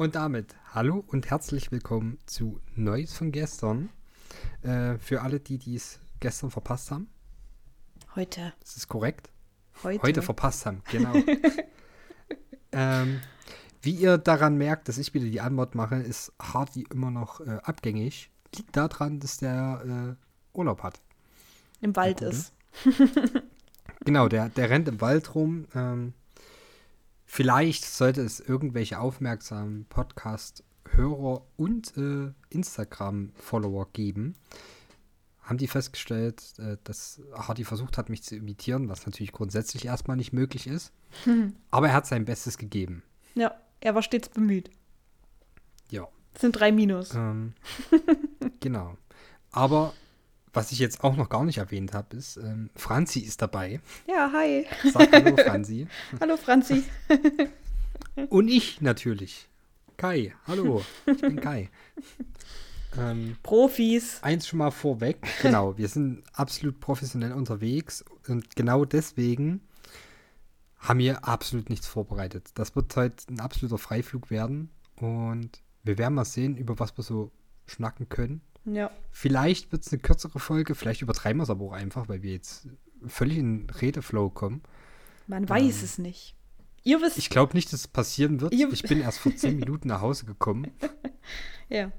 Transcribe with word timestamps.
Und 0.00 0.14
damit 0.14 0.56
hallo 0.72 1.04
und 1.08 1.28
herzlich 1.28 1.72
willkommen 1.72 2.16
zu 2.24 2.58
Neues 2.74 3.12
von 3.12 3.32
gestern. 3.32 3.90
Äh, 4.62 4.96
für 4.96 5.20
alle, 5.20 5.40
die 5.40 5.58
dies 5.58 6.00
gestern 6.20 6.50
verpasst 6.50 6.90
haben. 6.90 7.10
Heute. 8.14 8.54
Ist 8.64 8.76
das 8.76 8.88
korrekt? 8.88 9.28
Heute. 9.82 10.02
Heute 10.02 10.22
verpasst 10.22 10.64
haben, 10.64 10.82
genau. 10.90 11.12
ähm, 12.72 13.20
wie 13.82 13.90
ihr 13.90 14.16
daran 14.16 14.56
merkt, 14.56 14.88
dass 14.88 14.96
ich 14.96 15.12
wieder 15.12 15.26
die 15.26 15.42
Anmod 15.42 15.74
mache, 15.74 15.96
ist 15.96 16.32
Hardy 16.40 16.86
immer 16.90 17.10
noch 17.10 17.42
äh, 17.42 17.58
abgängig. 17.62 18.30
Liegt 18.56 18.74
daran, 18.74 19.20
dass 19.20 19.36
der 19.36 20.16
äh, 20.16 20.56
Urlaub 20.58 20.82
hat. 20.82 21.02
Im 21.82 21.94
Wald 21.94 22.22
ist. 22.22 22.54
Genau, 24.06 24.28
der, 24.28 24.48
der 24.48 24.70
rennt 24.70 24.88
im 24.88 25.02
Wald 25.02 25.34
rum. 25.34 25.66
Ähm, 25.74 26.14
vielleicht 27.30 27.84
sollte 27.84 28.22
es 28.22 28.40
irgendwelche 28.40 28.98
aufmerksamen 28.98 29.84
Podcast-Hörer 29.84 31.42
und 31.56 31.96
äh, 31.96 32.32
Instagram-Follower 32.48 33.88
geben. 33.92 34.34
Haben 35.40 35.58
die 35.58 35.68
festgestellt, 35.68 36.42
äh, 36.58 36.76
dass 36.82 37.22
Hardy 37.32 37.62
versucht 37.62 37.98
hat, 37.98 38.08
mich 38.08 38.24
zu 38.24 38.34
imitieren, 38.34 38.88
was 38.88 39.06
natürlich 39.06 39.30
grundsätzlich 39.30 39.84
erstmal 39.84 40.16
nicht 40.16 40.32
möglich 40.32 40.66
ist. 40.66 40.92
Aber 41.70 41.86
er 41.86 41.94
hat 41.94 42.06
sein 42.08 42.24
Bestes 42.24 42.58
gegeben. 42.58 43.04
Ja, 43.36 43.54
er 43.78 43.94
war 43.94 44.02
stets 44.02 44.28
bemüht. 44.28 44.68
Ja. 45.88 46.08
Das 46.32 46.40
sind 46.40 46.58
drei 46.58 46.72
Minus. 46.72 47.14
Ähm, 47.14 47.54
genau. 48.60 48.96
Aber 49.52 49.94
was 50.52 50.72
ich 50.72 50.78
jetzt 50.78 51.04
auch 51.04 51.16
noch 51.16 51.28
gar 51.28 51.44
nicht 51.44 51.58
erwähnt 51.58 51.94
habe, 51.94 52.16
ist, 52.16 52.36
ähm, 52.36 52.70
Franzi 52.74 53.20
ist 53.20 53.40
dabei. 53.42 53.80
Ja, 54.06 54.30
hi. 54.32 54.66
Sag 54.92 55.12
Hallo, 55.12 55.36
Franzi. 55.44 55.86
Hallo 56.20 56.36
Franzi. 56.36 56.84
Und 58.30 58.48
ich 58.48 58.80
natürlich. 58.80 59.48
Kai, 59.96 60.34
hallo, 60.46 60.82
ich 61.06 61.20
bin 61.20 61.40
Kai. 61.40 61.68
Ähm, 62.98 63.36
Profis. 63.42 64.18
eins 64.22 64.48
schon 64.48 64.58
mal 64.58 64.70
vorweg, 64.70 65.18
genau, 65.42 65.76
wir 65.78 65.88
sind 65.88 66.24
absolut 66.32 66.80
professionell 66.80 67.32
unterwegs 67.32 68.04
und 68.26 68.56
genau 68.56 68.84
deswegen 68.84 69.60
haben 70.78 70.98
wir 70.98 71.24
absolut 71.28 71.68
nichts 71.68 71.86
vorbereitet. 71.86 72.50
Das 72.54 72.74
wird 72.74 72.96
heute 72.96 73.30
ein 73.30 73.40
absoluter 73.40 73.78
Freiflug 73.78 74.30
werden 74.30 74.70
und 74.96 75.62
wir 75.84 75.98
werden 75.98 76.14
mal 76.14 76.24
sehen, 76.24 76.56
über 76.56 76.78
was 76.78 76.96
wir 76.96 77.04
so 77.04 77.30
schnacken 77.66 78.08
können. 78.08 78.40
Ja. 78.64 78.90
Vielleicht 79.10 79.72
wird 79.72 79.84
es 79.86 79.92
eine 79.92 80.00
kürzere 80.02 80.38
Folge, 80.38 80.74
vielleicht 80.74 81.02
übertreiben 81.02 81.38
wir 81.38 81.44
es 81.44 81.50
aber 81.50 81.64
auch 81.66 81.72
einfach, 81.72 82.08
weil 82.08 82.22
wir 82.22 82.32
jetzt 82.32 82.68
völlig 83.06 83.38
in 83.38 83.68
Redeflow 83.70 84.30
kommen. 84.30 84.62
Man 85.26 85.48
weiß 85.48 85.82
es 85.82 85.98
nicht. 85.98 86.34
Ihr 86.82 87.00
wisst. 87.02 87.18
Ich 87.18 87.30
glaube 87.30 87.54
nicht, 87.54 87.72
dass 87.72 87.80
es 87.80 87.88
passieren 87.88 88.40
wird. 88.40 88.52
Ich 88.54 88.82
bin 88.82 89.00
erst 89.00 89.18
vor 89.18 89.34
zehn 89.34 89.56
Minuten 89.60 89.88
nach 89.88 90.00
Hause 90.00 90.24
gekommen. 90.26 90.70
ja. 91.68 91.90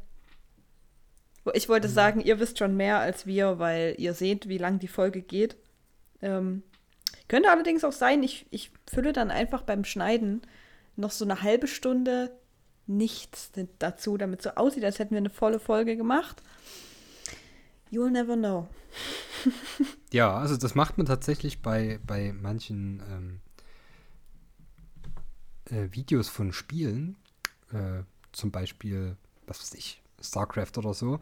Ich 1.53 1.69
wollte 1.69 1.87
Mhm. 1.87 1.93
sagen, 1.93 2.21
ihr 2.21 2.39
wisst 2.39 2.59
schon 2.59 2.77
mehr 2.77 2.99
als 2.99 3.25
wir, 3.25 3.57
weil 3.57 3.95
ihr 3.97 4.13
seht, 4.13 4.47
wie 4.47 4.57
lang 4.59 4.79
die 4.79 4.87
Folge 4.87 5.21
geht. 5.21 5.57
Ähm, 6.21 6.61
könnte 7.27 7.49
allerdings 7.49 7.83
auch 7.83 7.91
sein, 7.93 8.21
ich, 8.21 8.45
ich 8.51 8.71
fülle 8.87 9.13
dann 9.13 9.31
einfach 9.31 9.63
beim 9.63 9.83
Schneiden 9.83 10.41
noch 10.95 11.11
so 11.11 11.25
eine 11.25 11.41
halbe 11.41 11.67
Stunde 11.67 12.37
nichts 12.97 13.51
dazu, 13.79 14.17
damit 14.17 14.41
so 14.41 14.51
aussieht, 14.51 14.83
als 14.83 14.99
hätten 14.99 15.11
wir 15.11 15.17
eine 15.17 15.29
volle 15.29 15.59
Folge 15.59 15.97
gemacht. 15.97 16.41
You'll 17.91 18.11
never 18.11 18.35
know. 18.35 18.67
Ja, 20.13 20.35
also 20.35 20.57
das 20.57 20.75
macht 20.75 20.97
man 20.97 21.07
tatsächlich 21.07 21.61
bei, 21.61 21.99
bei 22.05 22.33
manchen 22.33 23.01
ähm, 23.09 23.39
äh, 25.69 25.87
Videos 25.93 26.27
von 26.27 26.51
Spielen, 26.51 27.15
äh, 27.71 28.03
zum 28.33 28.51
Beispiel, 28.51 29.15
was 29.47 29.61
weiß 29.61 29.73
ich, 29.75 30.01
StarCraft 30.21 30.77
oder 30.77 30.93
so, 30.93 31.21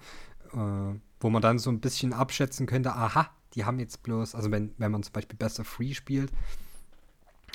äh, 0.53 0.99
wo 1.19 1.29
man 1.29 1.41
dann 1.43 1.59
so 1.59 1.69
ein 1.69 1.81
bisschen 1.81 2.13
abschätzen 2.13 2.65
könnte, 2.65 2.93
aha, 2.93 3.29
die 3.53 3.63
haben 3.63 3.79
jetzt 3.79 4.01
bloß, 4.01 4.33
also 4.33 4.49
wenn, 4.51 4.73
wenn 4.79 4.91
man 4.91 5.03
zum 5.03 5.13
Beispiel 5.13 5.37
Best 5.37 5.59
of 5.59 5.67
Free 5.67 5.93
spielt, 5.93 6.31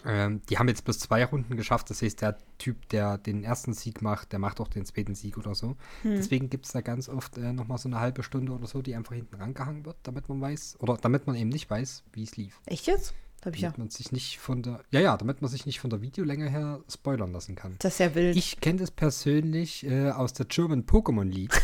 ähm, 0.04 0.42
die 0.50 0.58
haben 0.58 0.68
jetzt 0.68 0.84
bloß 0.84 0.98
zwei 0.98 1.24
Runden 1.24 1.56
geschafft, 1.56 1.90
das 1.90 2.02
heißt, 2.02 2.20
der 2.20 2.38
Typ, 2.58 2.88
der 2.90 3.18
den 3.18 3.42
ersten 3.42 3.72
Sieg 3.72 4.02
macht, 4.02 4.32
der 4.32 4.38
macht 4.38 4.60
auch 4.60 4.68
den 4.68 4.84
zweiten 4.84 5.14
Sieg 5.14 5.38
oder 5.38 5.54
so. 5.54 5.76
Deswegen 6.02 6.50
gibt 6.50 6.66
es 6.66 6.72
da 6.72 6.80
ganz 6.80 7.08
oft 7.08 7.38
äh, 7.38 7.52
nochmal 7.52 7.78
so 7.78 7.88
eine 7.88 8.00
halbe 8.00 8.22
Stunde 8.22 8.52
oder 8.52 8.66
so, 8.66 8.82
die 8.82 8.94
einfach 8.94 9.14
hinten 9.14 9.36
rangehangen 9.36 9.84
wird, 9.84 9.96
damit 10.02 10.28
man 10.28 10.40
weiß, 10.40 10.76
oder 10.80 10.96
damit 10.96 11.26
man 11.26 11.36
eben 11.36 11.48
nicht 11.48 11.70
weiß, 11.70 12.04
wie 12.12 12.22
es 12.22 12.36
lief. 12.36 12.60
Echt 12.66 12.86
jetzt? 12.86 13.14
Hab 13.44 13.54
ich 13.54 13.60
ja. 13.60 13.68
Damit 13.68 13.78
man 13.78 13.90
sich 13.90 14.12
nicht 14.12 14.38
von 14.38 14.62
der, 14.62 14.80
ja, 14.90 15.00
ja, 15.00 15.16
damit 15.16 15.42
man 15.42 15.50
sich 15.50 15.66
nicht 15.66 15.80
von 15.80 15.90
der 15.90 16.00
Videolänge 16.00 16.48
her 16.48 16.80
spoilern 16.88 17.32
lassen 17.32 17.54
kann. 17.56 17.76
Das 17.78 17.94
ist 17.94 17.98
ja 17.98 18.14
wild. 18.14 18.36
Ich 18.36 18.60
kenne 18.60 18.78
das 18.78 18.90
persönlich 18.90 19.84
äh, 19.84 20.10
aus 20.10 20.32
der 20.32 20.46
German 20.46 20.84
Pokémon 20.86 21.24
League. 21.24 21.60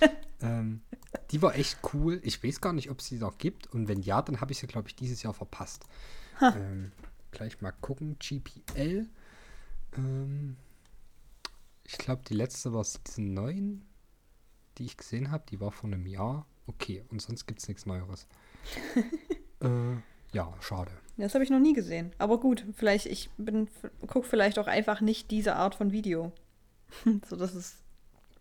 ähm, 0.42 0.82
die 1.30 1.40
war 1.40 1.54
echt 1.56 1.78
cool. 1.94 2.20
Ich 2.22 2.44
weiß 2.44 2.60
gar 2.60 2.74
nicht, 2.74 2.90
ob 2.90 3.00
es 3.00 3.08
die 3.08 3.16
noch 3.16 3.38
gibt. 3.38 3.68
Und 3.68 3.88
wenn 3.88 4.02
ja, 4.02 4.20
dann 4.20 4.40
habe 4.40 4.52
ich 4.52 4.58
sie, 4.58 4.66
glaube 4.66 4.88
ich, 4.88 4.96
dieses 4.96 5.22
Jahr 5.22 5.32
verpasst. 5.32 5.86
Ähm, 6.40 6.92
gleich 7.30 7.60
mal 7.60 7.72
gucken. 7.72 8.18
GPL. 8.18 9.06
Ähm, 9.96 10.56
ich 11.84 11.98
glaube, 11.98 12.22
die 12.28 12.34
letzte 12.34 12.72
war 12.72 12.84
Season 12.84 13.34
9, 13.34 13.82
die 14.78 14.84
ich 14.84 14.96
gesehen 14.96 15.30
habe. 15.30 15.44
Die 15.50 15.60
war 15.60 15.70
vor 15.70 15.88
einem 15.88 16.06
Jahr. 16.06 16.46
Okay, 16.66 17.04
und 17.08 17.22
sonst 17.22 17.46
gibt 17.46 17.60
es 17.60 17.68
nichts 17.68 17.86
Neueres. 17.86 18.26
äh, 19.60 19.96
ja, 20.32 20.54
schade. 20.60 20.90
Das 21.16 21.34
habe 21.34 21.42
ich 21.42 21.50
noch 21.50 21.58
nie 21.58 21.72
gesehen. 21.72 22.12
Aber 22.18 22.38
gut, 22.38 22.64
vielleicht, 22.76 23.06
ich 23.06 23.30
bin, 23.38 23.68
guck 24.06 24.26
vielleicht 24.26 24.58
auch 24.58 24.66
einfach 24.66 25.00
nicht 25.00 25.30
diese 25.30 25.56
Art 25.56 25.74
von 25.74 25.92
Video. 25.92 26.32
so 27.28 27.36
dass 27.36 27.54
es, 27.54 27.76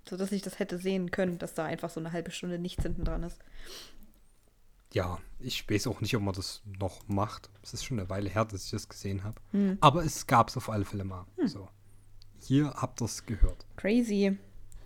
so 0.08 0.18
dass 0.18 0.32
ich 0.32 0.42
das 0.42 0.60
hätte 0.60 0.78
sehen 0.78 1.12
können, 1.12 1.38
dass 1.38 1.54
da 1.54 1.66
einfach 1.66 1.90
so 1.90 2.00
eine 2.00 2.12
halbe 2.12 2.32
Stunde 2.32 2.60
nichts 2.60 2.84
hinten 2.84 3.06
dran 3.06 3.24
ist. 3.24 3.40
Ja, 4.94 5.20
ich 5.40 5.70
weiß 5.70 5.88
auch 5.88 6.02
nicht, 6.02 6.16
ob 6.16 6.24
man 6.24 6.34
das 6.34 6.62
noch 6.80 7.08
macht. 7.08 7.50
Es 7.62 7.74
ist 7.74 7.84
schon 7.84 8.00
eine 8.00 8.10
Weile 8.10 8.30
her, 8.30 8.46
dass 8.46 8.66
ich 8.66 8.72
das 8.72 8.88
gesehen 8.90 9.24
habe. 9.24 9.36
Hm. 9.52 9.78
Aber 9.82 10.04
es 10.04 10.28
gab 10.28 10.50
es 10.50 10.58
auf 10.58 10.70
alle 10.70 10.86
Fälle 10.86 11.04
mal. 11.04 11.26
So. 11.46 11.68
Hier 12.40 12.72
habt 12.74 13.02
ihr 13.02 13.06
es 13.06 13.26
gehört. 13.26 13.66
Crazy. 13.76 14.38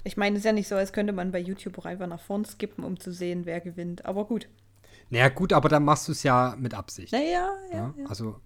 Ich 0.03 0.17
meine, 0.17 0.35
es 0.35 0.41
ist 0.41 0.45
ja 0.45 0.53
nicht 0.53 0.67
so, 0.67 0.75
als 0.75 0.94
könnte 0.94 1.13
man 1.13 1.31
bei 1.31 1.39
YouTube 1.39 1.78
auch 1.78 1.85
einfach 1.85 2.07
nach 2.07 2.19
vorn 2.19 2.44
skippen, 2.45 2.84
um 2.84 3.00
zu 3.00 3.12
sehen, 3.13 3.45
wer 3.45 3.62
gewinnt. 3.62 4.06
Aber 4.06 4.25
gut. 4.25 4.47
Naja, 5.09 5.29
gut, 5.29 5.53
aber 5.53 5.69
dann 5.69 5.84
machst 5.84 6.07
du 6.07 6.13
es 6.13 6.23
ja 6.23 6.56
mit 6.57 6.73
Absicht. 6.73 7.12
Naja, 7.13 7.50
ja, 7.72 7.78
ja? 7.78 7.94
ja. 7.97 8.06
Also 8.07 8.39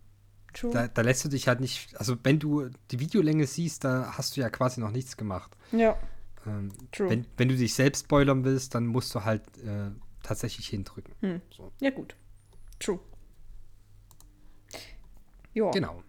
True. 0.53 0.71
da, 0.71 0.87
da 0.87 1.01
lässt 1.01 1.23
du 1.23 1.29
dich 1.29 1.47
halt 1.47 1.59
nicht, 1.61 1.95
also 1.97 2.17
wenn 2.23 2.39
du 2.39 2.69
die 2.91 2.99
Videolänge 2.99 3.45
siehst, 3.47 3.83
da 3.83 4.13
hast 4.17 4.35
du 4.35 4.41
ja 4.41 4.49
quasi 4.49 4.81
noch 4.81 4.91
nichts 4.91 5.15
gemacht. 5.15 5.55
ja, 5.71 5.97
Ähm, 6.45 6.71
True. 6.91 7.09
wenn, 7.09 7.25
wenn 7.37 7.49
du 7.49 7.55
dich 7.55 7.73
selbst 7.73 8.05
spoilern 8.05 8.43
willst, 8.43 8.75
dann 8.75 8.87
musst 8.87 9.13
du 9.15 9.23
halt 9.23 9.43
äh, 9.59 9.91
tatsächlich 10.25 10.67
hindrücken. 10.67 11.13
Hm. 11.21 11.41
So. 11.49 11.71
ja, 11.79 11.91
gut. 11.91 12.15
True. 12.79 12.99
Ja. 15.53 15.71
Genau. 15.71 16.03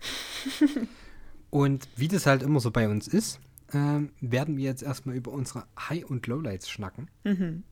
und 1.50 1.88
wie 1.96 2.08
das 2.08 2.26
halt 2.26 2.42
immer 2.42 2.60
so 2.60 2.70
bei 2.70 2.88
uns 2.88 3.06
ist, 3.06 3.40
ähm, 3.72 4.10
werden 4.20 4.56
wir 4.56 4.64
jetzt 4.64 4.82
erstmal 4.82 5.16
über 5.16 5.30
unsere 5.32 5.66
High- 5.78 6.04
und 6.04 6.26
Lowlights 6.26 6.68
schnacken. 6.68 7.08
Mhm. 7.24 7.62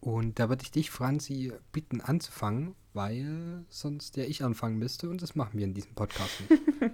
Und 0.00 0.38
da 0.38 0.48
würde 0.48 0.62
ich 0.62 0.70
dich, 0.70 0.90
Franzi, 0.90 1.52
bitten 1.72 2.00
anzufangen, 2.00 2.74
weil 2.92 3.64
sonst 3.68 4.16
ja 4.16 4.24
ich 4.24 4.44
anfangen 4.44 4.78
müsste 4.78 5.10
und 5.10 5.22
das 5.22 5.34
machen 5.34 5.58
wir 5.58 5.64
in 5.64 5.74
diesem 5.74 5.94
Podcast 5.94 6.40
nicht. 6.48 6.62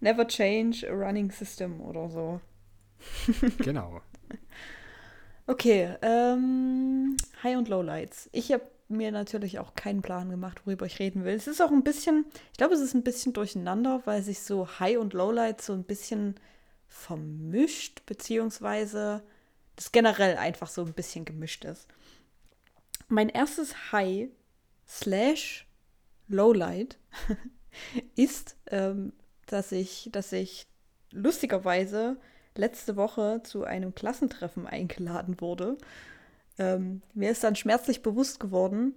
Never 0.00 0.26
change 0.26 0.86
a 0.90 0.92
running 0.92 1.30
system 1.30 1.80
oder 1.80 2.10
so. 2.10 2.40
genau. 3.58 4.00
Okay, 5.46 5.94
ähm, 6.00 7.16
High- 7.42 7.58
und 7.58 7.68
Lowlights. 7.68 8.30
Ich 8.32 8.50
habe 8.50 8.64
mir 8.88 9.12
natürlich 9.12 9.58
auch 9.58 9.74
keinen 9.74 10.00
Plan 10.00 10.30
gemacht, 10.30 10.62
worüber 10.64 10.86
ich 10.86 10.98
reden 10.98 11.24
will. 11.24 11.34
Es 11.34 11.46
ist 11.46 11.60
auch 11.60 11.70
ein 11.70 11.84
bisschen, 11.84 12.24
ich 12.52 12.58
glaube, 12.58 12.74
es 12.74 12.80
ist 12.80 12.94
ein 12.94 13.02
bisschen 13.02 13.32
durcheinander, 13.34 14.02
weil 14.06 14.22
sich 14.22 14.40
so 14.40 14.66
High- 14.80 14.98
und 14.98 15.12
Lowlights 15.12 15.66
so 15.66 15.74
ein 15.74 15.84
bisschen 15.84 16.36
vermischt, 16.88 18.06
beziehungsweise 18.06 19.22
das 19.76 19.92
generell 19.92 20.36
einfach 20.36 20.68
so 20.68 20.82
ein 20.82 20.94
bisschen 20.94 21.24
gemischt 21.24 21.64
ist. 21.64 21.88
Mein 23.08 23.28
erstes 23.28 23.92
High 23.92 24.28
slash 24.88 25.66
Lowlight 26.28 26.96
ist, 28.16 28.56
ähm, 28.70 29.12
dass 29.46 29.72
ich, 29.72 30.08
dass 30.12 30.32
ich 30.32 30.66
lustigerweise 31.10 32.16
letzte 32.56 32.96
Woche 32.96 33.42
zu 33.42 33.64
einem 33.64 33.94
Klassentreffen 33.94 34.66
eingeladen 34.66 35.40
wurde. 35.40 35.76
Ähm, 36.58 37.02
mir 37.14 37.30
ist 37.30 37.44
dann 37.44 37.56
schmerzlich 37.56 38.02
bewusst 38.02 38.40
geworden, 38.40 38.94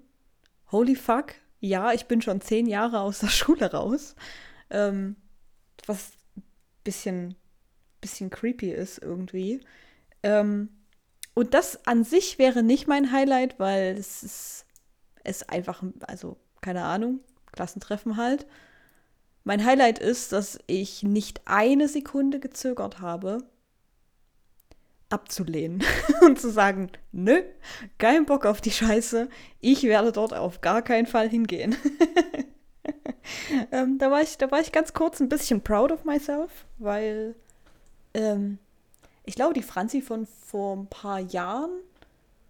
holy 0.72 0.96
fuck, 0.96 1.34
ja, 1.60 1.92
ich 1.94 2.06
bin 2.06 2.22
schon 2.22 2.42
zehn 2.42 2.68
Jahre 2.68 3.00
aus 3.00 3.20
der 3.20 3.28
Schule 3.30 3.72
raus. 3.72 4.16
Ähm, 4.70 5.16
was 5.86 6.12
ein 6.36 6.44
bisschen, 6.84 7.36
bisschen 8.02 8.30
creepy 8.30 8.72
ist 8.72 9.00
irgendwie. 9.00 9.62
Ähm, 10.24 10.70
und 11.34 11.54
das 11.54 11.86
an 11.86 12.04
sich 12.04 12.40
wäre 12.40 12.64
nicht 12.64 12.88
mein 12.88 13.12
Highlight, 13.12 13.60
weil 13.60 13.96
es 13.98 14.24
ist, 14.24 14.66
es 15.24 15.44
einfach, 15.44 15.84
also 16.02 16.38
keine 16.62 16.84
Ahnung, 16.84 17.20
Klassentreffen 17.52 18.18
halt. 18.18 18.48
Mein 19.48 19.64
Highlight 19.64 19.98
ist, 19.98 20.34
dass 20.34 20.60
ich 20.68 21.04
nicht 21.04 21.40
eine 21.46 21.88
Sekunde 21.88 22.42
gezögert 22.42 23.00
habe, 23.00 23.46
abzulehnen 25.10 25.86
und 26.22 26.38
zu 26.38 26.52
sagen, 26.52 26.92
nö, 27.14 27.42
kein 27.98 28.26
Bock 28.26 28.46
auf 28.46 28.60
die 28.60 28.72
Scheiße, 28.72 29.30
ich 29.62 29.84
werde 29.84 30.12
dort 30.12 30.34
auf 30.34 30.60
gar 30.60 30.82
keinen 30.82 31.06
Fall 31.06 31.30
hingehen. 31.30 31.78
ähm, 33.72 33.98
da, 34.00 34.12
war 34.12 34.22
ich, 34.22 34.38
da 34.38 34.52
war 34.52 34.60
ich 34.60 34.74
ganz 34.74 34.92
kurz 34.92 35.22
ein 35.22 35.30
bisschen 35.30 35.62
proud 35.62 35.94
of 35.94 36.04
myself, 36.04 36.66
weil 36.78 37.34
ähm, 38.14 38.58
ich 39.24 39.36
glaube, 39.36 39.54
die 39.54 39.64
Franzi 39.64 40.02
von 40.02 40.26
vor 40.26 40.76
ein 40.76 40.88
paar 40.88 41.22
Jahren 41.22 41.72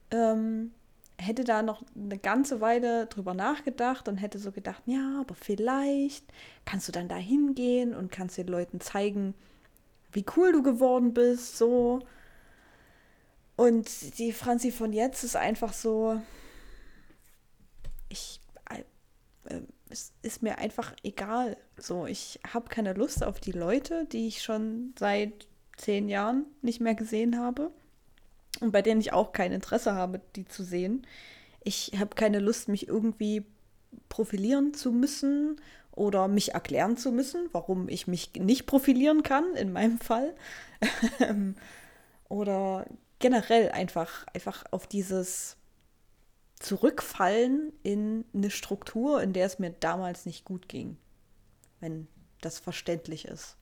ähm, 0.09 0.71
hätte 1.19 1.43
da 1.43 1.63
noch 1.63 1.83
eine 1.95 2.17
ganze 2.17 2.61
Weile 2.61 3.07
drüber 3.07 3.33
nachgedacht 3.33 4.07
und 4.07 4.17
hätte 4.17 4.39
so 4.39 4.51
gedacht, 4.51 4.83
ja, 4.85 5.19
aber 5.21 5.35
vielleicht 5.35 6.25
kannst 6.65 6.87
du 6.87 6.91
dann 6.91 7.07
da 7.07 7.15
hingehen 7.15 7.95
und 7.95 8.11
kannst 8.11 8.37
den 8.37 8.47
Leuten 8.47 8.79
zeigen, 8.79 9.33
wie 10.11 10.25
cool 10.35 10.51
du 10.51 10.61
geworden 10.63 11.13
bist, 11.13 11.57
so. 11.57 11.99
Und 13.55 14.19
die 14.19 14.31
Franzi 14.31 14.71
von 14.71 14.93
jetzt 14.93 15.23
ist 15.23 15.35
einfach 15.35 15.73
so, 15.73 16.21
ich, 18.09 18.39
äh, 18.69 19.61
es 19.89 20.13
ist 20.21 20.43
mir 20.43 20.59
einfach 20.59 20.93
egal. 21.01 21.57
So, 21.77 22.05
ich 22.05 22.39
habe 22.53 22.69
keine 22.69 22.93
Lust 22.93 23.23
auf 23.23 23.39
die 23.39 23.51
Leute, 23.51 24.05
die 24.05 24.27
ich 24.27 24.43
schon 24.43 24.93
seit 24.99 25.47
zehn 25.77 26.09
Jahren 26.09 26.45
nicht 26.61 26.79
mehr 26.79 26.95
gesehen 26.95 27.39
habe 27.39 27.71
und 28.61 28.71
bei 28.71 28.81
denen 28.81 29.01
ich 29.01 29.13
auch 29.13 29.31
kein 29.31 29.51
Interesse 29.51 29.93
habe, 29.93 30.21
die 30.35 30.45
zu 30.45 30.63
sehen. 30.63 31.05
Ich 31.63 31.93
habe 31.97 32.15
keine 32.15 32.39
Lust, 32.39 32.67
mich 32.67 32.87
irgendwie 32.87 33.45
profilieren 34.09 34.73
zu 34.73 34.91
müssen 34.91 35.59
oder 35.91 36.27
mich 36.27 36.53
erklären 36.53 36.97
zu 36.97 37.11
müssen, 37.11 37.49
warum 37.51 37.89
ich 37.89 38.07
mich 38.07 38.31
nicht 38.35 38.65
profilieren 38.65 39.23
kann, 39.23 39.55
in 39.55 39.73
meinem 39.73 39.99
Fall. 39.99 40.35
oder 42.29 42.85
generell 43.19 43.71
einfach, 43.71 44.25
einfach 44.33 44.63
auf 44.71 44.87
dieses 44.87 45.57
Zurückfallen 46.59 47.73
in 47.83 48.25
eine 48.33 48.49
Struktur, 48.49 49.21
in 49.21 49.33
der 49.33 49.45
es 49.45 49.59
mir 49.59 49.71
damals 49.71 50.25
nicht 50.25 50.45
gut 50.45 50.67
ging. 50.67 50.97
Wenn 51.79 52.07
das 52.41 52.59
verständlich 52.59 53.25
ist. 53.25 53.57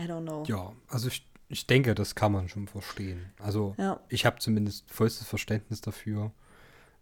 I 0.00 0.04
don't 0.04 0.22
know. 0.22 0.44
Ja, 0.46 0.72
also 0.88 1.08
ich 1.08 1.26
ich 1.52 1.66
denke, 1.66 1.94
das 1.94 2.14
kann 2.14 2.32
man 2.32 2.48
schon 2.48 2.66
verstehen. 2.66 3.26
Also 3.38 3.74
ja. 3.76 4.00
ich 4.08 4.24
habe 4.24 4.38
zumindest 4.38 4.90
vollstes 4.90 5.26
Verständnis 5.26 5.82
dafür. 5.82 6.32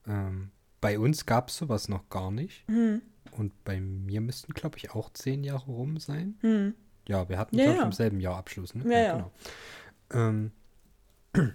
Ähm, 0.08 0.50
bei 0.80 0.98
uns 0.98 1.24
gab 1.24 1.48
es 1.48 1.56
sowas 1.56 1.88
noch 1.88 2.08
gar 2.08 2.32
nicht. 2.32 2.68
Mhm. 2.68 3.00
Und 3.30 3.62
bei 3.62 3.80
mir 3.80 4.20
müssten, 4.20 4.52
glaube 4.52 4.76
ich, 4.78 4.90
auch 4.90 5.12
zehn 5.12 5.44
Jahre 5.44 5.66
rum 5.66 5.98
sein. 5.98 6.36
Mhm. 6.42 6.74
Ja, 7.06 7.28
wir 7.28 7.38
hatten, 7.38 7.56
ja, 7.56 7.64
glaube 7.64 7.74
ich, 7.74 7.80
ja. 7.80 7.86
im 7.86 7.92
selben 7.92 8.20
Jahr 8.20 8.36
Abschluss. 8.38 8.74
Ne? 8.74 8.92
Ja, 8.92 8.98
ja. 8.98 9.12
Genau. 9.12 9.32
Ähm, 10.12 10.52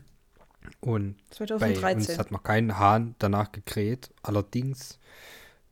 und 0.79 1.17
2013. 1.31 1.81
bei 1.81 1.95
uns 1.95 2.17
hat 2.17 2.31
noch 2.31 2.43
kein 2.43 2.79
Hahn 2.79 3.15
danach 3.19 3.51
gekräht. 3.51 4.09
Allerdings 4.23 4.99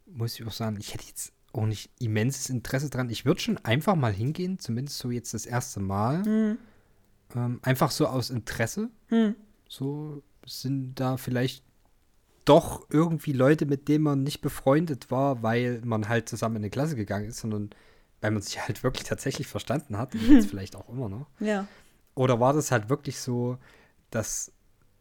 muss 0.07 0.37
ich 0.37 0.45
auch 0.45 0.51
sagen, 0.51 0.75
ich 0.77 0.93
hätte 0.93 1.05
jetzt 1.07 1.31
auch 1.53 1.67
nicht 1.67 1.89
immenses 1.99 2.49
Interesse 2.49 2.89
dran. 2.89 3.09
Ich 3.09 3.23
würde 3.23 3.39
schon 3.39 3.59
einfach 3.59 3.95
mal 3.95 4.11
hingehen, 4.11 4.59
zumindest 4.59 4.97
so 4.97 5.09
jetzt 5.09 5.33
das 5.33 5.45
erste 5.45 5.79
Mal. 5.79 6.23
Mhm 6.23 6.57
ähm, 7.35 7.59
einfach 7.63 7.91
so 7.91 8.07
aus 8.07 8.29
Interesse. 8.29 8.89
Hm. 9.07 9.35
So 9.67 10.21
sind 10.45 10.99
da 10.99 11.17
vielleicht 11.17 11.63
doch 12.45 12.85
irgendwie 12.89 13.31
Leute, 13.31 13.65
mit 13.65 13.87
denen 13.87 14.03
man 14.03 14.23
nicht 14.23 14.41
befreundet 14.41 15.11
war, 15.11 15.43
weil 15.43 15.81
man 15.83 16.09
halt 16.09 16.27
zusammen 16.27 16.57
in 16.57 16.63
eine 16.63 16.69
Klasse 16.69 16.95
gegangen 16.95 17.27
ist, 17.29 17.39
sondern 17.39 17.69
weil 18.21 18.31
man 18.31 18.41
sich 18.41 18.61
halt 18.61 18.83
wirklich 18.83 19.03
tatsächlich 19.03 19.47
verstanden 19.47 19.97
hat. 19.97 20.13
Und 20.13 20.29
jetzt 20.29 20.47
vielleicht 20.49 20.75
auch 20.75 20.89
immer 20.89 21.09
noch. 21.09 21.27
Ja. 21.39 21.67
Oder 22.15 22.39
war 22.39 22.53
das 22.53 22.71
halt 22.71 22.89
wirklich 22.89 23.19
so, 23.19 23.57
dass 24.11 24.51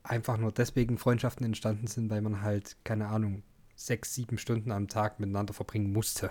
einfach 0.03 0.37
nur 0.37 0.53
deswegen 0.53 0.99
Freundschaften 0.99 1.45
entstanden 1.45 1.87
sind, 1.87 2.11
weil 2.11 2.23
man 2.23 2.43
halt, 2.43 2.77
keine 2.85 3.09
Ahnung, 3.09 3.43
sechs, 3.75 4.15
sieben 4.15 4.39
Stunden 4.39 4.73
am 4.73 4.89
Tag 4.89 5.21
miteinander 5.21 5.55
verbringen 5.55 5.93
musste? 5.93 6.31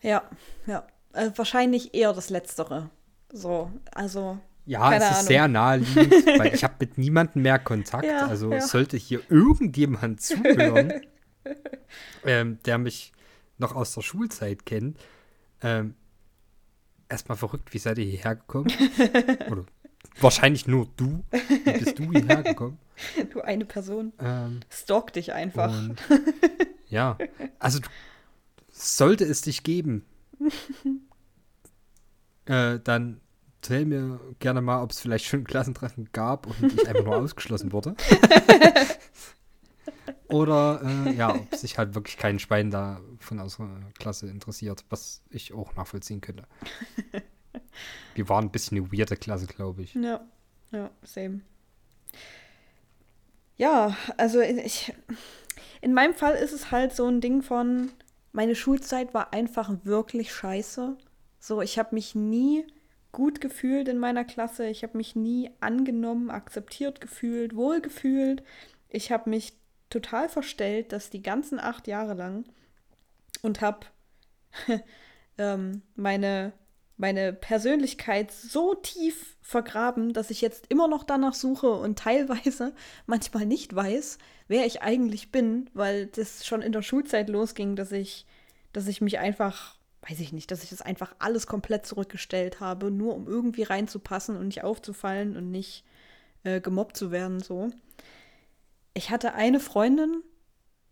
Ja, 0.00 0.22
ja. 0.66 0.86
Also 1.12 1.36
wahrscheinlich 1.38 1.94
eher 1.94 2.12
das 2.12 2.30
Letztere. 2.30 2.90
So, 3.32 3.70
also 3.92 4.38
ja, 4.64 4.90
Keine 4.90 5.04
es 5.04 5.10
ist 5.10 5.16
Ahnung. 5.16 5.26
sehr 5.26 5.48
naheliegend, 5.48 6.26
weil 6.38 6.54
ich 6.54 6.64
habe 6.64 6.74
mit 6.80 6.98
niemandem 6.98 7.42
mehr 7.42 7.58
Kontakt. 7.58 8.04
Ja, 8.04 8.26
also 8.26 8.52
ja. 8.52 8.60
sollte 8.60 8.96
hier 8.96 9.20
irgendjemand 9.28 10.20
zuhören, 10.20 10.92
ähm, 12.24 12.58
der 12.64 12.78
mich 12.78 13.12
noch 13.58 13.74
aus 13.74 13.94
der 13.94 14.02
Schulzeit 14.02 14.64
kennt. 14.64 14.98
Ähm, 15.62 15.94
erstmal 17.08 17.36
verrückt, 17.36 17.72
wie 17.74 17.78
seid 17.78 17.98
ihr 17.98 18.04
hierher 18.04 18.36
gekommen? 18.36 18.72
Oder 19.50 19.64
wahrscheinlich 20.20 20.66
nur 20.66 20.88
du. 20.96 21.24
Wie 21.30 21.78
bist 21.78 21.98
du 21.98 22.10
hierher 22.10 22.42
gekommen? 22.42 22.78
Du 23.30 23.40
eine 23.40 23.64
Person. 23.64 24.12
Ähm, 24.20 24.60
Stalk 24.70 25.12
dich 25.12 25.32
einfach. 25.32 25.70
Und, 25.76 25.96
ja, 26.88 27.18
also 27.58 27.80
sollte 28.70 29.24
es 29.24 29.42
dich 29.42 29.62
geben, 29.62 30.04
äh, 32.46 32.78
dann 32.82 33.20
erzähl 33.62 33.84
mir 33.84 34.20
gerne 34.40 34.60
mal, 34.60 34.82
ob 34.82 34.90
es 34.90 34.98
vielleicht 34.98 35.24
schon 35.24 35.40
ein 35.40 35.44
Klassentreffen 35.44 36.08
gab 36.12 36.46
und 36.46 36.72
ich 36.72 36.88
einfach 36.88 37.04
nur 37.04 37.16
ausgeschlossen 37.16 37.72
wurde. 37.72 37.94
Oder 40.28 40.80
äh, 40.82 41.12
ja, 41.14 41.34
ob 41.34 41.54
sich 41.54 41.78
halt 41.78 41.94
wirklich 41.94 42.16
kein 42.16 42.38
Schwein 42.38 42.70
da 42.70 43.00
von 43.18 43.38
unserer 43.38 43.68
Klasse 43.98 44.28
interessiert, 44.28 44.84
was 44.90 45.22
ich 45.30 45.52
auch 45.52 45.76
nachvollziehen 45.76 46.20
könnte. 46.20 46.44
Wir 48.14 48.28
waren 48.28 48.46
ein 48.46 48.50
bisschen 48.50 48.78
eine 48.78 48.90
weirde 48.92 49.16
Klasse, 49.16 49.46
glaube 49.46 49.82
ich. 49.82 49.94
Ja, 49.94 50.26
ja, 50.72 50.90
same. 51.02 51.42
Ja, 53.58 53.96
also 54.16 54.40
ich, 54.40 54.92
in 55.82 55.92
meinem 55.94 56.14
Fall 56.14 56.34
ist 56.34 56.52
es 56.52 56.70
halt 56.72 56.96
so 56.96 57.06
ein 57.06 57.20
Ding 57.20 57.42
von, 57.42 57.92
meine 58.32 58.56
Schulzeit 58.56 59.12
war 59.14 59.34
einfach 59.34 59.70
wirklich 59.84 60.32
scheiße. 60.32 60.96
So, 61.38 61.60
ich 61.60 61.78
habe 61.78 61.94
mich 61.94 62.14
nie 62.14 62.64
gut 63.12 63.40
gefühlt 63.40 63.88
in 63.88 63.98
meiner 63.98 64.24
Klasse. 64.24 64.66
Ich 64.66 64.82
habe 64.82 64.96
mich 64.96 65.14
nie 65.14 65.50
angenommen, 65.60 66.30
akzeptiert 66.30 67.00
gefühlt, 67.00 67.54
wohl 67.54 67.80
gefühlt. 67.80 68.42
Ich 68.88 69.12
habe 69.12 69.30
mich 69.30 69.52
total 69.90 70.28
verstellt, 70.28 70.92
dass 70.92 71.10
die 71.10 71.22
ganzen 71.22 71.60
acht 71.60 71.86
Jahre 71.86 72.14
lang 72.14 72.44
und 73.42 73.60
habe 73.60 73.86
ähm, 75.38 75.82
meine, 75.94 76.52
meine 76.96 77.32
Persönlichkeit 77.34 78.32
so 78.32 78.74
tief 78.74 79.36
vergraben, 79.42 80.14
dass 80.14 80.30
ich 80.30 80.40
jetzt 80.40 80.66
immer 80.68 80.88
noch 80.88 81.04
danach 81.04 81.34
suche 81.34 81.70
und 81.70 81.98
teilweise 81.98 82.74
manchmal 83.06 83.44
nicht 83.44 83.74
weiß, 83.74 84.18
wer 84.48 84.64
ich 84.64 84.80
eigentlich 84.80 85.30
bin, 85.30 85.68
weil 85.74 86.06
das 86.06 86.46
schon 86.46 86.62
in 86.62 86.72
der 86.72 86.82
Schulzeit 86.82 87.28
losging, 87.28 87.76
dass 87.76 87.92
ich, 87.92 88.26
dass 88.72 88.88
ich 88.88 89.02
mich 89.02 89.18
einfach 89.18 89.76
weiß 90.08 90.20
ich 90.20 90.32
nicht, 90.32 90.50
dass 90.50 90.62
ich 90.62 90.70
das 90.70 90.82
einfach 90.82 91.14
alles 91.18 91.46
komplett 91.46 91.86
zurückgestellt 91.86 92.60
habe, 92.60 92.90
nur 92.90 93.14
um 93.14 93.26
irgendwie 93.26 93.62
reinzupassen 93.62 94.36
und 94.36 94.48
nicht 94.48 94.64
aufzufallen 94.64 95.36
und 95.36 95.50
nicht 95.50 95.84
äh, 96.44 96.60
gemobbt 96.60 96.96
zu 96.96 97.10
werden, 97.10 97.40
so. 97.40 97.70
Ich 98.94 99.10
hatte 99.10 99.34
eine 99.34 99.60
Freundin 99.60 100.22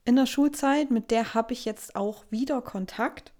in 0.04 0.16
der 0.16 0.26
Schulzeit, 0.26 0.90
mit 0.90 1.10
der 1.10 1.34
habe 1.34 1.52
ich 1.52 1.64
jetzt 1.64 1.96
auch 1.96 2.24
wieder 2.30 2.62
Kontakt. 2.62 3.32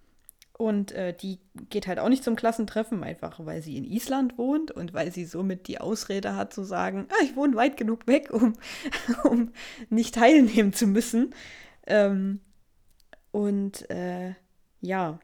Und 0.53 0.93
äh, 0.93 1.15
die 1.15 1.39
geht 1.71 1.87
halt 1.87 1.99
auch 1.99 2.11
nicht 2.11 2.23
zum 2.23 2.37
Klassentreffen, 2.37 3.03
einfach 3.03 3.47
weil 3.47 3.63
sie 3.63 3.79
in 3.79 3.85
Island 3.85 4.37
wohnt 4.37 4.71
und 4.71 4.93
weil 4.93 5.11
sie 5.11 5.25
somit 5.25 5.69
die 5.69 5.81
Ausrede 5.81 6.37
hat 6.37 6.53
zu 6.53 6.65
sagen, 6.65 7.09
ah, 7.09 7.25
ich 7.25 7.35
wohne 7.35 7.57
weit 7.57 7.79
genug 7.79 8.07
weg, 8.07 8.31
um, 8.31 8.53
um 9.25 9.53
nicht 9.89 10.17
teilnehmen 10.17 10.75
zu 10.75 10.87
müssen. 10.87 11.35
Ähm, 11.87 12.41
und 13.31 13.89
äh, 13.89 14.35
ja, 14.83 15.19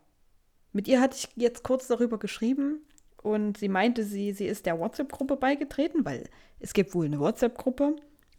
mit 0.77 0.89
ihr 0.89 1.01
hatte 1.01 1.17
ich 1.17 1.29
jetzt 1.37 1.65
kurz 1.65 1.87
darüber 1.87 2.19
geschrieben 2.19 2.83
und 3.23 3.57
sie 3.57 3.69
meinte, 3.69 4.05
sie, 4.05 4.35
sie 4.35 4.47
ist 4.47 4.67
der 4.67 4.79
WhatsApp-Gruppe 4.79 5.37
beigetreten, 5.37 6.05
weil 6.05 6.29
es 6.61 6.75
gibt 6.75 6.95
wohl 6.95 7.07
eine 7.07 7.19
WhatsApp-Gruppe. 7.19 7.97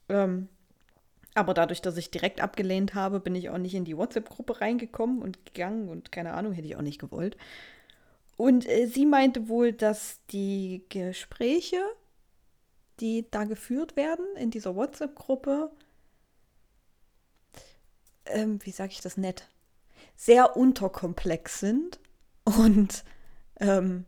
Ähm, 0.08 0.48
aber 1.34 1.56
dadurch, 1.56 1.82
dass 1.82 1.98
ich 1.98 2.12
direkt 2.12 2.40
abgelehnt 2.40 2.94
habe, 2.94 3.20
bin 3.20 3.34
ich 3.34 3.50
auch 3.50 3.58
nicht 3.58 3.74
in 3.74 3.86
die 3.86 3.98
WhatsApp-Gruppe 3.98 4.62
reingekommen 4.62 5.24
und 5.24 5.46
gegangen 5.48 5.90
und 5.90 6.12
keine 6.12 6.36
Ahnung, 6.36 6.54
hätte 6.54 6.68
ich 6.68 6.76
auch 6.76 6.84
nicht 6.84 7.00
gewollt. 7.00 7.38
Und 8.36 8.70
äh, 8.70 8.86
sie 8.86 9.08
meinte 9.08 9.50
wohl, 9.50 9.74
dass 9.74 10.20
die 10.30 10.86
Gespräche, 10.90 11.82
die 13.00 13.26
da 13.32 13.46
geführt 13.46 13.96
werden 13.96 14.26
in 14.38 14.52
dieser 14.52 14.76
WhatsApp-Gruppe, 14.76 15.72
ähm, 18.26 18.60
wie 18.64 18.72
sage 18.72 18.92
ich 18.92 19.02
das 19.02 19.18
nett, 19.18 19.48
sehr 20.16 20.56
unterkomplex 20.56 21.60
sind 21.60 22.00
und 22.48 23.04
ähm, 23.60 24.06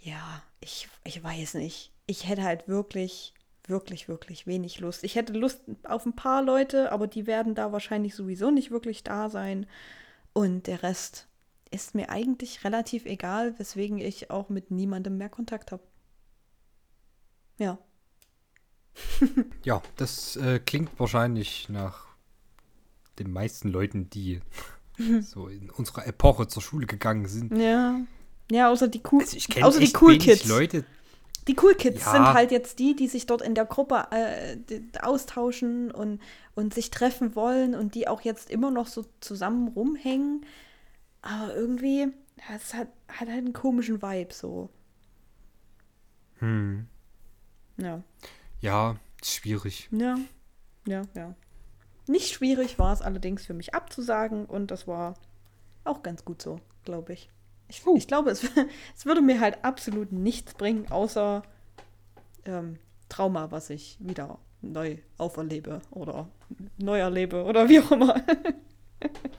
ja, 0.00 0.42
ich, 0.60 0.88
ich 1.04 1.22
weiß 1.22 1.54
nicht. 1.54 1.92
Ich 2.06 2.26
hätte 2.26 2.42
halt 2.42 2.66
wirklich, 2.66 3.34
wirklich, 3.66 4.08
wirklich 4.08 4.46
wenig 4.46 4.80
Lust. 4.80 5.04
Ich 5.04 5.14
hätte 5.16 5.34
Lust 5.34 5.60
auf 5.84 6.06
ein 6.06 6.16
paar 6.16 6.42
Leute, 6.42 6.92
aber 6.92 7.06
die 7.06 7.26
werden 7.26 7.54
da 7.54 7.70
wahrscheinlich 7.70 8.14
sowieso 8.14 8.50
nicht 8.50 8.70
wirklich 8.70 9.04
da 9.04 9.28
sein. 9.28 9.66
Und 10.32 10.66
der 10.66 10.82
Rest 10.82 11.28
ist 11.70 11.94
mir 11.94 12.08
eigentlich 12.08 12.64
relativ 12.64 13.04
egal, 13.04 13.58
weswegen 13.58 13.98
ich 13.98 14.30
auch 14.30 14.48
mit 14.48 14.70
niemandem 14.70 15.18
mehr 15.18 15.28
Kontakt 15.28 15.72
habe. 15.72 15.82
Ja. 17.58 17.78
Ja, 19.64 19.82
das 19.96 20.36
äh, 20.36 20.58
klingt 20.58 20.98
wahrscheinlich 20.98 21.68
nach 21.68 22.06
den 23.18 23.30
meisten 23.30 23.68
Leuten, 23.68 24.10
die 24.10 24.40
so 25.22 25.48
in 25.48 25.70
unserer 25.70 26.06
Epoche 26.06 26.46
zur 26.48 26.62
Schule 26.62 26.86
gegangen 26.86 27.26
sind. 27.26 27.56
Ja. 27.56 28.00
Ja, 28.50 28.70
außer 28.70 28.88
die 28.88 29.02
cool, 29.10 29.22
Also 29.22 29.36
ich 29.36 29.62
außer 29.64 29.80
die 29.80 29.92
cool 30.00 30.18
Kids. 30.18 30.44
Leute. 30.46 30.84
Die 31.48 31.56
Cool 31.60 31.74
Kids 31.74 32.04
Ja. 32.04 32.12
sind 32.12 32.24
halt 32.34 32.52
jetzt 32.52 32.78
die, 32.78 32.94
die 32.94 33.08
sich 33.08 33.26
dort 33.26 33.42
in 33.42 33.56
der 33.56 33.64
Gruppe 33.64 34.06
äh, 34.12 34.56
austauschen 35.00 35.90
und, 35.90 36.20
und 36.54 36.72
sich 36.72 36.90
treffen 36.90 37.34
wollen 37.34 37.74
und 37.74 37.96
die 37.96 38.06
auch 38.06 38.20
jetzt 38.20 38.48
immer 38.48 38.70
noch 38.70 38.86
so 38.86 39.04
zusammen 39.20 39.66
rumhängen. 39.68 40.44
Aber 41.20 41.52
irgendwie, 41.56 42.06
es 42.54 42.74
hat, 42.74 42.88
hat 43.08 43.28
halt 43.28 43.30
einen 43.30 43.52
komischen 43.52 44.02
Vibe 44.02 44.32
so. 44.32 44.70
Hm, 46.38 46.86
Ja. 47.76 48.02
ja, 48.60 48.96
schwierig. 49.24 49.88
Ja. 49.90 50.16
Ja, 50.86 51.02
ja. 51.14 51.34
Nicht 52.06 52.32
schwierig 52.32 52.78
war 52.78 52.92
es 52.92 53.02
allerdings 53.02 53.46
für 53.46 53.54
mich 53.54 53.74
abzusagen 53.74 54.46
und 54.46 54.70
das 54.70 54.86
war 54.86 55.14
auch 55.84 56.02
ganz 56.02 56.24
gut 56.24 56.42
so, 56.42 56.60
glaube 56.84 57.12
ich. 57.12 57.30
Ich, 57.68 57.82
ich 57.96 58.06
glaube, 58.06 58.30
es, 58.30 58.44
es 58.96 59.06
würde 59.06 59.22
mir 59.22 59.40
halt 59.40 59.64
absolut 59.64 60.12
nichts 60.12 60.54
bringen, 60.54 60.90
außer 60.90 61.42
ähm, 62.44 62.78
Trauma, 63.08 63.50
was 63.50 63.70
ich 63.70 63.96
wieder 64.00 64.38
neu 64.60 64.98
auferlebe 65.18 65.80
oder 65.90 66.28
neu 66.78 66.98
erlebe 66.98 67.44
oder 67.44 67.68
wie 67.68 67.80
auch 67.80 67.90
immer. 67.90 68.22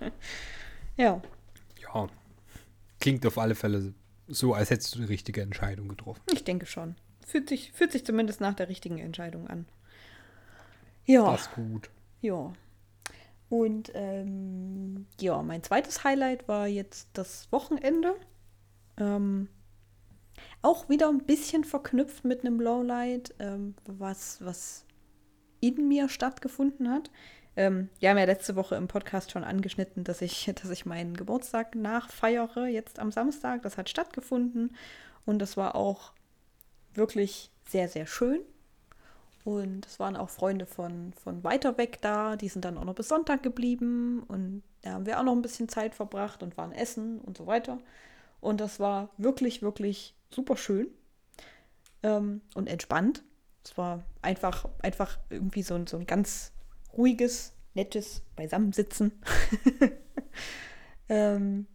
ja. 0.98 1.22
Ja, 1.82 2.08
klingt 3.00 3.26
auf 3.26 3.38
alle 3.38 3.56
Fälle 3.56 3.94
so, 4.28 4.54
als 4.54 4.70
hättest 4.70 4.96
du 4.96 5.00
die 5.00 5.06
richtige 5.06 5.42
Entscheidung 5.42 5.88
getroffen. 5.88 6.22
Ich 6.32 6.44
denke 6.44 6.66
schon. 6.66 6.96
Fühlt 7.26 7.50
sich, 7.50 7.72
fühlt 7.72 7.92
sich 7.92 8.06
zumindest 8.06 8.42
nach 8.42 8.54
der 8.54 8.70
richtigen 8.70 8.98
Entscheidung 8.98 9.48
an. 9.48 9.66
Ja. 11.06 11.32
Das 11.32 11.42
ist 11.42 11.54
gut. 11.54 11.90
Ja. 12.24 12.54
Und 13.50 13.92
ähm, 13.94 15.06
ja, 15.20 15.44
mein 15.44 15.62
zweites 15.62 16.04
Highlight 16.04 16.48
war 16.48 16.68
jetzt 16.68 17.10
das 17.14 17.52
Wochenende. 17.52 18.16
Ähm, 18.98 19.50
auch 20.62 20.88
wieder 20.88 21.10
ein 21.10 21.26
bisschen 21.26 21.66
verknüpft 21.66 22.24
mit 22.24 22.42
einem 22.42 22.62
Lowlight, 22.62 23.36
ähm, 23.40 23.76
was, 23.86 24.44
was 24.44 24.86
in 25.60 25.88
mir 25.88 26.08
stattgefunden 26.08 26.90
hat. 26.90 27.12
Ähm, 27.58 27.90
wir 28.00 28.10
haben 28.10 28.18
ja 28.18 28.24
letzte 28.24 28.56
Woche 28.56 28.76
im 28.76 28.88
Podcast 28.88 29.32
schon 29.32 29.44
angeschnitten, 29.44 30.06
dass 30.06 30.22
ich, 30.22 30.50
dass 30.62 30.70
ich 30.70 30.86
meinen 30.86 31.16
Geburtstag 31.16 31.76
nachfeiere, 31.76 32.68
jetzt 32.68 33.00
am 33.00 33.12
Samstag. 33.12 33.62
Das 33.64 33.78
hat 33.78 33.90
stattgefunden 33.90 34.76
und 35.26 35.40
das 35.40 35.58
war 35.58 35.76
auch 35.76 36.14
wirklich 36.94 37.52
sehr, 37.68 37.90
sehr 37.90 38.08
schön. 38.08 38.40
Und 39.44 39.86
es 39.86 40.00
waren 40.00 40.16
auch 40.16 40.30
Freunde 40.30 40.66
von, 40.66 41.14
von 41.14 41.44
weiter 41.44 41.78
weg 41.78 42.00
da, 42.02 42.38
die 42.38 42.48
sind 42.48 42.64
dann 42.64 42.78
auch 42.78 42.86
noch 42.86 42.96
bis 42.96 43.10
Sonntag 43.10 43.44
geblieben 43.44 44.24
und 44.28 44.64
da 44.82 44.92
haben 44.92 45.06
wir 45.06 45.20
auch 45.20 45.24
noch 45.24 45.34
ein 45.34 45.42
bisschen 45.42 45.68
Zeit 45.68 45.96
verbracht 45.96 46.44
und 46.44 46.58
waren 46.58 46.72
essen 46.72 47.20
und 47.20 47.38
so 47.38 47.46
weiter. 47.46 47.80
Und 48.40 48.62
das 48.62 48.80
war 48.80 49.10
wirklich, 49.18 49.62
wirklich 49.62 50.16
super 50.30 50.56
schön 50.56 50.88
ähm, 52.04 52.42
und 52.56 52.68
entspannt. 52.68 53.24
Es 53.66 53.78
war 53.78 54.04
einfach, 54.22 54.68
einfach 54.82 55.20
irgendwie 55.30 55.64
so 55.64 55.76
ein, 55.76 55.88
so 55.88 55.98
ein 55.98 56.06
ganz 56.06 56.52
ruhiges, 56.96 57.54
nettes 57.74 58.22
Beisammensitzen. 58.36 59.12
ähm, 61.10 61.68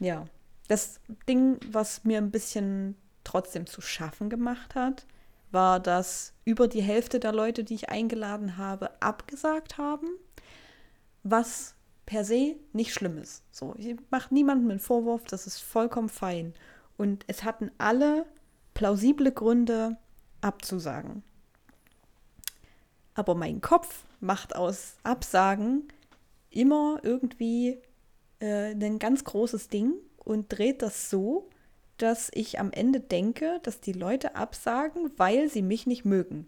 ja, 0.00 0.24
das 0.68 1.00
Ding, 1.28 1.58
was 1.70 2.04
mir 2.04 2.18
ein 2.18 2.30
bisschen 2.30 2.96
trotzdem 3.24 3.66
zu 3.66 3.80
schaffen 3.80 4.30
gemacht 4.30 4.74
hat, 4.74 5.06
war, 5.50 5.80
dass 5.80 6.34
über 6.44 6.68
die 6.68 6.82
Hälfte 6.82 7.20
der 7.20 7.32
Leute, 7.32 7.64
die 7.64 7.74
ich 7.74 7.88
eingeladen 7.88 8.56
habe, 8.56 8.90
abgesagt 9.00 9.78
haben, 9.78 10.08
was 11.22 11.74
per 12.06 12.24
se 12.24 12.56
nicht 12.72 12.94
schlimm 12.94 13.18
ist. 13.18 13.42
So, 13.50 13.74
ich 13.76 13.96
mache 14.10 14.32
niemandem 14.32 14.70
einen 14.70 14.80
Vorwurf, 14.80 15.24
das 15.24 15.46
ist 15.46 15.58
vollkommen 15.58 16.08
fein. 16.08 16.54
Und 16.96 17.24
es 17.26 17.44
hatten 17.44 17.70
alle 17.78 18.24
plausible 18.74 19.30
Gründe 19.30 19.96
abzusagen. 20.40 21.22
Aber 23.14 23.34
mein 23.34 23.60
Kopf 23.60 24.04
macht 24.20 24.56
aus 24.56 24.96
Absagen 25.02 25.88
immer 26.50 27.00
irgendwie 27.02 27.78
äh, 28.40 28.72
ein 28.72 28.98
ganz 28.98 29.24
großes 29.24 29.68
Ding 29.68 29.94
und 30.18 30.46
dreht 30.48 30.82
das 30.82 31.10
so, 31.10 31.50
dass 31.98 32.30
ich 32.32 32.58
am 32.58 32.72
Ende 32.72 33.00
denke, 33.00 33.60
dass 33.62 33.80
die 33.80 33.92
Leute 33.92 34.36
absagen, 34.36 35.10
weil 35.16 35.48
sie 35.48 35.62
mich 35.62 35.86
nicht 35.86 36.04
mögen 36.04 36.46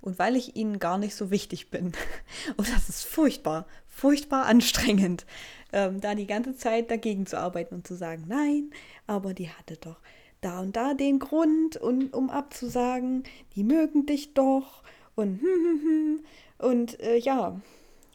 und 0.00 0.18
weil 0.18 0.36
ich 0.36 0.56
ihnen 0.56 0.78
gar 0.78 0.98
nicht 0.98 1.14
so 1.14 1.30
wichtig 1.30 1.70
bin. 1.70 1.92
Und 2.56 2.68
das 2.72 2.88
ist 2.88 3.04
furchtbar, 3.04 3.66
furchtbar 3.86 4.46
anstrengend, 4.46 5.24
ähm, 5.72 6.00
da 6.00 6.14
die 6.14 6.26
ganze 6.26 6.56
Zeit 6.56 6.90
dagegen 6.90 7.26
zu 7.26 7.38
arbeiten 7.38 7.76
und 7.76 7.86
zu 7.86 7.94
sagen, 7.94 8.24
nein, 8.26 8.70
aber 9.06 9.32
die 9.32 9.48
hatte 9.48 9.76
doch 9.76 10.00
da 10.40 10.60
und 10.60 10.76
da 10.76 10.94
den 10.94 11.20
Grund, 11.20 11.76
und, 11.76 12.12
um 12.12 12.28
abzusagen, 12.28 13.22
die 13.54 13.62
mögen 13.62 14.06
dich 14.06 14.34
doch 14.34 14.82
und 15.14 15.40
hm, 15.40 15.48
hm, 15.48 15.80
hm. 15.82 16.24
und 16.58 17.00
äh, 17.00 17.16
ja, 17.16 17.60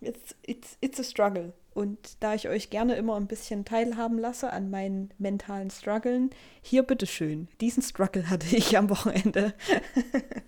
it's, 0.01 0.35
it's, 0.45 0.77
it's 0.81 0.99
a 0.99 1.03
struggle. 1.03 1.53
Und 1.77 2.23
da 2.23 2.33
ich 2.33 2.49
euch 2.49 2.71
gerne 2.71 2.95
immer 2.95 3.17
ein 3.17 3.27
bisschen 3.27 3.63
teilhaben 3.63 4.17
lasse 4.17 4.51
an 4.51 4.71
meinen 4.71 5.13
mentalen 5.19 5.69
Struggeln, 5.69 6.31
hier 6.59 6.81
bitteschön. 6.81 7.49
Diesen 7.61 7.83
Struggle 7.83 8.31
hatte 8.31 8.47
ich 8.55 8.75
am 8.75 8.89
Wochenende. 8.89 9.53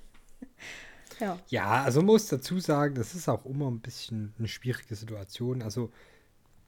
ja. 1.19 1.37
Ja, 1.49 1.83
also 1.83 2.01
muss 2.01 2.29
dazu 2.29 2.59
sagen, 2.59 2.95
das 2.95 3.13
ist 3.13 3.29
auch 3.29 3.45
immer 3.45 3.69
ein 3.69 3.79
bisschen 3.79 4.33
eine 4.39 4.47
schwierige 4.47 4.95
Situation. 4.95 5.61
Also, 5.61 5.91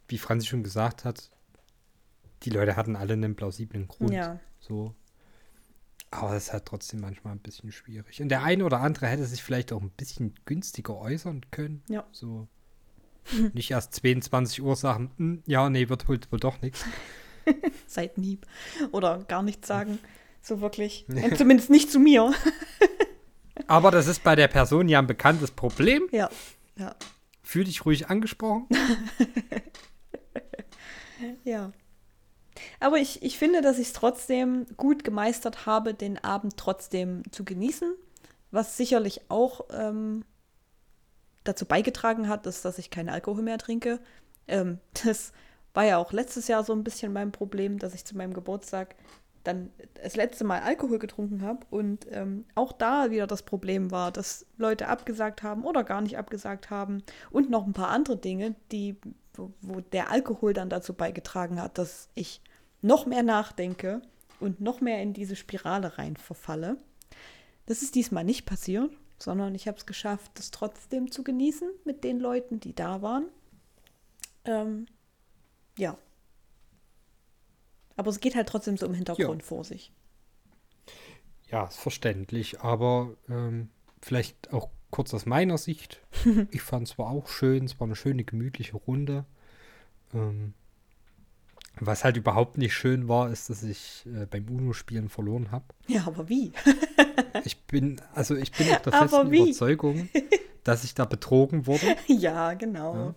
wie 0.07 0.19
Franzi 0.19 0.45
schon 0.45 0.61
gesagt 0.61 1.05
hat, 1.05 1.31
die 2.43 2.51
Leute 2.51 2.75
hatten 2.75 2.95
alle 2.95 3.13
einen 3.13 3.35
plausiblen 3.35 3.87
Grund. 3.87 4.13
Ja. 4.13 4.39
So. 4.59 4.93
Aber 6.11 6.35
das 6.35 6.43
ist 6.43 6.53
halt 6.53 6.67
trotzdem 6.67 6.99
manchmal 6.99 7.33
ein 7.33 7.39
bisschen 7.39 7.71
schwierig. 7.71 8.21
Und 8.21 8.29
der 8.29 8.43
eine 8.43 8.63
oder 8.63 8.81
andere 8.81 9.07
hätte 9.07 9.25
sich 9.25 9.41
vielleicht 9.41 9.73
auch 9.73 9.81
ein 9.81 9.89
bisschen 9.89 10.35
günstiger 10.45 10.99
äußern 10.99 11.49
können. 11.49 11.81
Ja. 11.89 12.05
So. 12.11 12.47
Nicht 13.53 13.71
erst 13.71 13.95
22 13.95 14.61
Uhr 14.61 14.75
sagen, 14.75 15.11
"Hm, 15.17 15.43
ja, 15.45 15.69
nee, 15.69 15.89
wird 15.89 16.07
wohl, 16.07 16.19
wohl 16.29 16.39
doch 16.39 16.61
nichts. 16.61 16.85
Seitenhieb. 17.87 18.45
Oder 18.91 19.23
gar 19.27 19.43
nichts 19.43 19.67
sagen. 19.67 19.99
So 20.41 20.61
wirklich. 20.61 21.05
Und 21.09 21.37
zumindest 21.37 21.69
nicht 21.69 21.91
zu 21.91 21.99
mir. 21.99 22.33
Aber 23.67 23.91
das 23.91 24.07
ist 24.07 24.23
bei 24.23 24.35
der 24.35 24.47
Person 24.47 24.87
ja 24.89 24.99
ein 24.99 25.07
bekanntes 25.07 25.51
Problem. 25.51 26.07
ja. 26.11 26.29
Ja. 26.77 26.95
Fühl 27.43 27.65
dich 27.65 27.85
ruhig 27.85 28.07
angesprochen. 28.09 28.65
Ja. 31.43 31.71
Aber 32.79 32.97
ich, 32.97 33.23
ich 33.23 33.37
finde, 33.37 33.61
dass 33.61 33.77
ich 33.77 33.87
es 33.87 33.93
trotzdem 33.93 34.65
gut 34.77 35.03
gemeistert 35.03 35.65
habe, 35.65 35.93
den 35.93 36.23
Abend 36.23 36.57
trotzdem 36.57 37.23
zu 37.31 37.43
genießen. 37.43 37.93
Was 38.51 38.77
sicherlich 38.77 39.21
auch 39.29 39.65
ähm, 39.71 40.23
dazu 41.43 41.65
beigetragen 41.65 42.27
hat, 42.27 42.45
ist, 42.45 42.65
dass 42.65 42.77
ich 42.77 42.89
keinen 42.89 43.09
Alkohol 43.09 43.43
mehr 43.43 43.57
trinke. 43.57 43.99
Ähm, 44.47 44.79
das 45.05 45.31
war 45.73 45.85
ja 45.85 45.97
auch 45.97 46.11
letztes 46.11 46.47
Jahr 46.47 46.63
so 46.63 46.73
ein 46.73 46.83
bisschen 46.83 47.13
mein 47.13 47.31
Problem, 47.31 47.79
dass 47.79 47.93
ich 47.93 48.05
zu 48.05 48.17
meinem 48.17 48.33
Geburtstag 48.33 48.95
dann 49.43 49.71
das 49.95 50.15
letzte 50.15 50.43
Mal 50.43 50.61
Alkohol 50.61 50.99
getrunken 50.99 51.41
habe 51.41 51.65
und 51.69 52.05
ähm, 52.11 52.45
auch 52.53 52.71
da 52.71 53.09
wieder 53.09 53.25
das 53.25 53.41
Problem 53.41 53.89
war, 53.89 54.11
dass 54.11 54.45
Leute 54.57 54.87
abgesagt 54.87 55.41
haben 55.41 55.63
oder 55.63 55.83
gar 55.83 56.01
nicht 56.01 56.17
abgesagt 56.17 56.69
haben 56.69 57.03
und 57.31 57.49
noch 57.49 57.65
ein 57.65 57.73
paar 57.73 57.89
andere 57.89 58.17
Dinge, 58.17 58.55
die, 58.71 58.97
wo, 59.33 59.51
wo 59.61 59.79
der 59.79 60.11
Alkohol 60.11 60.53
dann 60.53 60.69
dazu 60.69 60.93
beigetragen 60.93 61.59
hat, 61.59 61.77
dass 61.77 62.09
ich 62.13 62.41
noch 62.81 63.05
mehr 63.05 63.23
nachdenke 63.23 64.01
und 64.39 64.61
noch 64.61 64.81
mehr 64.81 65.01
in 65.01 65.13
diese 65.13 65.35
Spirale 65.35 65.97
rein 65.97 66.17
verfalle. 66.17 66.77
Das 67.65 67.81
ist 67.81 67.95
diesmal 67.95 68.23
nicht 68.23 68.45
passiert, 68.45 68.91
sondern 69.21 69.55
ich 69.55 69.67
habe 69.67 69.77
es 69.77 69.85
geschafft, 69.85 70.31
das 70.35 70.51
trotzdem 70.51 71.11
zu 71.11 71.23
genießen 71.23 71.69
mit 71.85 72.03
den 72.03 72.19
Leuten, 72.19 72.59
die 72.59 72.73
da 72.73 73.01
waren. 73.01 73.25
Ähm, 74.45 74.87
ja. 75.77 75.97
Aber 77.95 78.09
es 78.09 78.19
geht 78.19 78.35
halt 78.35 78.49
trotzdem 78.49 78.77
so 78.77 78.85
im 78.85 78.93
Hintergrund 78.93 79.43
vor 79.43 79.63
sich. 79.63 79.91
Ja, 81.49 81.65
ist 81.65 81.77
verständlich, 81.77 82.61
aber 82.61 83.15
ähm, 83.29 83.69
vielleicht 84.01 84.53
auch 84.53 84.69
kurz 84.89 85.13
aus 85.13 85.25
meiner 85.25 85.57
Sicht. 85.57 86.01
ich 86.51 86.61
fand 86.61 86.87
es 86.87 86.97
war 86.97 87.09
auch 87.09 87.27
schön, 87.27 87.65
es 87.65 87.79
war 87.79 87.87
eine 87.87 87.95
schöne, 87.95 88.23
gemütliche 88.23 88.77
Runde. 88.77 89.25
Ähm, 90.13 90.53
was 91.79 92.03
halt 92.03 92.17
überhaupt 92.17 92.57
nicht 92.57 92.73
schön 92.73 93.07
war, 93.07 93.31
ist, 93.31 93.49
dass 93.49 93.63
ich 93.63 94.05
äh, 94.05 94.25
beim 94.25 94.47
UNO-Spielen 94.47 95.09
verloren 95.09 95.51
habe. 95.51 95.65
Ja, 95.87 96.05
aber 96.07 96.29
wie? 96.29 96.51
Ich 97.43 97.61
bin, 97.63 97.99
also 98.13 98.35
ich 98.35 98.51
bin 98.51 98.67
auch 98.71 98.79
der 98.81 98.93
festen? 98.93 99.33
Überzeugung, 99.33 100.09
dass 100.63 100.83
ich 100.83 100.93
da 100.93 101.05
betrogen 101.05 101.65
wurde. 101.65 101.95
ja, 102.07 102.53
genau. 102.53 103.15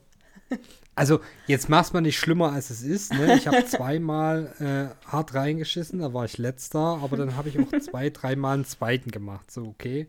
Ja. 0.51 0.59
Also, 0.95 1.21
jetzt 1.47 1.69
mach's 1.69 1.93
mal 1.93 2.01
nicht 2.01 2.19
schlimmer, 2.19 2.53
als 2.53 2.71
es 2.71 2.83
ist. 2.83 3.13
Ne? 3.13 3.35
Ich 3.37 3.47
habe 3.49 3.65
zweimal 3.67 4.55
äh, 4.61 5.09
hart 5.11 5.35
reingeschissen, 5.35 5.99
da 5.99 6.15
war 6.15 6.25
ich 6.25 6.39
letzter, 6.39 6.79
aber 6.79 7.17
dann 7.17 7.37
habe 7.37 7.49
ich 7.49 7.59
auch 7.59 7.81
zwei, 7.81 8.11
dreimal 8.11 8.55
einen 8.55 8.65
zweiten 8.65 9.11
gemacht. 9.11 9.51
So, 9.51 9.63
okay. 9.63 10.09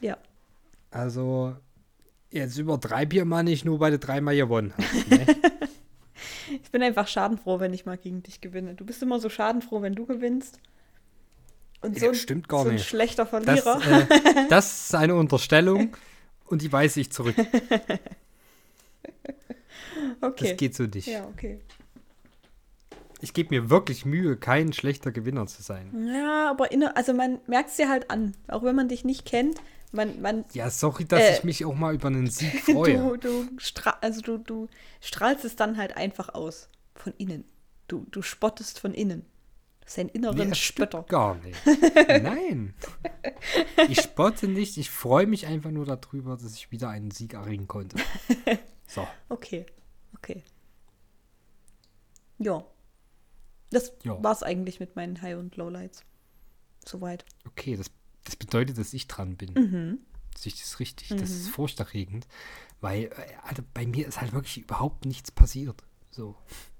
Ja. 0.00 0.18
Also, 0.90 1.54
jetzt 2.30 2.58
übertreib 2.58 3.12
hier 3.12 3.24
mal 3.24 3.44
nicht 3.44 3.64
nur, 3.64 3.78
weil 3.78 3.92
du 3.92 3.98
dreimal 3.98 4.34
gewonnen 4.34 4.74
hast. 4.76 5.10
Ne? 5.10 5.26
Ich 6.62 6.70
bin 6.70 6.82
einfach 6.82 7.06
schadenfroh, 7.08 7.60
wenn 7.60 7.72
ich 7.74 7.86
mal 7.86 7.96
gegen 7.98 8.22
dich 8.22 8.40
gewinne. 8.40 8.74
Du 8.74 8.84
bist 8.84 9.02
immer 9.02 9.18
so 9.20 9.28
schadenfroh, 9.28 9.82
wenn 9.82 9.94
du 9.94 10.06
gewinnst. 10.06 10.58
Und 11.80 11.94
Ja, 11.94 12.00
so, 12.00 12.08
ein- 12.08 12.14
stimmt 12.14 12.48
gar 12.48 12.62
so 12.64 12.68
ein 12.70 12.74
nicht. 12.76 12.86
schlechter 12.88 13.24
Das, 13.24 13.60
Verlierer. 13.60 13.80
äh, 14.10 14.48
das 14.48 14.84
ist 14.86 14.94
eine 14.94 15.14
Unterstellung 15.14 15.96
und 16.46 16.62
die 16.62 16.72
weise 16.72 17.00
ich 17.00 17.10
zurück. 17.12 17.36
okay. 20.20 20.48
Das 20.50 20.56
geht 20.56 20.74
so 20.74 20.84
nicht. 20.84 21.06
ja, 21.06 21.24
okay. 21.26 21.60
Ich 23.20 23.32
gebe 23.34 23.52
mir 23.54 23.68
wirklich 23.68 24.04
Mühe, 24.04 24.36
kein 24.36 24.72
schlechter 24.72 25.10
Gewinner 25.10 25.46
zu 25.48 25.60
sein. 25.62 26.08
Ja, 26.08 26.50
aber 26.50 26.70
inner, 26.70 26.96
also 26.96 27.12
man 27.12 27.40
merkt 27.48 27.70
es 27.70 27.76
dir 27.76 27.88
halt 27.88 28.10
an. 28.12 28.36
Auch 28.46 28.62
wenn 28.62 28.76
man 28.76 28.88
dich 28.88 29.04
nicht 29.04 29.24
kennt, 29.24 29.60
man, 29.92 30.20
man 30.20 30.44
Ja, 30.52 30.70
sorry, 30.70 31.04
dass 31.04 31.20
Äh, 31.20 31.36
ich 31.38 31.44
mich 31.44 31.64
auch 31.64 31.74
mal 31.74 31.94
über 31.94 32.08
einen 32.08 32.26
Sieg 32.30 32.60
freue. 32.62 33.18
du, 33.18 33.44
du, 33.44 33.48
also 34.00 34.20
du, 34.20 34.38
du 34.38 34.68
strahlst 35.00 35.44
es 35.44 35.56
dann 35.56 35.76
halt 35.76 35.96
einfach 35.96 36.30
aus. 36.34 36.68
Von 36.94 37.12
innen. 37.18 37.44
Du, 37.86 38.06
du 38.10 38.22
spottest 38.22 38.80
von 38.80 38.92
innen. 38.92 39.24
Das 39.80 39.92
ist 39.92 39.98
ein 40.00 40.08
inneren 40.10 40.48
Nee, 40.50 40.54
Spötter. 40.54 41.02
gar 41.04 41.36
nicht. 41.36 41.58
Nein. 42.22 42.74
Ich 43.88 44.02
spotte 44.02 44.46
nicht, 44.48 44.76
ich 44.76 44.90
freue 44.90 45.26
mich 45.26 45.46
einfach 45.46 45.70
nur 45.70 45.86
darüber, 45.86 46.36
dass 46.36 46.52
ich 46.54 46.70
wieder 46.70 46.90
einen 46.90 47.10
Sieg 47.10 47.34
erringen 47.34 47.66
konnte. 47.68 47.96
So, 48.86 49.06
Okay, 49.28 49.66
okay. 50.16 50.42
Ja. 52.38 52.64
Das 53.70 53.92
Ja. 54.02 54.22
war's 54.22 54.42
eigentlich 54.42 54.80
mit 54.80 54.96
meinen 54.96 55.20
High- 55.20 55.36
und 55.38 55.56
Lowlights. 55.56 56.04
Soweit. 56.86 57.24
okay, 57.46 57.76
das, 57.76 57.90
das 58.28 58.36
bedeutet, 58.36 58.76
dass 58.76 58.92
ich 58.92 59.08
dran 59.08 59.36
bin. 59.36 59.54
Mhm. 59.54 59.98
Das 60.34 60.80
richtig? 60.80 61.08
Das 61.08 61.30
ist 61.30 61.48
furchterregend, 61.48 62.28
weil 62.82 63.04
äh, 63.04 63.10
Alter, 63.42 63.64
bei 63.72 63.86
mir 63.86 64.06
ist 64.06 64.20
halt 64.20 64.34
wirklich 64.34 64.58
überhaupt 64.58 65.06
nichts 65.06 65.30
passiert. 65.30 65.82
So. 66.10 66.36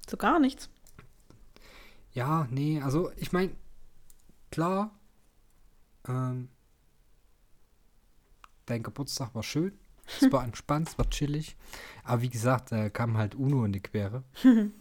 So 0.08 0.18
gar 0.18 0.38
nichts. 0.40 0.68
Ja, 2.12 2.46
nee, 2.50 2.82
also 2.82 3.10
ich 3.16 3.32
meine, 3.32 3.52
klar, 4.50 4.90
ähm, 6.06 6.50
dein 8.66 8.82
Geburtstag 8.82 9.34
war 9.34 9.42
schön, 9.42 9.72
es 10.20 10.30
war 10.30 10.44
entspannt, 10.44 10.88
es 10.90 10.98
war 10.98 11.08
chillig, 11.08 11.56
aber 12.04 12.20
wie 12.20 12.28
gesagt, 12.28 12.72
da 12.72 12.90
kam 12.90 13.16
halt 13.16 13.34
Uno 13.34 13.64
in 13.64 13.72
die 13.72 13.80
Quere. 13.80 14.22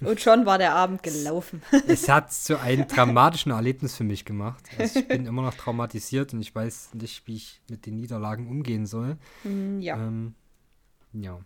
Und 0.00 0.20
schon 0.20 0.46
war 0.46 0.58
der 0.58 0.74
Abend 0.74 1.02
gelaufen. 1.02 1.62
Es 1.86 2.08
hat 2.08 2.32
zu 2.32 2.60
einem 2.60 2.86
dramatischen 2.86 3.52
Erlebnis 3.52 3.96
für 3.96 4.04
mich 4.04 4.24
gemacht. 4.24 4.64
Also 4.78 5.00
ich 5.00 5.08
bin 5.08 5.26
immer 5.26 5.42
noch 5.42 5.54
traumatisiert 5.54 6.32
und 6.34 6.40
ich 6.40 6.54
weiß 6.54 6.94
nicht, 6.94 7.26
wie 7.26 7.36
ich 7.36 7.60
mit 7.68 7.86
den 7.86 7.96
Niederlagen 7.96 8.48
umgehen 8.48 8.86
soll. 8.86 9.16
Hm, 9.42 9.80
ja. 9.80 9.96
Ähm, 9.96 10.34
ja. 11.12 11.40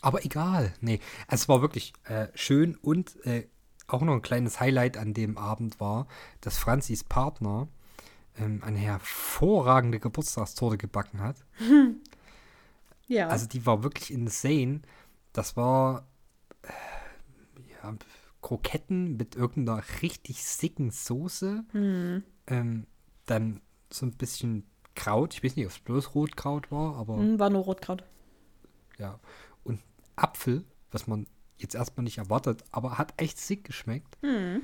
Aber 0.00 0.24
egal. 0.24 0.74
Nee, 0.80 1.00
es 1.28 1.48
war 1.48 1.60
wirklich 1.60 1.92
äh, 2.04 2.28
schön 2.34 2.76
und 2.76 3.24
äh, 3.26 3.46
auch 3.86 4.02
noch 4.02 4.12
ein 4.12 4.22
kleines 4.22 4.60
Highlight 4.60 4.96
an 4.96 5.14
dem 5.14 5.38
Abend 5.38 5.80
war, 5.80 6.06
dass 6.40 6.58
Franzis 6.58 7.02
Partner 7.02 7.68
ähm, 8.38 8.62
eine 8.62 8.78
hervorragende 8.78 9.98
Geburtstagstorte 9.98 10.78
gebacken 10.78 11.20
hat. 11.20 11.36
ja. 13.08 13.28
Also 13.28 13.46
die 13.46 13.64
war 13.66 13.82
wirklich 13.82 14.12
insane. 14.12 14.82
Das 15.32 15.56
war 15.56 16.06
Kroketten 18.42 19.16
mit 19.16 19.34
irgendeiner 19.36 19.82
richtig 20.02 20.44
sicken 20.44 20.90
Soße. 20.90 21.64
hm. 21.72 22.22
Ähm, 22.46 22.86
dann 23.26 23.60
so 23.90 24.06
ein 24.06 24.12
bisschen 24.12 24.64
Kraut. 24.94 25.34
Ich 25.34 25.44
weiß 25.44 25.54
nicht, 25.56 25.66
ob 25.66 25.72
es 25.72 25.78
bloß 25.80 26.14
Rotkraut 26.14 26.70
war, 26.72 26.96
aber 26.96 27.16
Hm, 27.18 27.38
war 27.38 27.50
nur 27.50 27.62
Rotkraut. 27.64 28.04
ja. 28.98 29.18
Und 29.64 29.80
Apfel, 30.16 30.64
was 30.90 31.06
man 31.06 31.26
jetzt 31.58 31.74
erstmal 31.74 32.04
nicht 32.04 32.18
erwartet, 32.18 32.64
aber 32.70 32.98
hat 32.98 33.12
echt 33.16 33.38
sick 33.38 33.64
geschmeckt. 33.64 34.16
Hm. 34.22 34.62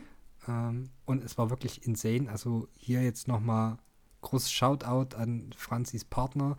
Ähm, 0.48 0.90
und 1.04 1.22
es 1.24 1.36
war 1.38 1.50
wirklich 1.50 1.84
insane. 1.86 2.30
Also 2.30 2.68
hier 2.76 3.02
jetzt 3.02 3.28
nochmal 3.28 3.78
großes 4.22 4.50
Shoutout 4.52 5.16
an 5.16 5.50
Franzis 5.56 6.04
Partner. 6.04 6.56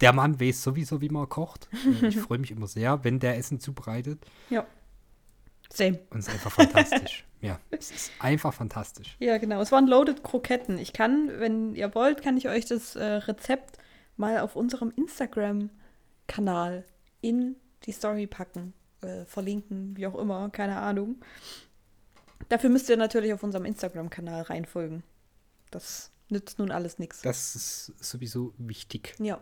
Der 0.00 0.12
Mann 0.12 0.38
weiß 0.40 0.62
sowieso, 0.62 1.00
wie 1.00 1.08
man 1.08 1.28
kocht. 1.28 1.68
Ich 2.02 2.18
freue 2.18 2.38
mich 2.38 2.52
immer 2.52 2.68
sehr, 2.68 3.02
wenn 3.04 3.18
der 3.18 3.36
Essen 3.36 3.58
zubereitet. 3.60 4.24
Ja. 4.50 4.66
Same. 5.72 5.98
Und 6.10 6.20
es 6.20 6.28
ist 6.28 6.34
einfach 6.34 6.52
fantastisch. 6.52 7.24
Ja, 7.40 7.60
es 7.70 7.92
ist 7.92 8.10
einfach 8.18 8.52
fantastisch. 8.52 9.16
Ja, 9.20 9.38
genau. 9.38 9.60
Es 9.60 9.70
waren 9.70 9.86
Loaded 9.86 10.24
Kroketten. 10.24 10.76
Ich 10.76 10.92
kann, 10.92 11.30
wenn 11.38 11.72
ihr 11.76 11.94
wollt, 11.94 12.20
kann 12.20 12.36
ich 12.36 12.48
euch 12.48 12.66
das 12.66 12.96
äh, 12.96 13.04
Rezept 13.04 13.78
mal 14.16 14.40
auf 14.40 14.56
unserem 14.56 14.92
Instagram-Kanal 14.96 16.84
in 17.20 17.54
die 17.84 17.92
Story 17.92 18.26
packen, 18.26 18.74
äh, 19.02 19.24
verlinken, 19.24 19.96
wie 19.96 20.08
auch 20.08 20.16
immer, 20.16 20.50
keine 20.50 20.78
Ahnung. 20.78 21.14
Dafür 22.48 22.70
müsst 22.70 22.88
ihr 22.88 22.96
natürlich 22.96 23.32
auf 23.32 23.44
unserem 23.44 23.66
Instagram-Kanal 23.66 24.42
reinfolgen. 24.42 25.04
Das 25.70 26.10
nützt 26.28 26.58
nun 26.58 26.70
alles 26.70 26.98
nichts. 26.98 27.22
Das 27.22 27.54
ist 27.54 27.92
sowieso 28.00 28.52
wichtig. 28.58 29.14
Ja. 29.18 29.40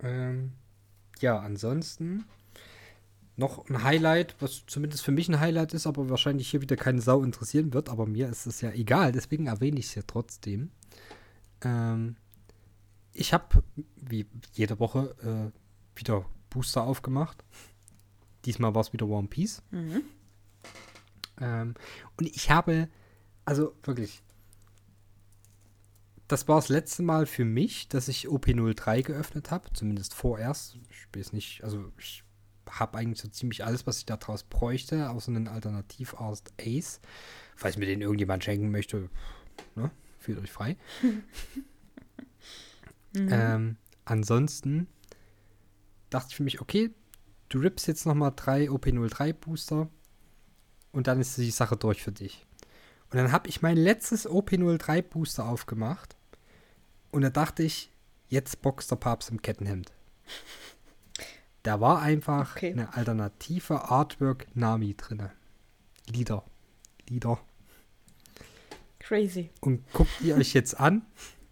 Ähm, 0.00 0.52
ja, 1.20 1.38
ansonsten 1.38 2.26
noch 3.36 3.68
ein 3.68 3.82
Highlight, 3.82 4.36
was 4.40 4.64
zumindest 4.66 5.02
für 5.02 5.12
mich 5.12 5.28
ein 5.28 5.40
Highlight 5.40 5.74
ist, 5.74 5.86
aber 5.86 6.08
wahrscheinlich 6.08 6.50
hier 6.50 6.62
wieder 6.62 6.76
keine 6.76 7.00
Sau 7.00 7.22
interessieren 7.22 7.72
wird, 7.72 7.88
aber 7.88 8.06
mir 8.06 8.28
ist 8.28 8.46
es 8.46 8.60
ja 8.60 8.70
egal, 8.70 9.12
deswegen 9.12 9.46
erwähne 9.46 9.78
ich 9.80 9.86
es 9.86 9.94
ja 9.94 10.02
trotzdem. 10.06 10.70
Ähm, 11.62 12.16
ich 13.12 13.32
habe, 13.32 13.62
wie 13.96 14.26
jede 14.52 14.78
Woche, 14.78 15.52
äh, 15.54 15.98
wieder 15.98 16.26
Booster 16.50 16.82
aufgemacht. 16.84 17.44
Diesmal 18.44 18.74
war 18.74 18.82
es 18.82 18.92
wieder 18.92 19.06
One 19.06 19.28
Piece. 19.28 19.62
Mhm. 19.70 20.02
Ähm, 21.40 21.74
und 22.16 22.28
ich 22.28 22.50
habe, 22.50 22.88
also 23.44 23.74
wirklich, 23.82 24.22
das 26.28 26.46
war 26.48 26.56
das 26.56 26.68
letzte 26.68 27.02
Mal 27.02 27.26
für 27.26 27.44
mich, 27.44 27.88
dass 27.88 28.08
ich 28.08 28.28
OP03 28.28 29.02
geöffnet 29.02 29.50
habe, 29.50 29.72
zumindest 29.72 30.14
vorerst. 30.14 30.76
Ich 30.90 31.18
weiß 31.18 31.32
nicht, 31.32 31.64
also 31.64 31.92
ich 31.98 32.24
habe 32.70 32.98
eigentlich 32.98 33.20
so 33.20 33.28
ziemlich 33.28 33.64
alles, 33.64 33.86
was 33.86 33.98
ich 33.98 34.06
daraus 34.06 34.42
bräuchte, 34.42 35.10
außer 35.10 35.28
einen 35.28 35.48
Alternativarzt 35.48 36.52
Ace. 36.60 37.00
Falls 37.56 37.76
mir 37.76 37.86
den 37.86 38.00
irgendjemand 38.00 38.44
schenken 38.44 38.70
möchte, 38.70 39.08
ne, 39.74 39.90
fühlt 40.18 40.38
euch 40.38 40.52
frei. 40.52 40.76
Ähm, 43.16 43.76
ansonsten 44.04 44.88
dachte 46.10 46.28
ich 46.30 46.36
für 46.36 46.42
mich, 46.42 46.60
okay, 46.60 46.90
du 47.48 47.60
rippst 47.60 47.86
jetzt 47.86 48.06
nochmal 48.06 48.32
drei 48.34 48.68
OP03 48.68 49.32
Booster 49.32 49.88
und 50.92 51.06
dann 51.06 51.20
ist 51.20 51.36
die 51.38 51.50
Sache 51.50 51.76
durch 51.76 52.02
für 52.02 52.12
dich. 52.12 52.46
Und 53.10 53.18
dann 53.18 53.32
habe 53.32 53.48
ich 53.48 53.62
mein 53.62 53.76
letztes 53.76 54.28
OP03 54.28 55.02
Booster 55.02 55.46
aufgemacht 55.46 56.16
und 57.12 57.22
da 57.22 57.30
dachte 57.30 57.62
ich, 57.62 57.92
jetzt 58.28 58.62
boxt 58.62 58.90
der 58.90 58.96
Papst 58.96 59.30
im 59.30 59.40
Kettenhemd. 59.40 59.92
Da 61.64 61.80
war 61.80 62.00
einfach 62.00 62.54
Okay. 62.56 62.72
eine 62.72 62.94
alternative 62.94 63.90
Artwork 63.90 64.46
Nami 64.54 64.94
drinne. 64.96 65.32
Lieder. 66.08 66.44
Lieder. 67.08 67.38
Crazy. 68.98 69.50
Und 69.60 69.82
guckt 69.92 70.20
ihr 70.20 70.36
euch 70.36 70.52
jetzt 70.54 70.78
an, 70.78 71.02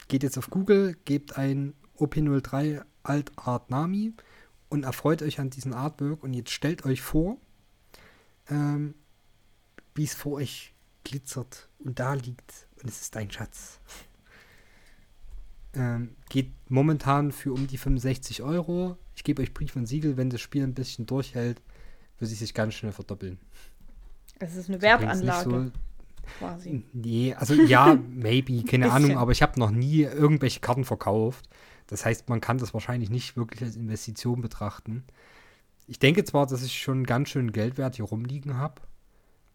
geht 0.09 0.23
jetzt 0.23 0.39
auf 0.39 0.49
Google, 0.51 0.97
gebt 1.05 1.37
ein 1.37 1.75
OP03 1.99 2.83
Alt 3.03 3.33
Art 3.37 3.71
Nami 3.71 4.13
und 4.69 4.85
erfreut 4.85 5.23
euch 5.23 5.41
an 5.41 5.51
diesem 5.51 5.73
Artwork 5.73 6.23
und 6.23 6.35
jetzt 6.35 6.51
stellt 6.51 6.85
euch 6.85 7.03
vor, 7.03 7.37
ähm, 8.49 8.95
wie 9.95 10.05
es 10.05 10.15
vor 10.15 10.33
euch 10.35 10.75
glitzert 11.05 11.69
und 11.79 11.99
da 11.99 12.15
liegt 12.15 12.69
und 12.83 12.89
es 12.89 13.01
ist 13.01 13.17
ein 13.17 13.31
Schatz. 13.31 13.81
Ähm, 15.75 16.17
geht 16.29 16.53
momentan 16.69 17.33
für 17.33 17.53
um 17.53 17.67
die 17.67 17.79
65 17.79 18.43
Euro. 18.43 18.97
Ich 19.15 19.25
gebe 19.25 19.43
euch 19.43 19.55
Brief 19.55 19.75
und 19.77 19.87
Siegel, 19.87 20.17
wenn 20.17 20.31
das 20.31 20.41
Spiel 20.41 20.63
ein 20.65 20.75
bisschen 20.75 21.07
durchhält, 21.07 21.63
wird 22.19 22.29
sich 22.31 22.39
sich 22.39 22.55
ganz 22.55 22.75
schnell 22.75 22.93
verdoppeln. 22.93 23.39
Es 24.39 24.55
ist 24.57 24.69
eine 24.69 24.77
übrigens 24.79 25.21
nicht 25.21 25.27
Werbeanlage 25.27 25.73
quasi. 26.39 26.85
Nee, 26.93 27.35
also 27.35 27.55
ja, 27.55 27.99
maybe, 28.09 28.63
keine. 28.65 28.93
Ahnung, 28.93 29.17
aber 29.17 29.33
ich 29.33 29.43
habe 29.43 29.59
noch 29.59 29.71
nie 29.71 30.03
irgendwelche 30.03 30.61
Karten 30.61 30.85
verkauft. 30.85 31.49
Das 31.87 32.05
heißt, 32.05 32.29
man 32.29 32.41
kann 32.41 32.59
das 32.59 32.75
wahrscheinlich 32.75 33.11
nicht 33.11 33.37
wirklich 33.37 33.63
als 33.63 33.77
Investition 33.77 34.41
betrachten. 34.41 35.05
Ich 35.87 35.99
denke 35.99 36.25
zwar, 36.25 36.47
dass 36.47 36.63
ich 36.63 36.81
schon 36.81 37.05
ganz 37.05 37.29
schön 37.31 37.53
Geldwert 37.53 37.97
hier 37.97 38.05
rumliegen 38.05 38.57
habe, 38.57 38.81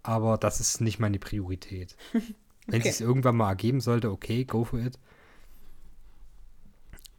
aber 0.04 0.38
das 0.38 0.60
ist 0.60 0.82
nicht 0.82 1.00
meine 1.00 1.20
Priorität. 1.20 1.96
Wenn 2.68 2.82
Okay. 2.82 2.90
es 2.90 2.98
sich 2.98 3.08
irgendwann 3.08 3.38
mal 3.38 3.50
ergeben 3.50 3.80
sollte, 3.80 4.12
okay, 4.12 4.44
go 4.44 4.66
for 4.66 4.80
it. 4.80 5.00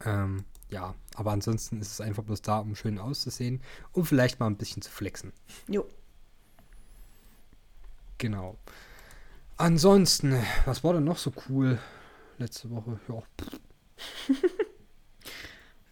Ähm, 0.05 0.45
ja, 0.69 0.95
aber 1.15 1.31
ansonsten 1.31 1.81
ist 1.81 1.91
es 1.91 2.01
einfach 2.01 2.23
bloß 2.23 2.41
da, 2.41 2.59
um 2.59 2.75
schön 2.75 2.99
auszusehen 2.99 3.61
und 3.91 4.05
vielleicht 4.05 4.39
mal 4.39 4.47
ein 4.47 4.57
bisschen 4.57 4.81
zu 4.81 4.91
flexen. 4.91 5.33
Jo. 5.67 5.87
Genau. 8.17 8.57
Ansonsten, 9.57 10.35
was 10.65 10.83
war 10.83 10.93
denn 10.93 11.03
noch 11.03 11.17
so 11.17 11.33
cool 11.49 11.79
letzte 12.37 12.69
Woche? 12.69 12.99
Ja, 13.09 13.23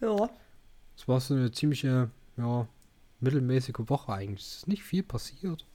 Ja. 0.00 0.30
es 0.96 1.08
war 1.08 1.20
so 1.20 1.34
eine 1.34 1.50
ziemliche, 1.52 2.10
ja, 2.36 2.68
mittelmäßige 3.20 3.74
Woche 3.88 4.12
eigentlich. 4.12 4.46
Es 4.46 4.56
ist 4.58 4.68
nicht 4.68 4.82
viel 4.84 5.02
passiert. 5.02 5.66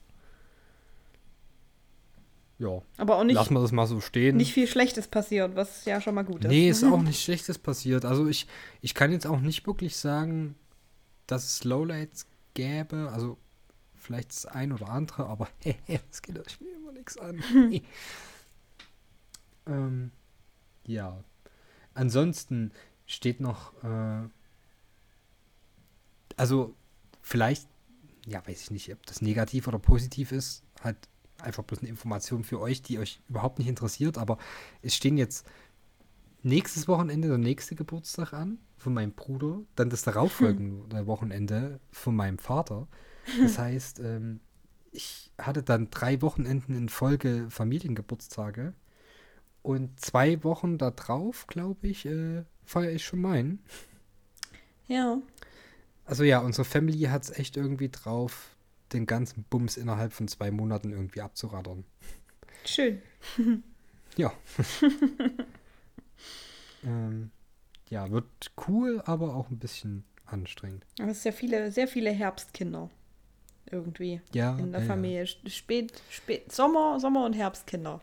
Ja, 2.58 2.82
Aber 2.98 3.16
auch 3.16 3.24
nicht, 3.24 3.34
lassen 3.34 3.54
wir 3.54 3.60
das 3.60 3.72
mal 3.72 3.86
so 3.86 4.00
stehen. 4.00 4.36
nicht 4.36 4.52
viel 4.52 4.68
Schlechtes 4.68 5.08
passiert, 5.08 5.56
was 5.56 5.84
ja 5.86 6.00
schon 6.00 6.14
mal 6.14 6.22
gut 6.22 6.44
ist. 6.44 6.50
Nee, 6.50 6.68
ist 6.68 6.84
auch 6.92 7.02
nicht 7.02 7.20
Schlechtes 7.22 7.58
passiert. 7.58 8.04
Also 8.04 8.28
ich, 8.28 8.46
ich 8.80 8.94
kann 8.94 9.10
jetzt 9.10 9.26
auch 9.26 9.40
nicht 9.40 9.66
wirklich 9.66 9.96
sagen, 9.96 10.54
dass 11.26 11.44
es 11.44 11.64
Lowlights 11.64 12.26
gäbe. 12.54 13.10
Also 13.12 13.38
vielleicht 13.96 14.30
das 14.30 14.46
ein 14.46 14.72
oder 14.72 14.88
andere, 14.88 15.26
aber 15.26 15.48
das 16.10 16.22
geht 16.22 16.38
euch 16.38 16.60
mir 16.60 16.76
immer 16.76 16.92
nichts 16.92 17.18
an. 17.18 17.42
ähm, 19.66 20.12
ja. 20.86 21.24
Ansonsten 21.94 22.70
steht 23.06 23.40
noch, 23.40 23.72
äh, 23.82 24.28
also 26.36 26.74
vielleicht, 27.20 27.66
ja, 28.26 28.46
weiß 28.46 28.62
ich 28.62 28.70
nicht, 28.70 28.92
ob 28.92 29.04
das 29.06 29.22
negativ 29.22 29.66
oder 29.66 29.78
positiv 29.78 30.30
ist, 30.32 30.62
halt 30.82 30.96
einfach 31.44 31.64
bloß 31.64 31.80
eine 31.80 31.88
Information 31.88 32.44
für 32.44 32.60
euch, 32.60 32.82
die 32.82 32.98
euch 32.98 33.20
überhaupt 33.28 33.58
nicht 33.58 33.68
interessiert, 33.68 34.18
aber 34.18 34.38
es 34.82 34.94
stehen 34.94 35.16
jetzt 35.16 35.46
nächstes 36.42 36.88
Wochenende 36.88 37.28
der 37.28 37.38
nächste 37.38 37.74
Geburtstag 37.74 38.32
an 38.32 38.58
von 38.76 38.94
meinem 38.94 39.12
Bruder, 39.12 39.60
dann 39.76 39.90
das 39.90 40.02
darauffolgende 40.02 41.06
Wochenende 41.06 41.80
von 41.90 42.14
meinem 42.14 42.38
Vater. 42.38 42.86
Das 43.40 43.58
heißt, 43.58 44.00
ähm, 44.00 44.40
ich 44.92 45.32
hatte 45.38 45.62
dann 45.62 45.90
drei 45.90 46.20
Wochenenden 46.22 46.74
in 46.74 46.88
Folge 46.88 47.46
Familiengeburtstage 47.48 48.74
und 49.62 49.98
zwei 49.98 50.44
Wochen 50.44 50.78
darauf, 50.78 51.46
glaube 51.46 51.88
ich, 51.88 52.04
äh, 52.06 52.44
feiere 52.64 52.92
ich 52.92 53.04
schon 53.04 53.20
meinen. 53.20 53.60
Ja. 54.86 55.18
Also 56.04 56.22
ja, 56.22 56.40
unsere 56.40 56.64
Family 56.66 57.04
hat 57.04 57.24
es 57.24 57.30
echt 57.30 57.56
irgendwie 57.56 57.88
drauf, 57.88 58.53
den 58.94 59.06
ganzen 59.06 59.44
Bums 59.50 59.76
innerhalb 59.76 60.12
von 60.12 60.28
zwei 60.28 60.50
Monaten 60.50 60.92
irgendwie 60.92 61.20
abzuraddern. 61.20 61.84
Schön. 62.64 63.02
Ja. 64.16 64.32
ähm, 66.84 67.32
ja, 67.88 68.08
wird 68.12 68.26
cool, 68.68 69.02
aber 69.06 69.34
auch 69.34 69.50
ein 69.50 69.58
bisschen 69.58 70.04
anstrengend. 70.24 70.86
Aber 71.00 71.10
es 71.10 71.18
ist 71.18 71.24
ja 71.24 71.32
viele, 71.32 71.72
sehr 71.72 71.88
viele 71.88 72.10
Herbstkinder. 72.10 72.90
Irgendwie. 73.70 74.20
Ja. 74.32 74.56
in 74.58 74.72
der 74.72 74.82
ja, 74.82 74.86
Familie. 74.86 75.26
Spät, 75.26 76.02
spät, 76.10 76.52
Sommer, 76.52 77.00
Sommer 77.00 77.24
und 77.24 77.32
Herbstkinder. 77.32 78.00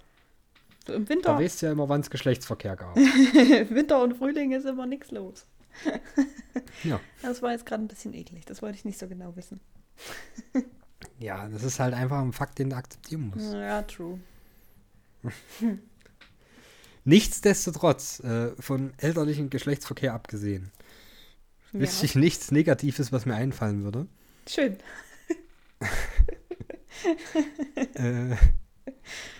So 0.86 0.94
im. 0.94 1.08
Winter, 1.08 1.34
Da 1.34 1.40
weißt 1.40 1.62
du 1.62 1.68
ja 1.68 1.72
immer, 1.72 1.88
wann 1.88 2.02
es 2.02 2.10
Geschlechtsverkehr 2.10 2.76
gab. 2.76 2.96
Winter 2.96 4.04
und 4.04 4.18
Frühling 4.18 4.52
ist 4.52 4.66
immer 4.66 4.88
nichts 4.88 5.12
los. 5.12 5.46
ja. 6.84 7.00
Das 7.22 7.42
war 7.42 7.52
jetzt 7.52 7.66
gerade 7.66 7.84
ein 7.84 7.88
bisschen 7.88 8.14
eklig. 8.14 8.46
Das 8.46 8.62
wollte 8.62 8.78
ich 8.78 8.86
nicht 8.86 8.98
so 8.98 9.08
genau 9.08 9.36
wissen. 9.36 9.62
Ja, 11.22 11.48
das 11.48 11.64
ist 11.64 11.80
halt 11.80 11.94
einfach 11.94 12.20
ein 12.20 12.34
Fakt, 12.34 12.60
den 12.60 12.72
du 12.72 12.76
akzeptieren 12.76 13.32
musst. 13.34 13.54
Ja, 13.54 13.82
true. 13.84 14.20
Nichtsdestotrotz, 17.04 18.20
äh, 18.22 18.52
von 18.60 18.94
elterlichem 18.98 19.50
Geschlechtsverkehr 19.50 20.14
abgesehen, 20.14 20.72
Ja. 21.72 21.82
wüsste 21.82 22.06
ich 22.06 22.16
nichts 22.16 22.52
Negatives, 22.52 23.12
was 23.12 23.26
mir 23.26 23.36
einfallen 23.36 23.84
würde. 23.84 24.08
Schön. 24.48 24.78
äh, 27.96 28.36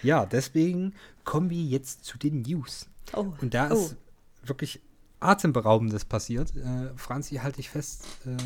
ja, 0.02 0.26
deswegen 0.26 0.96
kommen 1.24 1.50
wir 1.50 1.62
jetzt 1.62 2.06
zu 2.06 2.18
den 2.18 2.42
News. 2.42 2.88
Oh. 3.14 3.34
Und 3.42 3.54
da 3.54 3.72
oh. 3.72 3.76
ist 3.76 3.96
wirklich 4.44 4.82
atemberaubendes 5.20 6.06
passiert. 6.06 6.56
Äh, 6.56 6.96
Franzi, 6.96 7.36
halte 7.36 7.60
ich 7.60 7.70
fest, 7.70 8.06
äh, 8.26 8.38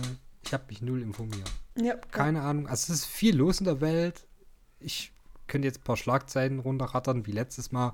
ich 0.43 0.53
habe 0.53 0.65
mich 0.67 0.81
null 0.81 1.01
informiert. 1.01 1.49
Ja. 1.77 1.95
Keine 2.11 2.41
Ahnung. 2.41 2.67
Also 2.67 2.93
es 2.93 2.99
ist 3.01 3.05
viel 3.05 3.35
los 3.35 3.59
in 3.59 3.65
der 3.65 3.81
Welt. 3.81 4.25
Ich 4.79 5.11
könnte 5.47 5.67
jetzt 5.67 5.79
ein 5.79 5.83
paar 5.83 5.97
Schlagzeilen 5.97 6.59
runterrattern, 6.59 7.25
wie 7.25 7.31
letztes 7.31 7.71
Mal. 7.71 7.93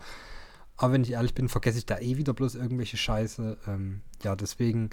Aber 0.77 0.93
wenn 0.93 1.03
ich 1.03 1.11
ehrlich 1.11 1.33
bin, 1.33 1.49
vergesse 1.49 1.77
ich 1.79 1.85
da 1.85 1.99
eh 1.99 2.17
wieder 2.17 2.33
bloß 2.33 2.55
irgendwelche 2.55 2.97
Scheiße. 2.97 3.57
Ähm, 3.67 4.01
ja, 4.23 4.35
deswegen 4.35 4.89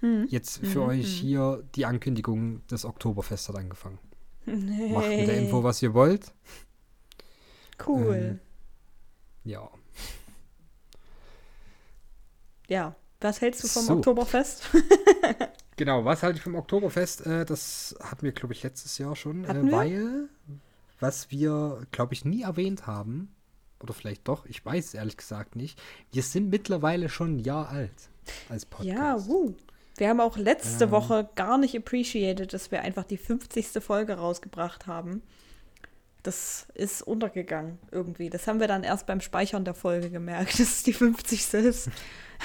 Hm. 0.00 0.26
jetzt 0.28 0.58
für 0.64 0.80
Mhm, 0.80 0.88
euch 0.88 1.06
mhm. 1.06 1.26
hier 1.26 1.64
die 1.74 1.84
Ankündigung, 1.86 2.62
das 2.68 2.84
Oktoberfest 2.84 3.48
hat 3.50 3.56
angefangen. 3.56 3.98
Nee. 4.46 4.88
Macht 4.94 5.08
mit 5.08 5.28
der 5.28 5.36
Info, 5.38 5.62
was 5.62 5.82
ihr 5.82 5.92
wollt. 5.94 6.32
Cool. 7.86 8.14
Ähm, 8.14 8.40
Ja. 9.44 9.68
ja. 12.68 12.94
Was 13.20 13.40
hältst 13.42 13.62
du 13.64 13.68
vom 13.68 13.82
So. 13.84 13.92
Oktoberfest? 13.96 14.62
Genau, 15.80 16.04
was 16.04 16.22
halte 16.22 16.36
ich 16.36 16.42
vom 16.42 16.56
Oktoberfest? 16.56 17.24
Äh, 17.24 17.46
das 17.46 17.96
hatten 18.02 18.20
wir, 18.20 18.32
glaube 18.32 18.52
ich, 18.52 18.62
letztes 18.62 18.98
Jahr 18.98 19.16
schon, 19.16 19.48
Hatten 19.48 19.68
äh, 19.68 19.70
wir? 19.70 19.78
weil, 19.78 20.28
was 21.00 21.30
wir, 21.30 21.86
glaube 21.90 22.12
ich, 22.12 22.26
nie 22.26 22.42
erwähnt 22.42 22.86
haben, 22.86 23.34
oder 23.82 23.94
vielleicht 23.94 24.28
doch, 24.28 24.44
ich 24.44 24.62
weiß 24.62 24.88
es 24.88 24.94
ehrlich 24.94 25.16
gesagt 25.16 25.56
nicht, 25.56 25.80
wir 26.12 26.22
sind 26.22 26.50
mittlerweile 26.50 27.08
schon 27.08 27.36
ein 27.36 27.38
Jahr 27.38 27.70
alt 27.70 28.10
als 28.50 28.66
Podcast. 28.66 28.94
Ja, 28.94 29.26
wuh. 29.26 29.54
Wir 29.96 30.10
haben 30.10 30.20
auch 30.20 30.36
letzte 30.36 30.84
Ähm. 30.84 30.90
Woche 30.90 31.30
gar 31.34 31.56
nicht 31.56 31.74
appreciated, 31.74 32.52
dass 32.52 32.70
wir 32.70 32.82
einfach 32.82 33.04
die 33.04 33.16
50. 33.16 33.82
Folge 33.82 34.18
rausgebracht 34.18 34.86
haben. 34.86 35.22
Das 36.22 36.66
ist 36.74 37.00
untergegangen 37.00 37.78
irgendwie. 37.90 38.28
Das 38.28 38.46
haben 38.46 38.60
wir 38.60 38.68
dann 38.68 38.84
erst 38.84 39.06
beim 39.06 39.22
Speichern 39.22 39.64
der 39.64 39.72
Folge 39.72 40.10
gemerkt, 40.10 40.52
dass 40.60 40.60
es 40.60 40.82
die 40.82 40.92
50. 40.92 41.54
ist. 41.54 41.88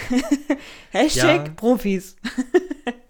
Hashtag 0.91 1.47
Ja. 1.47 1.53
Profis. 1.53 2.15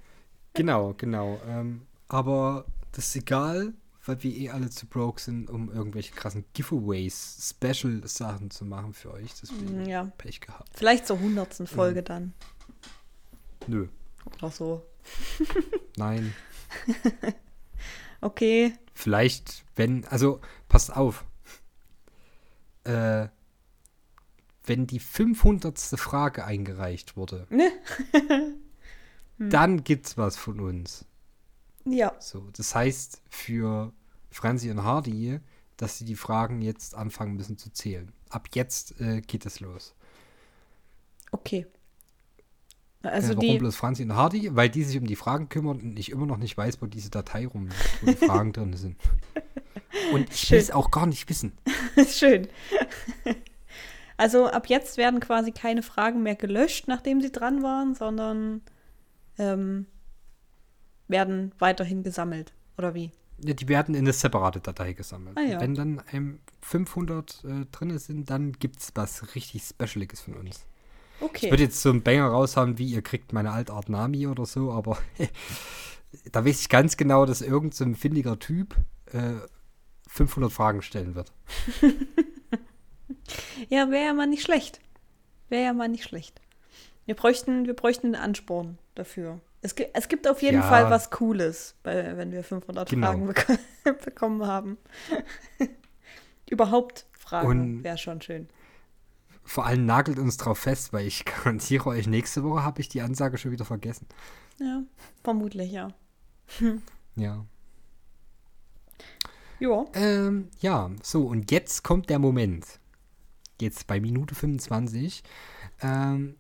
Genau, 0.56 0.94
genau. 0.98 1.40
Ähm, 1.48 1.86
aber 2.08 2.66
das 2.92 3.08
ist 3.08 3.16
egal, 3.18 3.74
weil 4.06 4.24
wir 4.24 4.32
eh 4.36 4.50
alle 4.50 4.70
zu 4.70 4.86
broke 4.88 5.20
sind, 5.22 5.50
um 5.50 5.72
irgendwelche 5.72 6.14
krassen 6.14 6.46
Giveaways, 6.54 7.54
Special-Sachen 7.56 8.52
zu 8.52 8.66
machen 8.66 8.94
für 8.94 9.12
euch. 9.14 9.34
Deswegen 9.42 9.86
Ja. 9.86 10.06
Pech 10.18 10.42
gehabt. 10.42 10.70
Vielleicht 10.74 11.08
zur 11.08 11.18
100. 11.18 11.68
Folge 11.68 12.02
Mhm. 12.02 12.06
dann. 12.06 12.34
Nö, 13.68 13.88
Oder 14.38 14.52
so. 14.52 14.86
nein. 15.98 16.34
Okay. 18.22 18.74
Vielleicht, 18.94 19.66
wenn, 19.76 20.06
also 20.06 20.40
passt 20.68 20.96
auf. 20.96 21.26
Äh, 22.86 23.28
wenn 24.68 24.88
die 24.88 25.00
500. 25.00 25.78
Frage 26.00 26.46
eingereicht 26.46 27.18
wurde, 27.18 27.46
Ne? 27.50 27.72
dann 29.38 29.84
gibt's 29.84 30.18
was 30.18 30.38
von 30.38 30.60
uns. 30.60 31.06
Ja. 31.86 32.14
So, 32.20 32.50
das 32.56 32.74
heißt 32.74 33.22
für 33.30 33.94
Franzi 34.32 34.72
und 34.72 34.84
Hardy, 34.84 35.40
dass 35.78 35.98
sie 35.98 36.06
die 36.06 36.16
Fragen 36.16 36.62
jetzt 36.62 36.96
anfangen 36.96 37.36
müssen 37.36 37.58
zu 37.58 37.72
zählen. 37.72 38.12
Ab 38.30 38.50
jetzt 38.54 39.00
äh, 39.00 39.22
geht 39.22 39.46
es 39.46 39.60
los. 39.60 39.94
Okay. 41.32 41.68
Also 43.04 43.34
äh, 43.34 43.36
warum 43.36 43.50
die. 43.50 43.58
bloß 43.60 43.76
Franzi 43.76 44.04
und 44.04 44.16
Hardy? 44.16 44.56
Weil 44.56 44.70
die 44.70 44.84
sich 44.84 44.98
um 44.98 45.06
die 45.06 45.16
Fragen 45.16 45.50
kümmern 45.50 45.80
und 45.80 46.00
ich 46.00 46.12
immer 46.12 46.26
noch 46.26 46.38
nicht 46.38 46.58
weiß, 46.58 46.82
wo 46.82 46.88
diese 46.88 47.10
Datei 47.10 47.46
rum 47.46 47.70
wo 48.02 48.08
die 48.08 48.16
Fragen 48.16 48.54
drin 48.54 48.76
sind. 48.76 48.98
Und 50.12 50.30
ich 50.30 50.52
will 50.52 50.60
es 50.60 50.72
auch 50.72 50.92
gar 50.92 51.06
nicht 51.06 51.30
wissen. 51.30 51.54
Schön. 52.08 52.48
Also 54.18 54.48
ab 54.48 54.68
jetzt 54.68 54.96
werden 54.96 55.20
quasi 55.20 55.52
keine 55.52 55.84
Fragen 55.84 56.24
mehr 56.24 56.36
gelöscht, 56.36 56.88
nachdem 56.88 57.20
sie 57.20 57.34
dran 57.34 57.64
waren, 57.64 57.96
sondern 57.96 58.62
ähm, 59.38 59.88
werden 61.08 61.54
weiterhin 61.60 62.04
gesammelt. 62.04 62.54
Oder 62.78 62.94
wie? 62.94 63.12
Ja, 63.44 63.54
die 63.54 63.68
werden 63.68 63.96
in 63.96 64.02
eine 64.06 64.14
separate 64.14 64.60
Datei 64.62 64.94
gesammelt. 64.94 65.38
Ah, 65.38 65.42
ja. 65.42 65.60
Wenn 65.60 65.76
dann 65.76 66.02
ähm, 66.14 66.40
500 66.62 67.44
äh, 67.44 67.66
drin 67.72 67.98
sind, 68.00 68.30
dann 68.30 68.54
gibt 68.54 68.80
es 68.80 68.92
was 68.96 69.36
richtig 69.36 69.64
Specialiges 69.64 70.22
von 70.22 70.36
uns. 70.36 70.66
Ich 71.18 71.22
Okay. 71.22 71.50
würde 71.50 71.64
jetzt 71.64 71.82
so 71.82 71.90
einen 71.90 72.04
Banger 72.04 72.28
raushaben, 72.28 72.78
wie 72.78 72.88
ihr 72.88 73.02
kriegt 73.02 73.34
meine 73.34 73.52
Altart 73.52 73.90
Nami 73.90 74.28
oder 74.28 74.46
so, 74.46 74.72
aber 74.72 74.98
da 76.32 76.46
weiß 76.46 76.62
ich 76.62 76.70
ganz 76.70 76.98
genau, 76.98 77.26
dass 77.26 77.42
irgendein 77.42 77.72
so 77.78 77.84
ein 77.86 77.96
findiger 77.96 78.40
Typ 78.40 78.76
äh, 79.12 79.36
500 80.08 80.52
Fragen 80.52 80.82
stellen 80.82 81.16
wird. 81.16 81.34
Ja, 83.70 83.90
wäre 83.92 84.06
ja 84.06 84.14
mal 84.14 84.28
nicht 84.28 84.44
schlecht. 84.44 84.80
Wäre 85.50 85.66
ja 85.66 85.74
mal 85.74 85.90
nicht 85.90 86.04
schlecht. 86.04 86.42
Wir 87.06 87.16
bräuchten, 87.16 87.66
wir 87.66 87.76
bräuchten 87.76 88.08
einen 88.08 88.16
Ansporn 88.24 88.78
dafür. 88.96 89.40
Es, 89.62 89.76
gi- 89.76 89.88
es 89.94 90.08
gibt 90.08 90.28
auf 90.28 90.42
jeden 90.42 90.58
Ja. 90.58 90.64
Fall 90.64 90.90
was 90.90 91.10
Cooles, 91.12 91.76
bei, 91.84 92.18
wenn 92.18 92.32
wir 92.32 92.44
500 92.44 92.90
Genau. 92.90 93.08
Fragen 93.08 93.28
bek 93.28 93.60
bekommen 94.06 94.46
haben. 94.46 94.78
Überhaupt 96.50 97.06
Fragen 97.12 97.84
wäre 97.84 97.98
schon 97.98 98.22
schön. 98.22 98.48
vor 99.44 99.66
allem 99.66 99.86
nagelt 99.86 100.20
uns 100.20 100.38
drauf 100.38 100.60
fest, 100.60 100.94
weil 100.94 101.08
ich 101.08 101.26
garantiere 101.44 101.88
euch, 101.88 102.08
nächste 102.08 102.44
Woche 102.44 102.64
habe 102.64 102.82
ich 102.82 102.90
die 102.90 103.02
Ansage 103.02 103.38
schon 103.38 103.52
wieder 103.52 103.66
vergessen. 103.66 104.08
Ja, 104.60 104.84
vermutlich, 105.24 105.72
ja. 105.72 105.90
Ja. 107.16 107.46
Ja. 109.60 109.86
Ähm, 109.94 110.50
ja, 110.60 110.92
so, 111.02 111.26
und 111.28 111.52
jetzt 111.52 111.84
kommt 111.84 112.10
der 112.10 112.20
Moment. 112.20 112.66
Jetzt 113.62 113.88
bei 113.88 114.00
Minute 114.02 114.36
25, 114.36 115.24
ähm, 115.82 116.36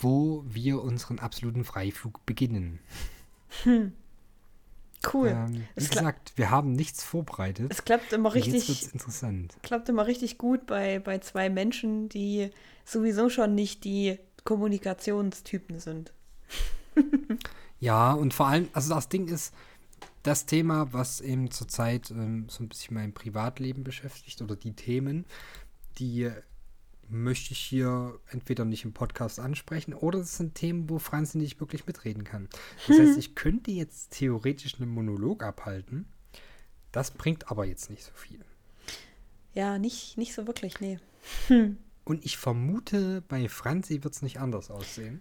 wo 0.00 0.44
wir 0.48 0.82
unseren 0.82 1.18
absoluten 1.18 1.64
Freiflug 1.64 2.24
beginnen. 2.26 2.80
Cool. 5.12 5.28
Ähm, 5.28 5.54
wie 5.54 5.64
Es 5.76 5.90
gesagt, 5.90 6.32
wir 6.36 6.50
haben 6.50 6.72
nichts 6.72 7.02
vorbereitet. 7.04 7.70
Es 7.72 7.84
klappt 7.84 8.12
immer 8.12 8.34
Jetzt 8.34 8.46
richtig, 8.46 8.68
wird's 8.68 8.92
interessant. 8.92 9.56
klappt 9.62 9.88
immer 9.88 10.06
richtig 10.06 10.36
gut 10.38 10.66
bei, 10.66 10.98
bei 10.98 11.18
zwei 11.18 11.48
Menschen, 11.48 12.08
die 12.08 12.50
sowieso 12.84 13.30
schon 13.30 13.54
nicht 13.54 13.84
die 13.84 14.18
Kommunikationstypen 14.44 15.78
sind. 15.80 16.12
Ja, 17.82 18.12
und 18.12 18.34
vor 18.34 18.46
allem, 18.48 18.68
also 18.74 18.94
das 18.94 19.08
Ding 19.08 19.26
ist, 19.28 19.54
das 20.22 20.44
Thema, 20.44 20.92
was 20.92 21.22
eben 21.22 21.50
zurzeit 21.50 22.10
ähm, 22.10 22.46
so 22.50 22.62
ein 22.62 22.68
bisschen 22.68 22.94
mein 22.94 23.14
Privatleben 23.14 23.84
beschäftigt 23.84 24.42
oder 24.42 24.54
die 24.54 24.74
Themen, 24.74 25.24
die 25.98 26.30
möchte 27.10 27.52
ich 27.52 27.58
hier 27.58 28.18
entweder 28.30 28.64
nicht 28.64 28.84
im 28.84 28.92
Podcast 28.92 29.40
ansprechen 29.40 29.94
oder 29.94 30.20
es 30.20 30.36
sind 30.36 30.54
Themen, 30.54 30.88
wo 30.88 30.98
Franzi 30.98 31.38
nicht 31.38 31.60
wirklich 31.60 31.86
mitreden 31.86 32.24
kann. 32.24 32.48
Das 32.88 32.98
heißt, 32.98 33.18
ich 33.18 33.34
könnte 33.34 33.70
jetzt 33.70 34.12
theoretisch 34.12 34.80
einen 34.80 34.90
Monolog 34.90 35.42
abhalten. 35.42 36.06
Das 36.92 37.12
bringt 37.12 37.50
aber 37.50 37.66
jetzt 37.66 37.90
nicht 37.90 38.02
so 38.04 38.12
viel. 38.14 38.44
Ja, 39.54 39.78
nicht, 39.78 40.16
nicht 40.18 40.34
so 40.34 40.46
wirklich, 40.46 40.80
nee. 40.80 40.98
Und 42.04 42.24
ich 42.24 42.36
vermute, 42.36 43.22
bei 43.28 43.48
Franzi 43.48 44.02
wird 44.02 44.14
es 44.14 44.22
nicht 44.22 44.40
anders 44.40 44.70
aussehen. 44.70 45.20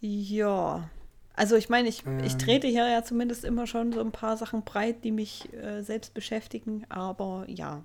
Ja. 0.00 0.88
Also 1.34 1.56
ich 1.56 1.68
meine, 1.68 1.88
ich, 1.88 2.00
ich 2.24 2.32
Ähm. 2.32 2.38
trete 2.38 2.66
hier 2.66 2.88
ja 2.88 3.04
zumindest 3.04 3.44
immer 3.44 3.66
schon 3.66 3.92
so 3.92 4.00
ein 4.00 4.12
paar 4.12 4.36
Sachen 4.36 4.64
breit, 4.64 5.04
die 5.04 5.12
mich 5.12 5.52
äh, 5.54 5.82
selbst 5.82 6.12
beschäftigen, 6.14 6.84
aber 6.88 7.44
ja. 7.48 7.84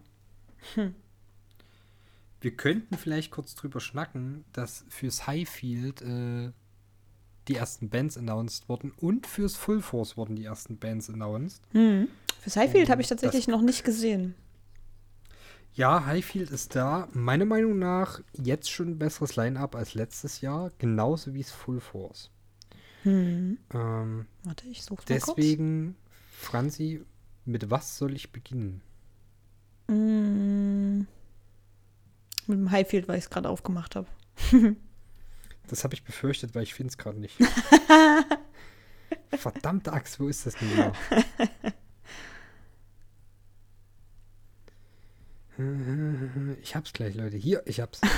Wir 2.47 2.55
könnten 2.55 2.95
vielleicht 2.95 3.31
kurz 3.31 3.55
drüber 3.55 3.81
schnacken, 3.81 4.45
dass 4.53 4.86
fürs 4.88 5.27
Highfield 5.27 6.01
äh, 6.01 6.53
die 7.49 7.55
ersten 7.57 7.89
Bands 7.89 8.17
announced 8.17 8.69
wurden 8.69 8.91
und 8.91 9.27
fürs 9.27 9.57
Full 9.57 9.81
Force 9.81 10.15
wurden 10.15 10.38
die 10.38 10.45
ersten 10.45 10.77
Bands 10.77 11.10
announced. 11.10 11.62
Hm. 11.73 12.07
Fürs 12.39 12.55
Highfield 12.55 12.89
habe 12.89 13.01
ich 13.01 13.10
tatsächlich 13.10 13.49
noch 13.49 13.62
nicht 13.62 13.83
gesehen. 13.83 14.33
Ja, 15.73 16.05
Highfield 16.05 16.49
ist 16.51 16.73
da. 16.73 17.10
Meiner 17.12 17.43
Meinung 17.43 17.79
nach 17.79 18.21
jetzt 18.41 18.71
schon 18.71 18.91
ein 18.91 18.97
besseres 18.97 19.36
Line-Up 19.36 19.75
als 19.75 19.93
letztes 19.93 20.39
Jahr, 20.39 20.71
genauso 20.77 21.33
wie 21.33 21.41
es 21.41 21.51
Full 21.51 21.81
Force. 21.81 22.31
Hm. 23.03 23.57
Ähm, 23.73 24.25
Warte, 24.45 24.69
ich 24.69 24.83
suche 24.83 25.01
mal 25.01 25.19
kurz. 25.19 25.36
deswegen, 25.36 25.97
Franzi, 26.31 27.03
mit 27.43 27.69
was 27.69 27.97
soll 27.97 28.15
ich 28.15 28.31
beginnen? 28.31 28.79
Mm. 29.89 31.07
Mit 32.47 32.57
dem 32.57 32.71
Highfield, 32.71 33.07
weil 33.07 33.17
ich 33.17 33.25
es 33.25 33.29
gerade 33.29 33.49
aufgemacht 33.49 33.95
habe. 33.95 34.07
Das 35.67 35.83
habe 35.83 35.93
ich 35.93 36.03
befürchtet, 36.03 36.55
weil 36.55 36.63
ich 36.63 36.73
finde 36.73 36.91
es 36.91 36.97
gerade 36.97 37.19
nicht. 37.19 37.38
Verdammte 39.38 39.91
Axt, 39.93 40.19
wo 40.19 40.27
ist 40.27 40.45
das 40.45 40.55
denn 40.55 40.71
wieder? 40.71 40.93
Ich 46.62 46.75
hab's 46.75 46.93
gleich, 46.93 47.15
Leute. 47.15 47.36
Hier, 47.36 47.63
ich 47.65 47.79
hab's. 47.79 47.99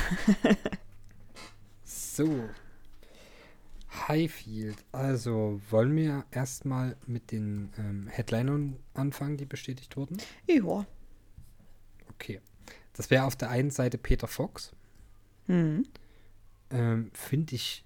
So. 1.86 2.50
Highfield. 4.08 4.76
Also, 4.92 5.62
wollen 5.70 5.96
wir 5.96 6.26
erstmal 6.32 6.98
mit 7.08 7.32
den 7.32 7.72
ähm, 7.78 8.08
Headlinern 8.08 8.76
anfangen, 8.94 9.38
die 9.38 9.46
bestätigt 9.46 9.96
wurden? 9.96 10.18
Ja. 10.48 10.86
Okay. 12.10 12.42
Das 13.00 13.10
wäre 13.10 13.24
auf 13.24 13.38
der 13.38 13.50
einen 13.50 13.70
Seite 13.72 13.98
Peter 13.98 14.28
Fox. 14.28 14.74
Hm. 15.46 15.86
Ähm, 16.70 17.12
Finde 17.14 17.56
ich 17.56 17.86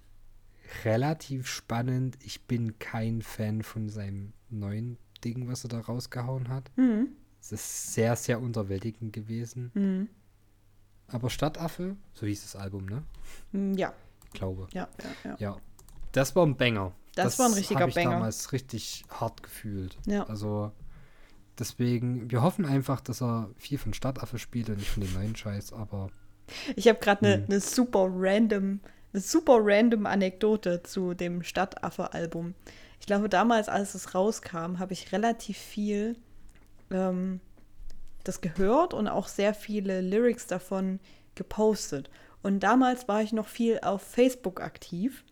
relativ 0.84 1.46
spannend. 1.46 2.18
Ich 2.24 2.42
bin 2.48 2.80
kein 2.80 3.22
Fan 3.22 3.62
von 3.62 3.88
seinem 3.88 4.32
neuen 4.50 4.98
Ding, 5.24 5.46
was 5.46 5.62
er 5.64 5.68
da 5.68 5.78
rausgehauen 5.78 6.48
hat. 6.48 6.68
Hm. 6.74 7.10
Es 7.40 7.52
ist 7.52 7.92
sehr, 7.94 8.16
sehr 8.16 8.40
unterwältigend 8.40 9.12
gewesen. 9.12 9.70
Hm. 9.74 10.08
Aber 11.06 11.30
Stadtaffe, 11.30 11.94
so 12.14 12.26
hieß 12.26 12.42
das 12.42 12.56
Album, 12.56 12.86
ne? 12.86 13.04
Hm, 13.52 13.74
Ja, 13.74 13.94
Ich 14.26 14.32
glaube. 14.32 14.66
ja, 14.72 14.88
ja, 15.00 15.30
ja. 15.30 15.36
Ja. 15.38 15.56
Das 16.10 16.34
war 16.34 16.44
ein 16.44 16.56
Banger. 16.56 16.90
Das 17.14 17.38
war 17.38 17.46
ein 17.46 17.52
richtiger 17.52 17.78
hab 17.82 17.90
ich 17.90 17.94
Banger. 17.94 18.10
damals 18.10 18.50
richtig 18.50 19.04
hart 19.10 19.44
gefühlt. 19.44 19.96
Ja. 20.06 20.24
Also 20.24 20.72
deswegen, 21.58 22.30
wir 22.30 22.42
hoffen 22.42 22.64
einfach, 22.64 23.00
dass 23.00 23.22
er 23.22 23.50
viel 23.56 23.78
von 23.78 23.94
Stadtaffe 23.94 24.38
spielt 24.38 24.68
und 24.70 24.78
nicht 24.78 24.90
von 24.90 25.02
dem 25.02 25.12
neuen 25.14 25.36
Scheiß, 25.36 25.72
aber 25.72 26.08
Ich 26.76 26.88
habe 26.88 26.98
gerade 26.98 27.26
eine 27.26 27.36
Hm. 27.36 27.44
ne 27.48 27.60
super 27.60 28.06
random, 28.10 28.80
eine 29.12 29.22
super 29.22 29.58
random 29.60 30.06
Anekdote 30.06 30.82
zu 30.82 31.14
dem 31.14 31.42
Stadtaffe-Album. 31.42 32.54
Ich 33.00 33.06
glaube, 33.06 33.28
damals, 33.28 33.68
als 33.68 33.94
es 33.94 34.14
rauskam, 34.14 34.78
habe 34.78 34.92
ich 34.92 35.12
relativ 35.12 35.58
viel 35.58 36.16
ähm, 36.90 37.40
das 38.24 38.40
gehört 38.40 38.94
und 38.94 39.08
auch 39.08 39.28
sehr 39.28 39.52
viele 39.54 40.00
Lyrics 40.00 40.46
davon 40.46 41.00
gepostet. 41.34 42.10
Und 42.42 42.60
damals 42.60 43.08
war 43.08 43.22
ich 43.22 43.32
noch 43.32 43.46
viel 43.48 43.80
auf 43.82 44.02
Facebook 44.02 44.60
aktiv. 44.60 45.24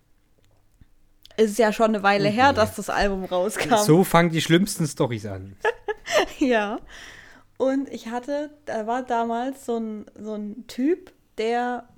Es 1.37 1.53
ist 1.53 1.59
ja 1.59 1.73
schon 1.73 1.89
eine 1.95 2.03
Weile 2.03 2.29
Oh 2.29 2.33
her, 2.33 2.53
dass 2.53 2.77
das 2.77 2.91
Album 2.91 3.25
rauskam. 3.25 3.77
so 3.77 4.05
fangen 4.05 4.31
die 4.31 4.41
schlimmsten 4.43 4.87
Storys 4.87 5.25
an. 5.27 5.57
Ja. 6.39 6.79
Und 7.59 7.89
ich 7.91 8.09
hatte, 8.09 8.51
da 8.65 8.87
war 8.87 9.03
damals 9.05 9.67
so 9.67 9.77
ein, 9.77 10.07
so 10.19 10.35
ein 10.35 10.67
Typ, 10.67 11.13
der 11.39 11.89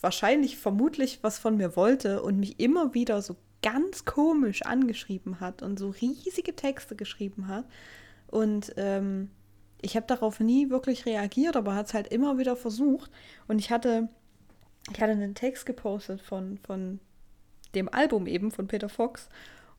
wahrscheinlich 0.00 0.56
vermutlich 0.56 1.18
was 1.22 1.38
von 1.38 1.56
mir 1.56 1.76
wollte 1.76 2.22
und 2.22 2.38
mich 2.38 2.60
immer 2.60 2.94
wieder 2.94 3.20
so 3.20 3.36
ganz 3.62 4.04
komisch 4.04 4.62
angeschrieben 4.62 5.40
hat 5.40 5.62
und 5.62 5.78
so 5.78 5.90
riesige 5.90 6.54
Texte 6.54 6.96
geschrieben 6.96 7.48
hat. 7.48 7.64
Und 8.28 8.72
ähm, 8.76 9.30
ich 9.80 9.96
habe 9.96 10.06
darauf 10.06 10.40
nie 10.40 10.70
wirklich 10.70 11.06
reagiert, 11.06 11.56
aber 11.56 11.74
hat 11.74 11.86
es 11.86 11.94
halt 11.94 12.08
immer 12.08 12.38
wieder 12.38 12.56
versucht. 12.56 13.10
Und 13.48 13.58
ich 13.58 13.70
hatte, 13.70 14.08
ich 14.92 15.00
hatte 15.00 15.12
einen 15.12 15.34
Text 15.34 15.66
gepostet 15.66 16.20
von, 16.20 16.58
von 16.58 17.00
dem 17.74 17.88
Album 17.88 18.26
eben 18.26 18.50
von 18.50 18.66
Peter 18.66 18.88
Fox. 18.88 19.28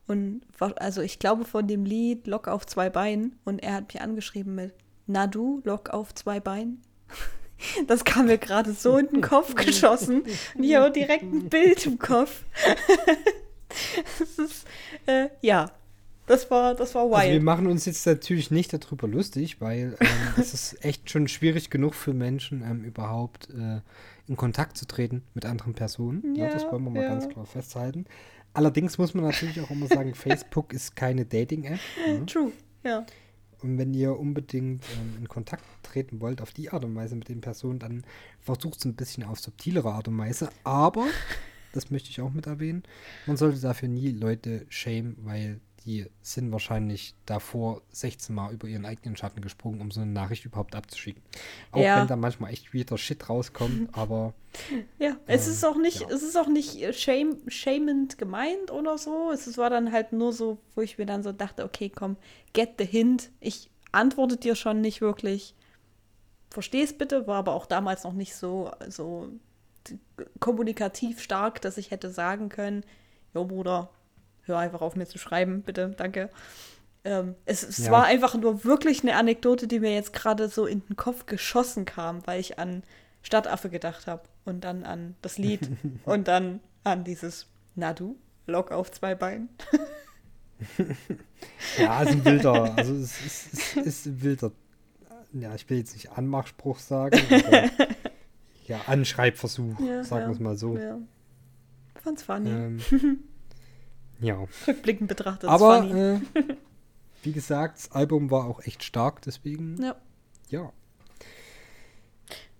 Und 0.06 0.42
also 0.76 1.02
ich 1.02 1.18
glaube 1.18 1.44
von 1.44 1.66
dem 1.66 1.84
Lied 1.84 2.26
Lock 2.26 2.48
auf 2.48 2.66
zwei 2.66 2.90
Beinen. 2.90 3.38
Und 3.44 3.58
er 3.60 3.74
hat 3.74 3.92
mich 3.92 4.00
angeschrieben 4.02 4.54
mit 4.54 4.74
Na 5.06 5.26
du, 5.26 5.60
Lock 5.64 5.90
auf 5.90 6.14
zwei 6.14 6.40
Beinen. 6.40 6.82
Das 7.86 8.04
kam 8.04 8.26
mir 8.26 8.36
gerade 8.36 8.74
so 8.74 8.98
in 8.98 9.08
den 9.08 9.22
Kopf 9.22 9.54
geschossen. 9.64 10.24
Und 10.54 10.62
ich 10.62 10.74
habe 10.74 10.90
direkt 10.90 11.22
ein 11.22 11.48
Bild 11.48 11.86
im 11.86 11.98
Kopf. 11.98 12.44
das 14.18 14.38
ist, 14.38 14.66
äh, 15.06 15.28
ja, 15.40 15.70
das 16.26 16.50
war, 16.50 16.74
das 16.74 16.94
war 16.94 17.04
Also 17.04 17.28
wir 17.28 17.34
wild. 17.34 17.42
machen 17.44 17.66
uns 17.66 17.84
jetzt 17.86 18.04
natürlich 18.06 18.50
nicht 18.50 18.72
darüber 18.72 19.06
lustig, 19.06 19.60
weil 19.60 19.96
ähm, 20.00 20.06
es 20.36 20.52
ist 20.54 20.84
echt 20.84 21.08
schon 21.08 21.28
schwierig 21.28 21.70
genug 21.70 21.94
für 21.94 22.12
Menschen, 22.12 22.62
ähm, 22.62 22.82
überhaupt 22.84 23.48
äh, 23.50 23.80
in 24.26 24.36
Kontakt 24.36 24.76
zu 24.76 24.86
treten 24.86 25.22
mit 25.34 25.46
anderen 25.46 25.74
Personen. 25.74 26.34
Ja, 26.34 26.50
das 26.50 26.64
Ja, 26.64 26.72
wollen 26.72 26.84
wir 26.84 26.90
mal 26.90 27.02
ja. 27.04 27.08
ganz 27.08 27.28
klar 27.28 27.46
festhalten. 27.46 28.06
Allerdings 28.56 28.96
muss 28.96 29.12
man 29.12 29.24
natürlich 29.24 29.60
auch 29.60 29.70
immer 29.70 29.86
sagen, 29.86 30.14
Facebook 30.14 30.72
ist 30.72 30.96
keine 30.96 31.26
Dating-App. 31.26 31.78
Ne? 32.08 32.24
True, 32.24 32.52
ja. 32.82 33.04
Und 33.62 33.76
wenn 33.76 33.92
ihr 33.92 34.18
unbedingt 34.18 34.82
ähm, 34.98 35.18
in 35.18 35.28
Kontakt 35.28 35.64
treten 35.82 36.22
wollt 36.22 36.40
auf 36.40 36.52
die 36.52 36.70
Art 36.70 36.82
und 36.82 36.94
Weise 36.94 37.16
mit 37.16 37.28
den 37.28 37.42
Personen, 37.42 37.78
dann 37.78 38.04
versucht 38.40 38.78
es 38.78 38.86
ein 38.86 38.94
bisschen 38.94 39.24
auf 39.24 39.40
subtilere 39.40 39.92
Art 39.92 40.08
und 40.08 40.16
Weise. 40.16 40.48
Aber, 40.64 41.06
das 41.72 41.90
möchte 41.90 42.08
ich 42.08 42.22
auch 42.22 42.32
mit 42.32 42.46
erwähnen, 42.46 42.82
man 43.26 43.36
sollte 43.36 43.60
dafür 43.60 43.88
nie 43.88 44.10
Leute 44.10 44.64
shamen, 44.70 45.16
weil 45.20 45.60
die 45.86 46.10
sind 46.20 46.50
wahrscheinlich 46.52 47.14
davor 47.26 47.80
16 47.92 48.34
Mal 48.34 48.52
über 48.52 48.66
ihren 48.66 48.84
eigenen 48.84 49.16
Schatten 49.16 49.40
gesprungen, 49.40 49.80
um 49.80 49.90
so 49.92 50.00
eine 50.00 50.10
Nachricht 50.10 50.44
überhaupt 50.44 50.74
abzuschicken. 50.74 51.22
Auch 51.70 51.80
Ja. 51.80 52.00
wenn 52.00 52.08
da 52.08 52.16
manchmal 52.16 52.52
echt 52.52 52.72
wieder 52.72 52.98
Shit 52.98 53.28
rauskommt, 53.28 53.88
aber 53.92 54.34
Ja, 54.98 55.16
es 55.26 55.46
Ähm, 55.46 55.52
ist 55.52 55.64
auch 55.64 55.76
nicht, 55.76 56.00
ja. 56.00 56.08
es 56.10 56.22
ist 56.22 56.36
auch 56.36 56.48
nicht 56.48 56.82
äh, 56.82 56.92
shame, 56.92 57.36
shamend 57.48 58.18
gemeint 58.18 58.70
oder 58.72 58.98
so. 58.98 59.30
Es 59.30 59.56
war 59.58 59.70
dann 59.70 59.92
halt 59.92 60.12
nur 60.12 60.32
so, 60.32 60.58
wo 60.74 60.80
ich 60.80 60.98
mir 60.98 61.06
dann 61.06 61.22
so 61.22 61.32
dachte, 61.32 61.64
okay, 61.64 61.88
komm, 61.88 62.16
get 62.52 62.74
the 62.78 62.84
hint. 62.86 63.30
Ich 63.40 63.70
antworte 63.92 64.36
dir 64.36 64.56
schon 64.56 64.80
nicht 64.80 65.00
wirklich. 65.00 65.54
Versteh's 66.50 66.96
bitte, 66.96 67.26
war 67.26 67.36
aber 67.36 67.52
auch 67.54 67.66
damals 67.66 68.04
noch 68.04 68.12
nicht 68.12 68.34
so, 68.34 68.70
so 68.88 69.28
kommunikativ 70.40 71.20
stark, 71.20 71.60
dass 71.60 71.78
ich 71.78 71.90
hätte 71.90 72.10
sagen 72.10 72.48
können, 72.48 72.84
jo 73.34 73.44
Bruder, 73.44 73.90
hör 74.46 74.58
einfach 74.58 74.80
auf 74.80 74.96
mir 74.96 75.06
zu 75.06 75.18
schreiben, 75.18 75.62
bitte, 75.62 75.94
danke. 75.96 76.30
Ähm, 77.04 77.34
es 77.44 77.62
es 77.62 77.78
Ja. 77.86 77.92
war 77.92 78.04
einfach 78.04 78.34
nur 78.34 78.64
wirklich 78.64 79.02
eine 79.02 79.14
Anekdote, 79.16 79.66
die 79.68 79.80
mir 79.80 79.94
jetzt 79.94 80.12
gerade 80.12 80.48
so 80.48 80.66
in 80.66 80.82
den 80.86 80.96
Kopf 80.96 81.26
geschossen 81.26 81.84
kam, 81.84 82.26
weil 82.26 82.40
ich 82.40 82.58
an 82.58 82.82
Stadtaffe 83.22 83.70
gedacht 83.70 84.06
habe 84.06 84.22
und 84.44 84.64
dann 84.64 84.84
an 84.84 85.14
das 85.22 85.38
Lied 85.38 85.68
und 86.04 86.28
dann 86.28 86.60
an 86.84 87.04
dieses 87.04 87.46
Nadu, 87.74 88.16
Lok 88.46 88.70
auf 88.72 88.90
zwei 88.90 89.14
Beinen. 89.14 89.48
ja, 91.78 92.02
ist 92.02 92.12
ein 92.12 92.24
wilder, 92.24 92.74
also 92.76 92.94
es 92.94 93.20
ist, 93.24 93.76
es 93.76 93.76
ist 93.76 94.06
ein 94.06 94.22
wilder, 94.22 94.52
ja, 95.32 95.54
ich 95.54 95.68
will 95.68 95.78
jetzt 95.78 95.92
nicht 95.94 96.12
Anmachspruch 96.12 96.78
sagen, 96.78 97.20
aber 97.46 97.70
ja, 98.66 98.80
Anschreibversuch, 98.86 99.78
ja, 99.80 100.02
sagen 100.02 100.22
ja, 100.22 100.28
wir 100.28 100.32
es 100.34 100.40
mal 100.40 100.56
so. 100.56 100.76
Ja. 100.78 100.98
Fand's 102.02 102.22
funny. 102.22 102.50
Ähm, 102.50 102.78
ja. 104.20 104.46
Rückblickend 104.66 105.08
betrachtet. 105.08 105.48
Aber 105.48 105.84
äh, 105.84 106.20
wie 107.22 107.32
gesagt, 107.32 107.78
das 107.78 107.92
Album 107.92 108.30
war 108.30 108.44
auch 108.44 108.60
echt 108.62 108.84
stark, 108.84 109.22
deswegen. 109.22 109.82
Ja. 109.82 109.96
Ja. 110.48 110.72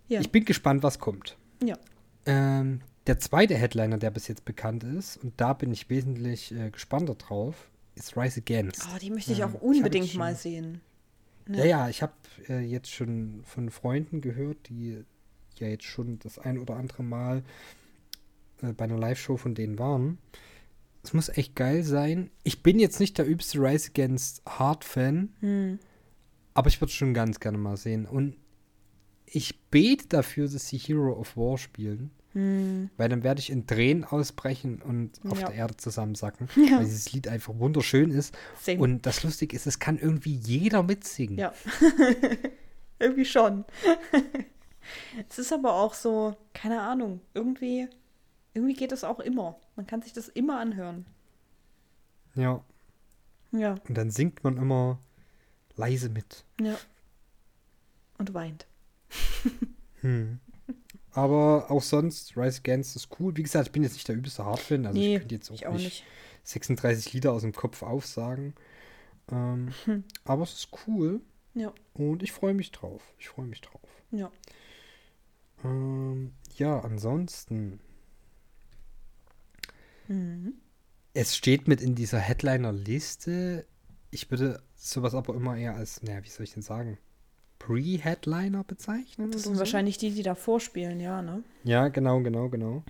ja. 0.07 0.19
Ich 0.19 0.31
bin 0.31 0.45
gespannt, 0.45 0.83
was 0.83 0.99
kommt. 0.99 1.37
Ja. 1.63 1.77
Ähm, 2.25 2.81
der 3.07 3.19
zweite 3.19 3.55
Headliner, 3.55 3.97
der 3.97 4.11
bis 4.11 4.27
jetzt 4.27 4.43
bekannt 4.43 4.83
ist, 4.83 5.17
und 5.17 5.33
da 5.37 5.53
bin 5.53 5.71
ich 5.71 5.89
wesentlich 5.89 6.53
äh, 6.53 6.69
gespannter 6.69 7.15
drauf, 7.15 7.69
ist 7.95 8.17
Rise 8.17 8.41
Against. 8.41 8.87
Oh, 8.93 8.97
die 8.99 9.09
möchte 9.09 9.31
ich 9.31 9.43
auch 9.43 9.53
ähm, 9.53 9.61
unbedingt 9.61 10.05
ich 10.05 10.15
mal 10.17 10.35
sehen. 10.35 10.81
Ja, 11.47 11.55
ja, 11.55 11.65
ja 11.65 11.89
ich 11.89 12.01
habe 12.01 12.13
äh, 12.49 12.59
jetzt 12.59 12.91
schon 12.91 13.41
von 13.45 13.69
Freunden 13.69 14.21
gehört, 14.21 14.57
die 14.69 15.03
ja 15.57 15.67
jetzt 15.67 15.85
schon 15.85 16.19
das 16.19 16.37
ein 16.37 16.59
oder 16.59 16.75
andere 16.75 17.03
Mal 17.03 17.43
äh, 18.61 18.73
bei 18.73 18.85
einer 18.85 18.97
Live-Show 18.97 19.37
von 19.37 19.55
denen 19.55 19.79
waren. 19.79 20.17
Es 21.07 21.13
muss 21.13 21.29
echt 21.29 21.55
geil 21.55 21.83
sein. 21.83 22.31
Ich 22.43 22.63
bin 22.63 22.79
jetzt 22.79 22.99
nicht 22.99 23.17
der 23.17 23.25
übste 23.25 23.59
Rise 23.59 23.91
Against 23.91 24.41
Hard-Fan, 24.45 25.29
hm. 25.39 25.79
aber 26.53 26.67
ich 26.67 26.81
würde 26.81 26.91
schon 26.91 27.13
ganz 27.13 27.39
gerne 27.39 27.57
mal 27.57 27.77
sehen. 27.77 28.05
Und 28.05 28.35
ich 29.25 29.69
bete 29.69 30.09
dafür, 30.09 30.49
dass 30.49 30.67
sie 30.67 30.77
Hero 30.77 31.13
of 31.13 31.37
War 31.37 31.57
spielen. 31.57 32.11
Hm. 32.33 32.89
Weil 32.97 33.07
dann 33.07 33.23
werde 33.23 33.39
ich 33.39 33.51
in 33.51 33.65
Tränen 33.65 34.03
ausbrechen 34.03 34.81
und 34.81 35.21
ja. 35.23 35.31
auf 35.31 35.39
der 35.39 35.53
Erde 35.53 35.77
zusammensacken. 35.77 36.49
Ja. 36.57 36.79
Weil 36.79 36.83
dieses 36.83 37.13
Lied 37.13 37.29
einfach 37.29 37.57
wunderschön 37.57 38.11
ist. 38.11 38.37
Sing. 38.59 38.81
Und 38.81 39.05
das 39.05 39.23
Lustige 39.23 39.55
ist, 39.55 39.65
es 39.65 39.79
kann 39.79 39.97
irgendwie 39.97 40.35
jeder 40.35 40.83
mitsingen. 40.83 41.37
Ja. 41.37 41.53
irgendwie 42.99 43.23
schon. 43.23 43.63
es 45.29 45.39
ist 45.39 45.53
aber 45.53 45.73
auch 45.75 45.93
so, 45.93 46.35
keine 46.53 46.81
Ahnung, 46.81 47.21
irgendwie 47.33 47.87
irgendwie 48.53 48.73
geht 48.73 48.91
das 48.91 49.03
auch 49.03 49.19
immer. 49.19 49.57
Man 49.75 49.87
kann 49.87 50.01
sich 50.01 50.13
das 50.13 50.27
immer 50.27 50.59
anhören. 50.59 51.05
Ja. 52.35 52.63
Ja. 53.51 53.75
Und 53.87 53.95
dann 53.97 54.11
singt 54.11 54.43
man 54.43 54.57
immer 54.57 54.99
leise 55.75 56.09
mit. 56.09 56.43
Ja. 56.59 56.77
Und 58.17 58.33
weint. 58.33 58.65
hm. 60.01 60.39
Aber 61.11 61.71
auch 61.71 61.81
sonst, 61.81 62.37
Rise 62.37 62.59
Against 62.59 62.95
ist 62.95 63.09
cool. 63.19 63.35
Wie 63.35 63.43
gesagt, 63.43 63.67
ich 63.67 63.71
bin 63.71 63.83
jetzt 63.83 63.93
nicht 63.93 64.07
der 64.07 64.15
übelste 64.15 64.45
Hardfan. 64.45 64.85
Also 64.85 64.99
nee, 64.99 65.15
ich 65.15 65.19
könnte 65.19 65.35
jetzt 65.35 65.49
auch, 65.49 65.63
auch 65.65 65.73
nicht, 65.73 65.83
nicht, 65.83 66.05
36 66.43 67.13
Lieder 67.13 67.33
aus 67.33 67.41
dem 67.41 67.53
Kopf 67.53 67.81
aufsagen. 67.81 68.53
Ähm, 69.31 69.73
hm. 69.85 70.03
Aber 70.25 70.43
es 70.43 70.53
ist 70.53 70.69
cool. 70.87 71.21
Ja. 71.53 71.73
Und 71.95 72.21
ich 72.21 72.31
freue 72.31 72.53
mich 72.53 72.71
drauf. 72.71 73.01
Ich 73.17 73.29
freue 73.29 73.47
mich 73.47 73.61
drauf. 73.61 73.81
Ja. 74.11 74.31
Ähm, 75.63 76.33
ja, 76.55 76.79
ansonsten 76.81 77.79
Mhm. 80.07 80.53
Es 81.13 81.35
steht 81.35 81.67
mit 81.67 81.81
in 81.81 81.95
dieser 81.95 82.19
Headliner-Liste. 82.19 83.65
Ich 84.11 84.29
würde 84.29 84.61
sowas 84.75 85.15
aber 85.15 85.35
immer 85.35 85.57
eher 85.57 85.75
als, 85.75 86.03
naja, 86.03 86.23
wie 86.23 86.29
soll 86.29 86.43
ich 86.43 86.53
denn 86.53 86.63
sagen? 86.63 86.97
Pre-Headliner 87.59 88.63
bezeichnen? 88.63 89.31
Das 89.31 89.43
sind 89.43 89.55
so? 89.55 89.59
wahrscheinlich 89.59 89.97
die, 89.97 90.11
die 90.11 90.23
da 90.23 90.35
vorspielen, 90.35 90.99
ja, 90.99 91.21
ne? 91.21 91.43
Ja, 91.63 91.87
genau, 91.87 92.21
genau, 92.21 92.49
genau. 92.49 92.83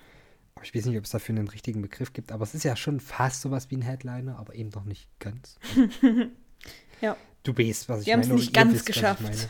Aber 0.56 0.66
ich 0.66 0.76
weiß 0.76 0.86
nicht, 0.86 0.98
ob 0.98 1.06
es 1.06 1.12
dafür 1.12 1.36
einen 1.36 1.48
richtigen 1.48 1.82
Begriff 1.82 2.14
gibt. 2.14 2.32
Aber 2.32 2.44
es 2.44 2.54
ist 2.54 2.64
ja 2.64 2.76
schon 2.76 3.00
fast 3.00 3.42
sowas 3.42 3.70
wie 3.70 3.78
ein 3.78 3.82
Headliner, 3.82 4.38
aber 4.38 4.56
eben 4.56 4.72
doch 4.72 4.86
nicht 4.86 5.08
ganz. 5.20 5.58
ja. 7.02 7.16
Du 7.44 7.58
weißt, 7.58 7.88
was 7.88 8.02
ich 8.02 8.08
Wir 8.08 8.18
meine. 8.18 8.28
Wir 8.28 8.32
haben 8.32 8.38
es 8.38 8.42
nicht 8.42 8.54
ganz 8.54 8.74
wisst, 8.74 8.86
geschafft. 8.88 9.48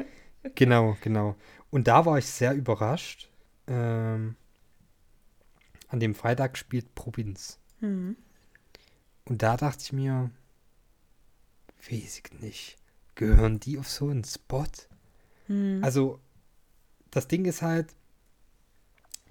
genau, 0.54 0.96
genau. 1.00 1.34
Und 1.70 1.88
da 1.88 2.04
war 2.06 2.18
ich 2.18 2.26
sehr 2.26 2.54
überrascht. 2.54 3.30
Ähm, 3.66 4.36
an 5.90 6.00
dem 6.00 6.14
Freitag 6.14 6.56
spielt 6.56 6.94
Provinz. 6.94 7.58
Mhm. 7.80 8.16
Und 9.24 9.42
da 9.42 9.56
dachte 9.56 9.82
ich 9.84 9.92
mir, 9.92 10.30
weiß 11.90 12.22
ich 12.24 12.40
nicht, 12.40 12.76
gehören 13.14 13.60
die 13.60 13.78
auf 13.78 13.88
so 13.88 14.08
einen 14.08 14.24
Spot? 14.24 14.64
Mhm. 15.48 15.82
Also, 15.82 16.20
das 17.10 17.28
Ding 17.28 17.44
ist 17.44 17.62
halt, 17.62 17.94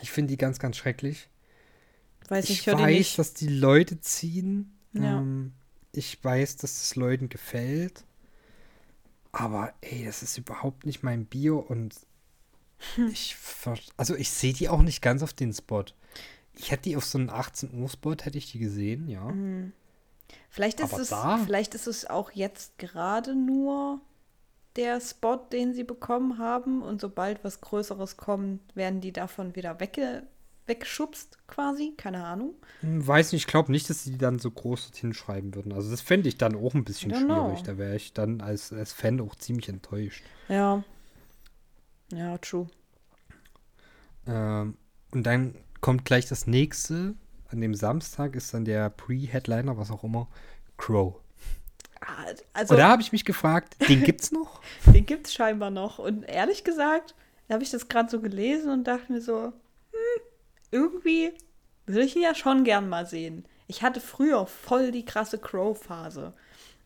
ich 0.02 0.12
finde 0.12 0.32
die 0.32 0.38
ganz, 0.38 0.60
ganz 0.60 0.78
schrecklich. 0.78 1.30
Weiß 2.28 2.50
ich, 2.50 2.68
ich 2.68 2.68
weiß, 2.68 3.16
dass 3.16 3.34
die 3.34 3.48
Leute 3.48 4.00
ziehen. 4.02 4.78
Ja. 4.94 5.20
Ähm, 5.20 5.54
ich 5.92 6.24
weiß, 6.24 6.58
dass 6.58 6.82
es 6.82 6.96
Leuten 6.96 7.30
gefällt. 7.30 8.04
Aber 9.32 9.74
ey, 9.82 10.06
das 10.06 10.24
ist 10.24 10.38
überhaupt 10.38 10.86
nicht 10.86 11.04
mein 11.04 11.26
Bio 11.26 11.60
und 11.60 11.96
hm. 12.96 13.10
ich 13.10 13.36
also 13.98 14.16
ich 14.16 14.30
sehe 14.30 14.54
die 14.54 14.70
auch 14.70 14.82
nicht 14.82 15.02
ganz 15.02 15.22
auf 15.22 15.34
den 15.34 15.54
Spot. 15.54 15.86
Ich 16.60 16.72
hätte 16.72 16.84
die 16.84 16.98
auf 16.98 17.06
so 17.06 17.18
einem 17.18 17.30
18 17.30 17.74
Uhr 17.74 17.88
Spot 17.88 18.16
hätte 18.22 18.38
ich 18.38 18.52
die 18.52 18.60
gesehen, 18.60 19.08
ja. 19.08 19.24
Mhm. 19.24 19.72
Vielleicht 20.50 20.82
ist 20.82 20.94
es 20.94 21.14
vielleicht 21.46 21.74
ist 21.74 21.88
es 21.88 22.06
auch 22.06 22.32
jetzt 22.32 22.78
gerade 22.78 23.34
nur 23.34 24.02
der 24.76 25.00
Spot, 25.00 25.38
den 25.38 25.74
sie 25.74 25.84
bekommen 25.84 26.38
haben 26.38 26.82
und 26.82 27.02
sobald 27.02 27.44
was 27.44 27.62
Größeres 27.62 28.18
kommt, 28.18 28.76
werden 28.76 29.02
die 29.02 29.14
davon 29.14 29.56
wieder 29.56 29.80
wegge 29.80 30.24
weggeschubst 30.68 31.48
quasi, 31.48 31.96
keine 31.98 32.24
Ahnung. 32.26 32.54
Hm, 32.82 33.06
weiß 33.06 33.32
nicht, 33.32 33.44
ich 33.44 33.48
glaube 33.48 33.72
nicht, 33.72 33.90
dass 33.90 34.04
sie 34.04 34.12
die 34.12 34.18
dann 34.20 34.38
so 34.38 34.52
groß 34.52 34.92
hinschreiben 34.94 35.56
würden. 35.56 35.74
Also 35.74 35.90
das 35.90 36.02
fände 36.02 36.30
ich 36.30 36.38
dann 36.38 36.56
auch 36.56 36.76
ein 36.76 36.84
bisschen 36.84 37.10
schwierig. 37.10 37.26
Know. 37.26 37.64
Da 37.66 37.78
wäre 37.80 37.96
ich 37.96 38.14
dann 38.14 38.42
als, 38.42 38.72
als 38.72 38.94
Fan 38.94 39.20
auch 39.20 39.34
ziemlich 39.34 39.68
enttäuscht. 39.68 40.24
Ja. 40.48 40.84
Ja, 42.14 42.38
true. 42.38 42.68
Ähm, 44.28 44.78
und 45.12 45.24
dann 45.24 45.56
kommt 45.82 46.06
gleich 46.06 46.28
das 46.28 46.48
nächste. 46.48 47.16
An 47.50 47.62
dem 47.62 47.74
Samstag 47.74 48.36
ist 48.36 48.54
dann 48.54 48.66
der 48.66 48.90
Pre-Headliner, 48.90 49.78
was 49.78 49.92
auch 49.92 50.04
immer, 50.04 50.28
Crow. 50.78 51.16
Also, 52.54 52.74
und 52.74 52.80
da 52.80 52.90
habe 52.90 53.02
ich 53.02 53.12
mich 53.12 53.26
gefragt, 53.26 53.76
den 53.88 54.04
gibt's 54.04 54.32
noch? 54.32 54.62
den 54.86 55.06
gibt's 55.06 55.34
scheinbar 55.34 55.70
noch. 55.70 56.00
Und 56.00 56.24
ehrlich 56.24 56.64
gesagt, 56.64 57.16
da 57.48 57.56
habe 57.56 57.64
ich 57.64 57.72
das 57.72 57.88
gerade 57.88 58.10
so 58.10 58.22
gelesen 58.22 58.72
und 58.72 58.86
dachte 58.86 59.12
mir 59.12 59.22
so, 59.22 59.46
hm, 59.92 60.22
irgendwie 60.72 61.32
würde 61.86 62.04
ich 62.04 62.16
ihn 62.16 62.22
ja 62.22 62.36
schon 62.36 62.64
gern 62.64 62.88
mal 62.88 63.06
sehen. 63.06 63.46
Ich 63.68 63.82
hatte 63.84 64.00
früher 64.00 64.46
voll 64.46 64.92
die 64.92 65.06
krasse 65.06 65.38
Crow-Phase 65.38 66.34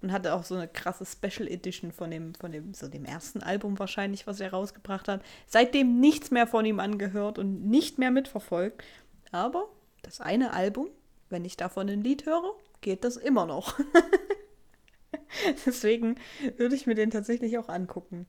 und 0.04 0.12
hatte 0.12 0.36
auch 0.36 0.44
so 0.44 0.56
eine 0.56 0.68
krasse 0.68 1.06
Special 1.06 1.48
Edition 1.48 1.94
von 1.94 2.12
dem, 2.12 2.36
von 2.36 2.52
dem, 2.52 2.74
so 2.74 2.90
dem 2.90 3.06
ersten 3.06 3.42
Album 3.42 3.80
wahrscheinlich, 3.80 4.28
was 4.28 4.42
er 4.42 4.52
rausgebracht 4.52 5.08
hat. 5.08 5.24
Seitdem 5.48 6.02
nichts 6.02 6.30
mehr 6.30 6.46
von 6.46 6.66
ihm 6.66 6.82
angehört 6.82 7.40
und 7.40 7.66
nicht 7.66 7.98
mehr 7.98 8.12
mitverfolgt. 8.12 8.84
Aber 9.32 9.70
das 10.02 10.20
eine 10.20 10.52
Album, 10.52 10.90
wenn 11.30 11.46
ich 11.46 11.56
davon 11.56 11.90
ein 11.90 12.04
Lied 12.04 12.26
höre, 12.26 12.54
geht 12.82 13.06
das 13.06 13.16
immer 13.16 13.46
noch. 13.46 13.80
Deswegen 15.66 16.16
würde 16.58 16.76
ich 16.76 16.86
mir 16.86 16.96
den 16.96 17.10
tatsächlich 17.10 17.58
auch 17.58 17.70
angucken. 17.70 18.28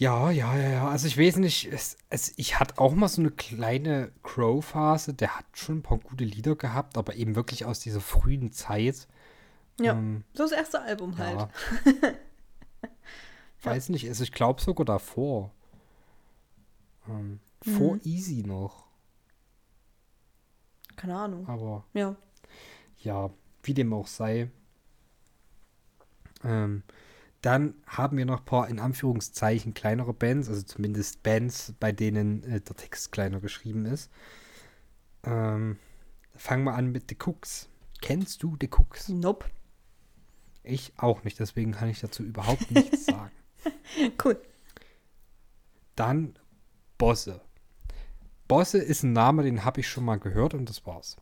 Ja, 0.00 0.30
ja, 0.30 0.56
ja, 0.56 0.70
ja. 0.70 0.88
Also 0.88 1.06
ich 1.06 1.18
weiß 1.18 1.36
nicht, 1.36 1.70
es, 1.70 1.98
es, 2.08 2.32
ich 2.38 2.58
hatte 2.58 2.78
auch 2.78 2.94
mal 2.94 3.06
so 3.06 3.20
eine 3.20 3.30
kleine 3.30 4.10
Crow-Phase. 4.22 5.12
Der 5.12 5.36
hat 5.36 5.44
schon 5.52 5.80
ein 5.80 5.82
paar 5.82 5.98
gute 5.98 6.24
Lieder 6.24 6.56
gehabt, 6.56 6.96
aber 6.96 7.16
eben 7.16 7.36
wirklich 7.36 7.66
aus 7.66 7.80
dieser 7.80 8.00
frühen 8.00 8.50
Zeit. 8.50 9.06
Ja, 9.78 9.92
ähm, 9.92 10.24
so 10.32 10.44
das 10.44 10.52
erste 10.52 10.80
Album 10.80 11.14
ja. 11.18 11.18
halt. 11.18 11.50
weiß 13.62 13.90
nicht, 13.90 14.08
also 14.08 14.24
ich 14.24 14.32
glaube 14.32 14.62
sogar 14.62 14.86
davor. 14.86 15.52
Ähm, 17.06 17.38
mhm. 17.66 17.70
Vor 17.70 17.98
Easy 18.02 18.42
noch. 18.42 18.86
Keine 20.96 21.14
Ahnung. 21.14 21.46
Aber 21.46 21.84
ja. 21.92 22.16
Ja, 23.00 23.28
wie 23.64 23.74
dem 23.74 23.92
auch 23.92 24.06
sei. 24.06 24.50
Ähm, 26.42 26.84
dann 27.42 27.74
haben 27.86 28.18
wir 28.18 28.26
noch 28.26 28.40
ein 28.40 28.44
paar 28.44 28.68
in 28.68 28.78
Anführungszeichen 28.78 29.72
kleinere 29.72 30.12
Bands, 30.12 30.48
also 30.48 30.62
zumindest 30.62 31.22
Bands, 31.22 31.74
bei 31.80 31.92
denen 31.92 32.42
äh, 32.44 32.60
der 32.60 32.76
Text 32.76 33.12
kleiner 33.12 33.40
geschrieben 33.40 33.86
ist. 33.86 34.10
Ähm, 35.24 35.78
fangen 36.34 36.64
wir 36.64 36.74
an 36.74 36.92
mit 36.92 37.08
The 37.08 37.16
Cooks. 37.24 37.68
Kennst 38.02 38.42
du 38.42 38.56
The 38.60 38.68
Cooks? 38.68 39.08
Nope. 39.08 39.46
Ich 40.62 40.92
auch 40.98 41.24
nicht, 41.24 41.40
deswegen 41.40 41.72
kann 41.72 41.88
ich 41.88 42.00
dazu 42.00 42.22
überhaupt 42.22 42.70
nichts 42.70 43.06
sagen. 43.06 43.32
Cool. 44.22 44.40
Dann 45.96 46.38
Bosse. 46.98 47.40
Bosse 48.48 48.78
ist 48.78 49.02
ein 49.02 49.12
Name, 49.12 49.42
den 49.42 49.64
habe 49.64 49.80
ich 49.80 49.88
schon 49.88 50.04
mal 50.04 50.18
gehört 50.18 50.52
und 50.54 50.68
das 50.68 50.84
war's. 50.86 51.16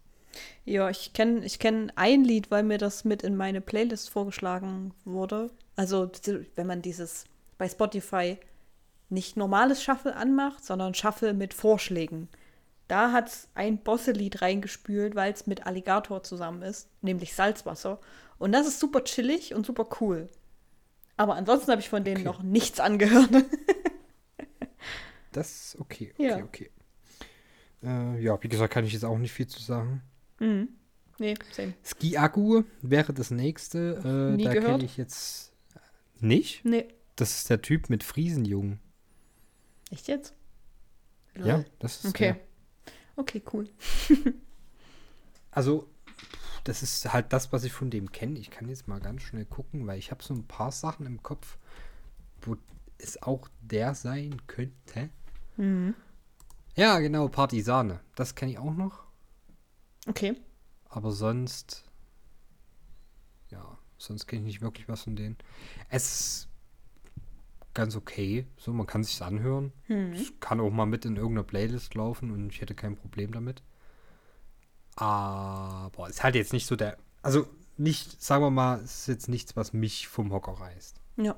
Ja, 0.64 0.90
ich 0.90 1.12
kenne 1.12 1.44
ich 1.44 1.58
kenn 1.58 1.92
ein 1.96 2.24
Lied, 2.24 2.50
weil 2.50 2.62
mir 2.62 2.78
das 2.78 3.04
mit 3.04 3.22
in 3.22 3.36
meine 3.36 3.60
Playlist 3.60 4.10
vorgeschlagen 4.10 4.92
wurde. 5.04 5.50
Also, 5.76 6.10
wenn 6.56 6.66
man 6.66 6.82
dieses 6.82 7.24
bei 7.56 7.68
Spotify 7.68 8.38
nicht 9.08 9.36
normales 9.36 9.82
Shuffle 9.82 10.14
anmacht, 10.16 10.64
sondern 10.64 10.94
Shuffle 10.94 11.32
mit 11.34 11.54
Vorschlägen. 11.54 12.28
Da 12.88 13.12
hat 13.12 13.28
es 13.28 13.48
ein 13.54 13.78
Bosse-Lied 13.78 14.40
reingespült, 14.42 15.14
weil 15.14 15.32
es 15.32 15.46
mit 15.46 15.66
Alligator 15.66 16.22
zusammen 16.22 16.62
ist, 16.62 16.88
nämlich 17.02 17.34
Salzwasser. 17.34 18.00
Und 18.38 18.52
das 18.52 18.66
ist 18.66 18.80
super 18.80 19.04
chillig 19.04 19.54
und 19.54 19.66
super 19.66 19.86
cool. 20.00 20.28
Aber 21.16 21.34
ansonsten 21.34 21.70
habe 21.70 21.80
ich 21.80 21.88
von 21.88 22.04
denen 22.04 22.18
Okay. 22.18 22.24
noch 22.24 22.42
nichts 22.42 22.80
angehört. 22.80 23.30
Das 25.32 25.50
ist 25.50 25.80
okay, 25.80 26.12
okay, 26.14 26.28
Ja. 26.28 26.36
okay. 26.38 26.70
Äh, 27.82 28.20
ja, 28.22 28.42
wie 28.42 28.48
gesagt, 28.48 28.72
kann 28.72 28.84
ich 28.84 28.92
jetzt 28.92 29.04
auch 29.04 29.18
nicht 29.18 29.32
viel 29.32 29.46
zu 29.46 29.60
sagen. 29.60 30.02
Mhm. 30.40 30.68
Nee, 31.20 31.34
same. 31.50 31.74
Ski 31.84 32.16
Agu 32.16 32.62
wäre 32.80 33.12
das 33.12 33.30
nächste. 33.32 34.00
Äh, 34.04 34.36
Nie 34.36 34.44
da 34.44 34.52
kenne 34.52 34.84
ich 34.84 34.96
jetzt 34.96 35.52
nicht. 36.20 36.64
Nee. 36.64 36.86
Das 37.16 37.38
ist 37.38 37.50
der 37.50 37.60
Typ 37.60 37.90
mit 37.90 38.04
Friesenjungen. 38.04 38.78
Echt 39.90 40.06
jetzt? 40.06 40.32
Ja, 41.36 41.56
Lol. 41.56 41.66
das 41.80 42.04
ist 42.04 42.10
Okay. 42.10 42.34
der. 42.34 42.92
Okay, 43.16 43.42
cool. 43.52 43.68
Also, 45.50 45.88
das 46.62 46.82
ist 46.84 47.12
halt 47.12 47.32
das, 47.32 47.52
was 47.52 47.64
ich 47.64 47.72
von 47.72 47.90
dem 47.90 48.12
kenne. 48.12 48.38
Ich 48.38 48.50
kann 48.50 48.68
jetzt 48.68 48.86
mal 48.86 49.00
ganz 49.00 49.22
schnell 49.22 49.44
gucken, 49.46 49.86
weil 49.88 49.98
ich 49.98 50.10
habe 50.12 50.22
so 50.22 50.34
ein 50.34 50.46
paar 50.46 50.70
Sachen 50.70 51.04
im 51.06 51.22
Kopf, 51.22 51.58
wo 52.42 52.56
es 52.98 53.20
auch 53.22 53.48
der 53.60 53.94
sein 53.94 54.40
könnte. 54.46 55.08
Mhm. 55.56 55.94
Ja, 56.76 57.00
genau, 57.00 57.26
Partisane. 57.26 57.98
Das 58.14 58.36
kenne 58.36 58.52
ich 58.52 58.58
auch 58.58 58.74
noch. 58.74 59.07
Okay. 60.08 60.36
Aber 60.88 61.12
sonst. 61.12 61.84
Ja, 63.50 63.78
sonst 63.98 64.26
kenne 64.26 64.42
ich 64.42 64.46
nicht 64.46 64.62
wirklich 64.62 64.88
was 64.88 65.02
von 65.02 65.16
denen. 65.16 65.36
Es 65.88 66.20
ist 66.20 66.48
ganz 67.74 67.94
okay. 67.94 68.46
So, 68.56 68.72
man 68.72 68.86
kann 68.86 69.04
sich 69.04 69.22
anhören. 69.22 69.72
Mhm. 69.86 70.12
Es 70.12 70.32
kann 70.40 70.60
auch 70.60 70.70
mal 70.70 70.86
mit 70.86 71.04
in 71.04 71.16
irgendeiner 71.16 71.44
Playlist 71.44 71.94
laufen 71.94 72.30
und 72.30 72.50
ich 72.52 72.60
hätte 72.60 72.74
kein 72.74 72.96
Problem 72.96 73.32
damit. 73.32 73.62
Aber 74.96 76.08
es 76.08 76.16
ist 76.16 76.24
halt 76.24 76.34
jetzt 76.34 76.52
nicht 76.52 76.66
so 76.66 76.74
der. 76.74 76.98
Also 77.22 77.46
nicht, 77.76 78.20
sagen 78.20 78.42
wir 78.42 78.50
mal, 78.50 78.80
es 78.80 79.00
ist 79.00 79.06
jetzt 79.06 79.28
nichts, 79.28 79.54
was 79.56 79.72
mich 79.72 80.08
vom 80.08 80.32
Hocker 80.32 80.52
reißt. 80.52 80.96
Ja. 81.16 81.36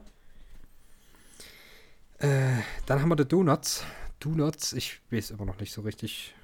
Äh, 2.19 2.63
dann 2.87 3.01
haben 3.01 3.09
wir 3.09 3.17
die 3.17 3.27
Donuts. 3.27 3.85
Donuts, 4.21 4.73
ich 4.73 5.01
weiß 5.11 5.31
immer 5.31 5.45
noch 5.45 5.59
nicht 5.59 5.73
so 5.73 5.83
richtig, 5.83 6.35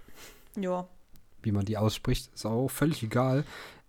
Ja. 0.57 0.89
Wie 1.47 1.53
man 1.53 1.65
die 1.65 1.79
ausspricht. 1.79 2.31
Ist 2.35 2.45
auch 2.45 2.69
völlig 2.69 3.03
egal. 3.03 3.45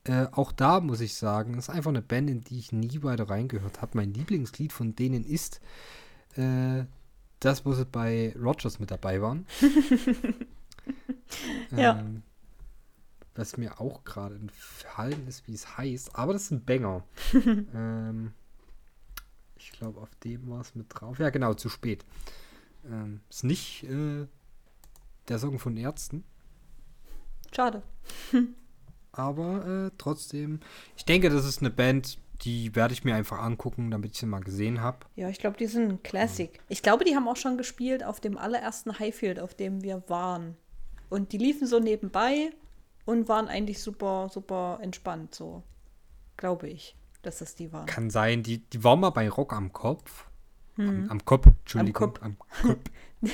Äh, 0.06 0.28
auch 0.32 0.54
da 0.54 0.80
muss 0.80 1.02
ich 1.02 1.16
sagen, 1.16 1.58
ist 1.58 1.70
einfach 1.70 1.90
eine 1.90 2.02
Band, 2.02 2.30
in 2.30 2.42
die 2.42 2.60
ich 2.60 2.72
nie 2.72 3.04
weiter 3.04 3.30
reingehört 3.30 3.82
habe. 3.82 3.98
Mein 3.98 4.14
Lieblingslied 4.14 4.72
von 4.72 4.96
denen 4.96 5.26
ist 5.26 5.60
äh, 6.36 6.86
das, 7.42 7.66
wo 7.66 7.74
sie 7.74 7.86
bei 7.86 8.34
Rogers 8.40 8.80
mit 8.80 8.92
dabei 8.92 9.22
waren. 9.22 9.46
Ja. 11.76 12.00
Ähm, 12.00 12.24
was 13.36 13.58
mir 13.58 13.80
auch 13.80 14.04
gerade 14.04 14.36
entfallen 14.36 15.28
ist, 15.28 15.48
wie 15.48 15.54
es 15.54 15.78
heißt. 15.78 16.16
Aber 16.16 16.34
das 16.34 16.44
ist 16.44 16.52
ein 16.52 16.66
Banger. 16.66 17.04
ähm, 17.74 18.32
ich 19.58 19.72
glaube, 19.72 20.02
auf 20.02 20.14
dem 20.24 20.50
war 20.50 20.62
es 20.62 20.76
mit 20.76 20.88
drauf. 20.90 21.20
Ja, 21.20 21.30
genau, 21.30 21.54
zu 21.54 21.70
spät. 21.70 22.06
Ähm, 22.90 23.22
ist 23.30 23.44
nicht 23.44 23.84
äh, 23.84 24.26
der 25.28 25.40
Song 25.40 25.60
von 25.60 25.78
Ärzten. 25.78 26.24
Schade. 27.56 27.84
Aber 29.12 29.88
äh, 29.88 29.92
trotzdem, 29.98 30.60
ich 30.96 31.06
denke, 31.06 31.30
das 31.30 31.46
ist 31.46 31.62
eine 31.62 31.72
Band, 31.72 32.20
die 32.42 32.76
werde 32.76 32.94
ich 32.94 33.04
mir 33.04 33.16
einfach 33.16 33.40
angucken, 33.40 33.90
damit 33.90 34.12
ich 34.12 34.20
sie 34.20 34.26
mal 34.26 34.42
gesehen 34.42 34.82
habe. 34.82 35.00
Ja, 35.16 35.30
ich 35.30 35.40
glaube, 35.40 35.58
die 35.58 35.66
sind 35.66 35.90
ein 35.90 36.04
Classic. 36.04 36.60
Ich 36.70 36.84
glaube, 36.84 37.04
die 37.04 37.16
haben 37.16 37.28
auch 37.28 37.36
schon 37.36 37.58
gespielt 37.58 38.04
auf 38.04 38.20
dem 38.20 38.38
allerersten 38.38 39.00
Highfield, 39.00 39.40
auf 39.40 39.56
dem 39.56 39.82
wir 39.82 40.04
waren. 40.08 40.56
Und 41.10 41.32
die 41.32 41.38
liefen 41.38 41.68
so 41.68 41.80
nebenbei 41.80 42.52
und 43.06 43.28
waren 43.28 43.48
eigentlich 43.48 43.82
super, 43.82 44.30
super 44.32 44.80
entspannt, 44.82 45.34
so. 45.34 45.64
Glaube 46.36 46.70
ich, 46.70 46.96
dass 47.24 47.40
das 47.40 47.56
die 47.56 47.74
waren. 47.74 47.88
Kann 47.88 48.12
sein, 48.12 48.44
die, 48.44 48.60
die 48.60 48.84
war 48.84 48.96
mal 48.96 49.10
bei 49.10 49.30
Rock 49.30 49.54
am 49.54 49.74
Kopf. 49.74 50.26
Am, 50.78 51.10
am 51.10 51.26
Kopf, 51.26 51.48
Entschuldigung. 51.48 52.14
Kopf. 52.14 52.22
Am 52.22 52.38
Kopf. 52.38 52.80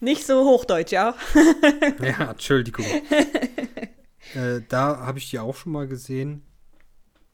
Nicht 0.00 0.26
so 0.26 0.44
hochdeutsch, 0.44 0.92
ja? 0.92 1.14
Ja, 2.00 2.32
Entschuldigung. 2.32 2.84
äh, 4.34 4.60
da 4.68 4.98
habe 4.98 5.18
ich 5.18 5.30
die 5.30 5.38
auch 5.38 5.54
schon 5.56 5.72
mal 5.72 5.86
gesehen. 5.86 6.42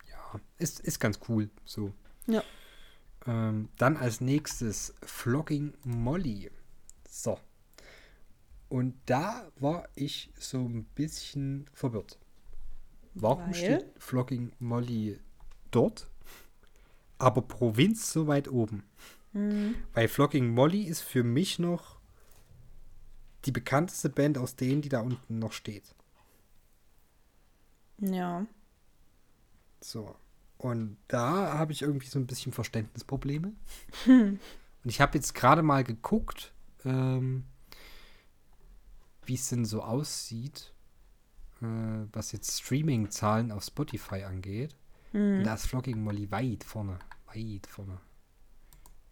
Ja, 0.08 0.40
ist, 0.58 0.80
ist 0.80 1.00
ganz 1.00 1.20
cool. 1.28 1.50
So. 1.64 1.92
Ja. 2.26 2.42
Ähm, 3.26 3.68
dann 3.76 3.96
als 3.96 4.20
nächstes 4.20 4.94
Flogging 5.02 5.74
Molly. 5.84 6.50
So. 7.08 7.38
Und 8.68 8.94
da 9.06 9.50
war 9.58 9.88
ich 9.96 10.32
so 10.38 10.58
ein 10.58 10.84
bisschen 10.94 11.68
verwirrt. 11.72 12.18
Warum 13.14 13.46
Weil? 13.46 13.54
steht 13.54 13.86
Flogging 13.98 14.52
Molly 14.60 15.18
dort, 15.72 16.08
aber 17.18 17.42
Provinz 17.42 18.12
so 18.12 18.28
weit 18.28 18.48
oben? 18.48 18.84
Mhm. 19.32 19.74
Weil 19.92 20.08
Flogging 20.08 20.48
Molly 20.48 20.84
ist 20.84 21.00
für 21.00 21.24
mich 21.24 21.58
noch 21.58 21.99
die 23.44 23.52
bekannteste 23.52 24.08
Band 24.08 24.38
aus 24.38 24.56
denen, 24.56 24.82
die 24.82 24.88
da 24.88 25.00
unten 25.00 25.38
noch 25.38 25.52
steht. 25.52 25.94
Ja. 27.98 28.46
So. 29.80 30.14
Und 30.58 30.98
da 31.08 31.58
habe 31.58 31.72
ich 31.72 31.82
irgendwie 31.82 32.08
so 32.08 32.18
ein 32.18 32.26
bisschen 32.26 32.52
Verständnisprobleme. 32.52 33.52
Und 34.06 34.40
ich 34.84 35.00
habe 35.00 35.16
jetzt 35.16 35.34
gerade 35.34 35.62
mal 35.62 35.84
geguckt, 35.84 36.52
ähm, 36.84 37.44
wie 39.24 39.34
es 39.34 39.48
denn 39.48 39.64
so 39.64 39.82
aussieht, 39.82 40.72
äh, 41.62 41.66
was 42.12 42.32
jetzt 42.32 42.60
Streaming-Zahlen 42.60 43.52
auf 43.52 43.64
Spotify 43.64 44.24
angeht. 44.24 44.76
Und 45.12 45.44
da 45.44 45.54
ist 45.54 45.66
Flogging 45.66 46.02
Molly 46.02 46.30
weit 46.30 46.64
vorne. 46.64 46.98
Weit 47.26 47.66
vorne. 47.66 48.00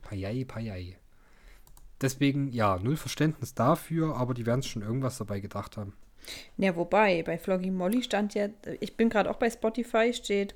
Payai, 0.02 0.44
payai. 0.44 0.96
Deswegen, 2.00 2.48
ja, 2.52 2.78
null 2.78 2.96
Verständnis 2.96 3.54
dafür, 3.54 4.16
aber 4.16 4.34
die 4.34 4.46
werden 4.46 4.60
es 4.60 4.66
schon 4.66 4.82
irgendwas 4.82 5.18
dabei 5.18 5.40
gedacht 5.40 5.76
haben. 5.76 5.94
Ja, 6.56 6.76
wobei, 6.76 7.22
bei 7.22 7.38
Floggy 7.38 7.70
Molly 7.70 8.02
stand 8.02 8.34
ja, 8.34 8.48
ich 8.80 8.96
bin 8.96 9.08
gerade 9.08 9.30
auch 9.30 9.36
bei 9.36 9.50
Spotify, 9.50 10.12
steht 10.12 10.54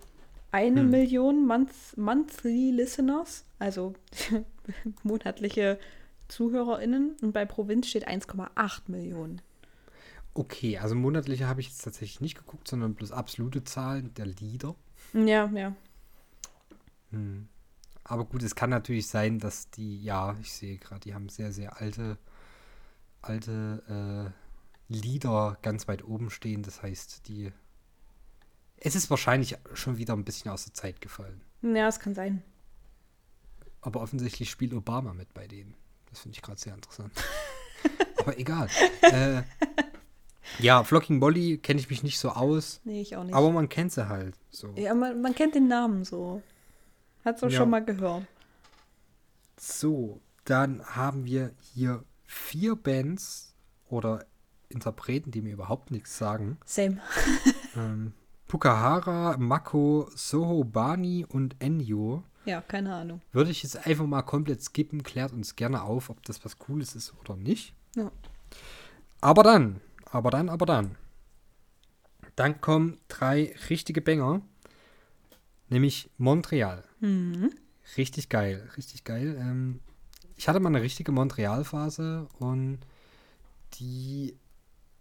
eine 0.50 0.82
Hm. 0.82 0.90
Million 0.90 1.46
month, 1.46 1.96
Monthly 1.96 2.70
Listeners, 2.70 3.44
also 3.58 3.94
monatliche 5.02 5.78
ZuhörerInnen. 6.28 7.16
Und 7.22 7.32
bei 7.32 7.44
Provinz 7.44 7.88
steht 7.88 8.06
1,8 8.06 8.82
Millionen. 8.88 9.40
Okay, 10.34 10.78
also 10.78 10.94
monatliche 10.94 11.46
habe 11.46 11.60
ich 11.60 11.68
jetzt 11.68 11.82
tatsächlich 11.82 12.20
nicht 12.20 12.38
geguckt, 12.38 12.68
sondern 12.68 12.94
bloß 12.94 13.12
absolute 13.12 13.64
Zahlen 13.64 14.14
der 14.14 14.26
Lieder. 14.26 14.74
Ja, 15.12 15.50
ja. 15.54 15.74
Hm. 17.10 17.48
Aber 18.04 18.24
gut, 18.24 18.42
es 18.42 18.54
kann 18.54 18.70
natürlich 18.70 19.06
sein, 19.06 19.38
dass 19.38 19.70
die, 19.70 20.02
ja, 20.02 20.36
ich 20.40 20.52
sehe 20.52 20.76
gerade, 20.78 21.00
die 21.00 21.14
haben 21.14 21.28
sehr, 21.28 21.52
sehr 21.52 21.80
alte, 21.80 22.18
alte 23.20 24.32
äh, 24.90 24.92
Lieder 24.92 25.56
ganz 25.62 25.88
weit 25.88 26.04
oben 26.04 26.30
stehen. 26.30 26.62
Das 26.62 26.82
heißt, 26.82 27.28
die. 27.28 27.52
Es 28.76 28.96
ist 28.96 29.08
wahrscheinlich 29.10 29.56
schon 29.74 29.96
wieder 29.96 30.14
ein 30.14 30.24
bisschen 30.24 30.50
aus 30.50 30.64
der 30.64 30.74
Zeit 30.74 31.00
gefallen. 31.00 31.40
Ja, 31.62 31.86
es 31.86 32.00
kann 32.00 32.14
sein. 32.14 32.42
Aber 33.80 34.00
offensichtlich 34.00 34.50
spielt 34.50 34.74
Obama 34.74 35.14
mit 35.14 35.32
bei 35.34 35.46
denen. 35.46 35.74
Das 36.10 36.20
finde 36.20 36.36
ich 36.36 36.42
gerade 36.42 36.60
sehr 36.60 36.74
interessant. 36.74 37.12
Aber 38.18 38.36
egal. 38.38 38.68
äh, 39.02 39.42
ja, 40.58 40.82
Flocking 40.84 41.18
Molly 41.18 41.58
kenne 41.58 41.80
ich 41.80 41.88
mich 41.88 42.02
nicht 42.02 42.18
so 42.18 42.30
aus, 42.30 42.80
Nee, 42.84 43.00
ich 43.00 43.16
auch 43.16 43.24
nicht. 43.24 43.34
aber 43.34 43.50
man 43.50 43.68
kennt 43.68 43.92
sie 43.92 44.08
halt. 44.08 44.36
So. 44.50 44.72
ja, 44.76 44.92
man, 44.94 45.20
man 45.22 45.34
kennt 45.34 45.54
den 45.54 45.66
Namen 45.68 46.04
so. 46.04 46.42
Hat 47.24 47.38
so 47.38 47.46
Ja. 47.46 47.58
schon 47.58 47.70
mal 47.70 47.84
gehört. 47.84 48.24
So, 49.58 50.20
dann 50.44 50.84
haben 50.84 51.24
wir 51.24 51.52
hier 51.74 52.04
vier 52.24 52.74
Bands 52.76 53.54
oder 53.88 54.24
Interpreten, 54.68 55.30
die 55.30 55.42
mir 55.42 55.52
überhaupt 55.52 55.90
nichts 55.90 56.16
sagen. 56.18 56.58
Same. 56.64 57.00
Ähm, 57.74 58.12
Pukahara, 58.48 59.38
Mako, 59.38 60.10
Soho 60.14 60.62
Bani 60.62 61.24
und 61.26 61.56
Enyo. 61.58 62.22
Ja, 62.44 62.60
keine 62.60 62.94
Ahnung. 62.94 63.22
Würde 63.32 63.50
ich 63.50 63.62
jetzt 63.62 63.86
einfach 63.86 64.04
mal 64.04 64.20
komplett 64.20 64.60
skippen, 64.62 65.02
klärt 65.02 65.32
uns 65.32 65.56
gerne 65.56 65.80
auf, 65.82 66.10
ob 66.10 66.22
das 66.24 66.44
was 66.44 66.58
Cooles 66.58 66.94
ist 66.94 67.14
oder 67.18 67.34
nicht. 67.34 67.74
Ja. 67.96 68.12
Aber 69.22 69.42
dann, 69.42 69.80
aber 70.10 70.30
dann, 70.30 70.50
aber 70.50 70.66
dann. 70.66 70.96
Dann 72.36 72.60
kommen 72.60 72.98
drei 73.08 73.54
richtige 73.70 74.02
Banger. 74.02 74.42
Nämlich 75.70 76.10
Montreal. 76.18 76.84
Mhm. 77.02 77.52
Richtig 77.96 78.28
geil, 78.28 78.68
richtig 78.76 79.04
geil. 79.04 79.36
Ähm, 79.38 79.80
ich 80.36 80.48
hatte 80.48 80.60
mal 80.60 80.68
eine 80.70 80.82
richtige 80.82 81.12
Montreal-Phase 81.12 82.28
und 82.38 82.78
die 83.74 84.36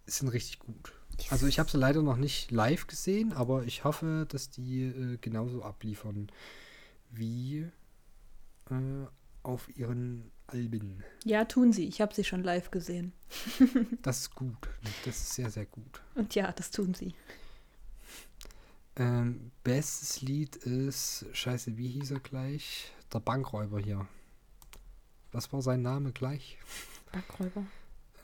sind 0.06 0.28
richtig 0.28 0.58
gut. 0.58 0.92
Also 1.30 1.46
ich 1.46 1.58
habe 1.58 1.70
sie 1.70 1.78
leider 1.78 2.02
noch 2.02 2.16
nicht 2.16 2.50
live 2.50 2.86
gesehen, 2.86 3.32
aber 3.32 3.64
ich 3.64 3.84
hoffe, 3.84 4.26
dass 4.28 4.50
die 4.50 4.82
äh, 4.82 5.18
genauso 5.20 5.62
abliefern 5.62 6.30
wie 7.10 7.68
äh, 8.70 9.06
auf 9.42 9.68
ihren 9.76 10.30
Alben. 10.46 11.02
Ja, 11.24 11.44
tun 11.44 11.72
sie. 11.72 11.86
Ich 11.86 12.00
habe 12.00 12.14
sie 12.14 12.24
schon 12.24 12.42
live 12.42 12.70
gesehen. 12.70 13.12
Das 14.02 14.20
ist 14.20 14.34
gut. 14.34 14.68
Das 15.04 15.16
ist 15.16 15.34
sehr, 15.34 15.50
sehr 15.50 15.66
gut. 15.66 16.02
Und 16.14 16.34
ja, 16.34 16.50
das 16.52 16.70
tun 16.70 16.94
sie. 16.94 17.14
Ähm, 18.96 19.52
bestes 19.64 20.20
Lied 20.20 20.56
ist, 20.56 21.26
scheiße, 21.32 21.76
wie 21.78 21.88
hieß 21.88 22.10
er 22.10 22.20
gleich? 22.20 22.92
Der 23.12 23.20
Bankräuber 23.20 23.78
hier. 23.78 24.06
Was 25.32 25.52
war 25.52 25.62
sein 25.62 25.80
Name 25.82 26.12
gleich? 26.12 26.58
Backräuber. 27.10 27.64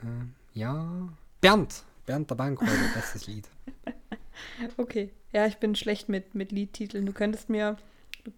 Ähm, 0.03 0.35
ja, 0.53 1.09
Bernd. 1.41 1.85
Bernd 2.05 2.31
der 2.31 2.35
Bankräuber, 2.35 2.73
bestes 2.95 3.27
Lied. 3.27 3.49
Okay. 4.77 5.11
Ja, 5.33 5.47
ich 5.47 5.57
bin 5.57 5.75
schlecht 5.75 6.09
mit, 6.09 6.35
mit 6.35 6.53
Liedtiteln. 6.53 7.07
Du 7.07 7.13
könntest 7.13 7.49
mir. 7.49 7.77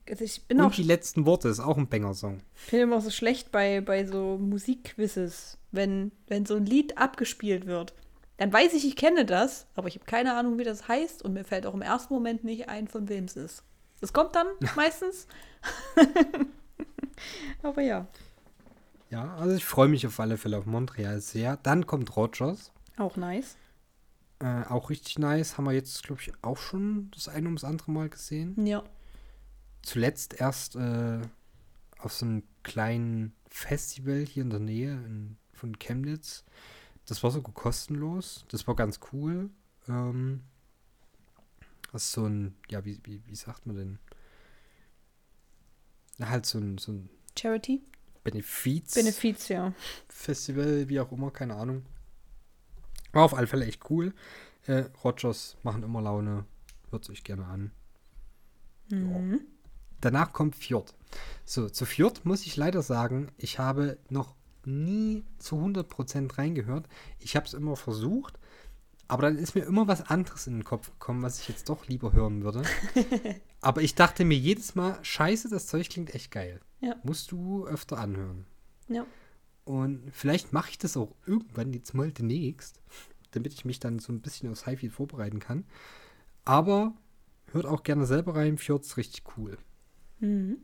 Also 0.09 0.25
ich 0.25 0.43
bin 0.47 0.61
Und 0.61 0.67
auch 0.67 0.75
die 0.75 0.83
letzten 0.83 1.27
Worte 1.27 1.49
ist 1.49 1.61
auch 1.61 1.77
ein 1.77 1.89
Banger-Song. 1.89 2.41
Ich 2.65 2.71
bin 2.71 2.81
immer 2.81 3.01
so 3.01 3.11
schlecht 3.11 3.51
bei, 3.51 3.81
bei 3.81 4.07
so 4.07 4.39
Musikquizzes, 4.39 5.59
wenn, 5.73 6.13
wenn 6.29 6.47
so 6.47 6.57
ein 6.57 6.67
Lied 6.67 6.97
abgespielt 6.97 7.67
wird. 7.67 7.95
Dann 8.41 8.51
weiß 8.51 8.73
ich, 8.73 8.87
ich 8.87 8.97
kenne 8.97 9.27
das, 9.27 9.67
aber 9.75 9.89
ich 9.89 9.97
habe 9.97 10.07
keine 10.07 10.35
Ahnung, 10.35 10.57
wie 10.57 10.65
das 10.65 10.89
heißt 10.89 11.21
und 11.23 11.35
mir 11.35 11.45
fällt 11.45 11.67
auch 11.67 11.75
im 11.75 11.83
ersten 11.83 12.15
Moment 12.15 12.43
nicht 12.43 12.71
ein, 12.71 12.89
von 12.89 13.07
wem 13.11 13.25
es 13.25 13.37
ist. 13.37 13.65
Das 14.01 14.15
kommt 14.15 14.35
dann 14.35 14.47
meistens. 14.77 15.27
aber 17.63 17.83
ja, 17.83 18.07
Ja, 19.11 19.37
also 19.37 19.55
ich 19.55 19.67
freue 19.67 19.89
mich 19.89 20.07
auf 20.07 20.19
alle 20.19 20.39
Fälle 20.39 20.57
auf 20.57 20.65
Montreal 20.65 21.21
sehr. 21.21 21.59
Dann 21.59 21.87
kommt 21.87 22.17
Rogers. 22.17 22.73
auch 22.97 23.19
nice. 23.19 23.59
Äh, 24.39 24.65
auch 24.71 24.89
richtig 24.89 25.19
nice. 25.19 25.59
Haben 25.59 25.67
wir 25.67 25.73
jetzt, 25.73 26.03
glaube 26.05 26.23
ich, 26.23 26.33
auch 26.41 26.57
schon 26.57 27.11
das 27.11 27.29
eine 27.29 27.45
ums 27.45 27.63
andere 27.63 27.91
Mal 27.91 28.09
gesehen. 28.09 28.57
Ja. 28.65 28.83
Zuletzt 29.83 30.41
erst 30.41 30.77
äh, 30.77 31.21
auf 31.99 32.15
so 32.15 32.25
einem 32.25 32.45
kleinen 32.63 33.35
Festival 33.51 34.21
hier 34.21 34.45
in 34.45 34.51
der 34.51 34.61
Nähe 34.61 34.93
in, 34.93 35.37
von 35.53 35.79
Chemnitz. 35.79 36.47
Das 37.11 37.25
war 37.25 37.33
sogar 37.33 37.53
kostenlos. 37.53 38.45
Das 38.51 38.69
war 38.69 38.77
ganz 38.77 39.01
cool. 39.13 39.51
Ähm, 39.89 40.45
das 41.91 42.05
ist 42.05 42.13
so 42.13 42.25
ein, 42.25 42.55
ja, 42.71 42.85
wie, 42.85 43.01
wie, 43.03 43.21
wie 43.27 43.35
sagt 43.35 43.67
man 43.67 43.75
denn? 43.75 43.99
Na, 46.19 46.29
halt 46.29 46.47
so 46.47 46.59
ein, 46.59 46.79
so 46.79 46.93
ein 46.93 47.11
Charity? 47.37 47.83
Benefiz. 48.23 48.95
Benefiz, 48.95 49.49
ja. 49.49 49.75
Festival, 50.07 50.89
wie 50.89 51.01
auch 51.01 51.11
immer, 51.11 51.33
keine 51.33 51.57
Ahnung. 51.57 51.85
War 53.11 53.25
auf 53.25 53.35
alle 53.35 53.49
Fälle 53.49 53.67
echt 53.67 53.91
cool. 53.91 54.15
Äh, 54.67 54.85
Rogers 55.03 55.57
machen 55.65 55.83
immer 55.83 56.03
Laune. 56.03 56.45
Hört 56.91 57.11
euch 57.11 57.25
gerne 57.25 57.45
an. 57.47 57.73
Mhm. 58.89 59.41
Danach 60.01 60.33
kommt 60.33 60.55
Fjord. 60.55 60.95
So, 61.45 61.69
zu 61.69 61.87
Fjord 61.87 62.25
muss 62.25 62.47
ich 62.47 62.57
leider 62.57 62.83
sagen, 62.83 63.33
ich 63.37 63.59
habe 63.59 63.99
noch 64.11 64.37
nie 64.67 65.25
zu 65.39 65.57
100% 65.57 66.39
reingehört. 66.39 66.89
Ich 67.19 67.37
habe 67.37 67.47
es 67.47 67.55
immer 67.55 67.77
versucht, 67.77 68.39
aber 69.09 69.23
dann 69.23 69.39
ist 69.39 69.55
mir 69.55 69.63
immer 69.63 69.89
was 69.89 70.03
anderes 70.03 70.47
in 70.47 70.55
den 70.55 70.65
Kopf 70.65 70.91
gekommen, 70.93 71.23
was 71.23 71.41
ich 71.41 71.49
jetzt 71.49 71.69
doch 71.69 71.89
lieber 71.89 72.13
hören 72.13 72.45
würde. 72.45 72.63
aber 73.61 73.83
ich 73.83 73.97
dachte 73.97 74.25
mir 74.25 74.39
jedes 74.39 74.77
Mal, 74.77 74.99
scheiße, 75.03 75.49
das 75.49 75.67
Zeug 75.67 75.89
klingt 75.89 76.15
echt 76.15 76.31
geil. 76.31 76.61
Ja. 76.81 76.95
Musst 77.03 77.33
du 77.33 77.67
öfter 77.67 77.99
anhören. 77.99 78.47
Ja. 78.89 79.05
Und 79.65 80.03
vielleicht 80.13 80.53
mache 80.53 80.71
ich 80.71 80.79
das 80.79 80.97
auch 80.97 81.15
irgendwann 81.27 81.73
jetzt 81.73 81.93
mal 81.93 82.13
demnächst, 82.13 82.81
damit 83.33 83.53
ich 83.53 83.65
mich 83.65 83.81
dann 83.81 83.99
so 83.99 84.13
ein 84.13 84.21
bisschen 84.21 84.51
aufs 84.51 84.67
Highfield 84.67 84.93
vorbereiten 84.93 85.41
kann. 85.41 85.65
Aber 86.45 86.95
hört 87.53 87.67
auch 87.67 87.83
gerne 87.83 88.07
selber 88.07 88.37
rein, 88.37 88.59
Fjord 88.59 88.85
ist 88.85 88.97
richtig 88.97 89.25
cool. 89.37 89.59
Mhm. 90.21 90.59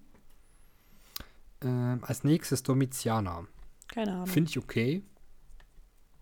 Ähm, 1.62 1.98
als 2.02 2.24
nächstes 2.24 2.62
Domitiana. 2.62 3.46
Keine 3.88 4.12
Ahnung. 4.12 4.26
Finde 4.26 4.50
ich 4.50 4.58
okay. 4.58 5.02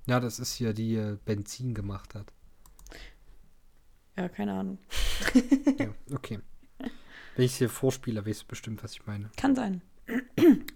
Ja, 0.06 0.20
das 0.20 0.38
ist 0.38 0.54
hier 0.54 0.74
die 0.74 0.96
äh, 0.96 1.18
Benzin 1.24 1.74
gemacht 1.74 2.14
hat. 2.14 2.32
ja, 4.16 4.28
keine 4.28 4.54
Ahnung. 4.54 4.78
Ja, 5.78 5.94
okay. 6.14 6.40
Wenn 7.36 7.44
ich 7.46 7.52
es 7.52 7.58
hier 7.58 7.68
vorspiele, 7.70 8.24
weißt 8.24 8.42
du 8.42 8.46
bestimmt, 8.46 8.82
was 8.84 8.92
ich 8.92 9.06
meine. 9.06 9.30
Kann 9.36 9.54
sein. 9.54 9.82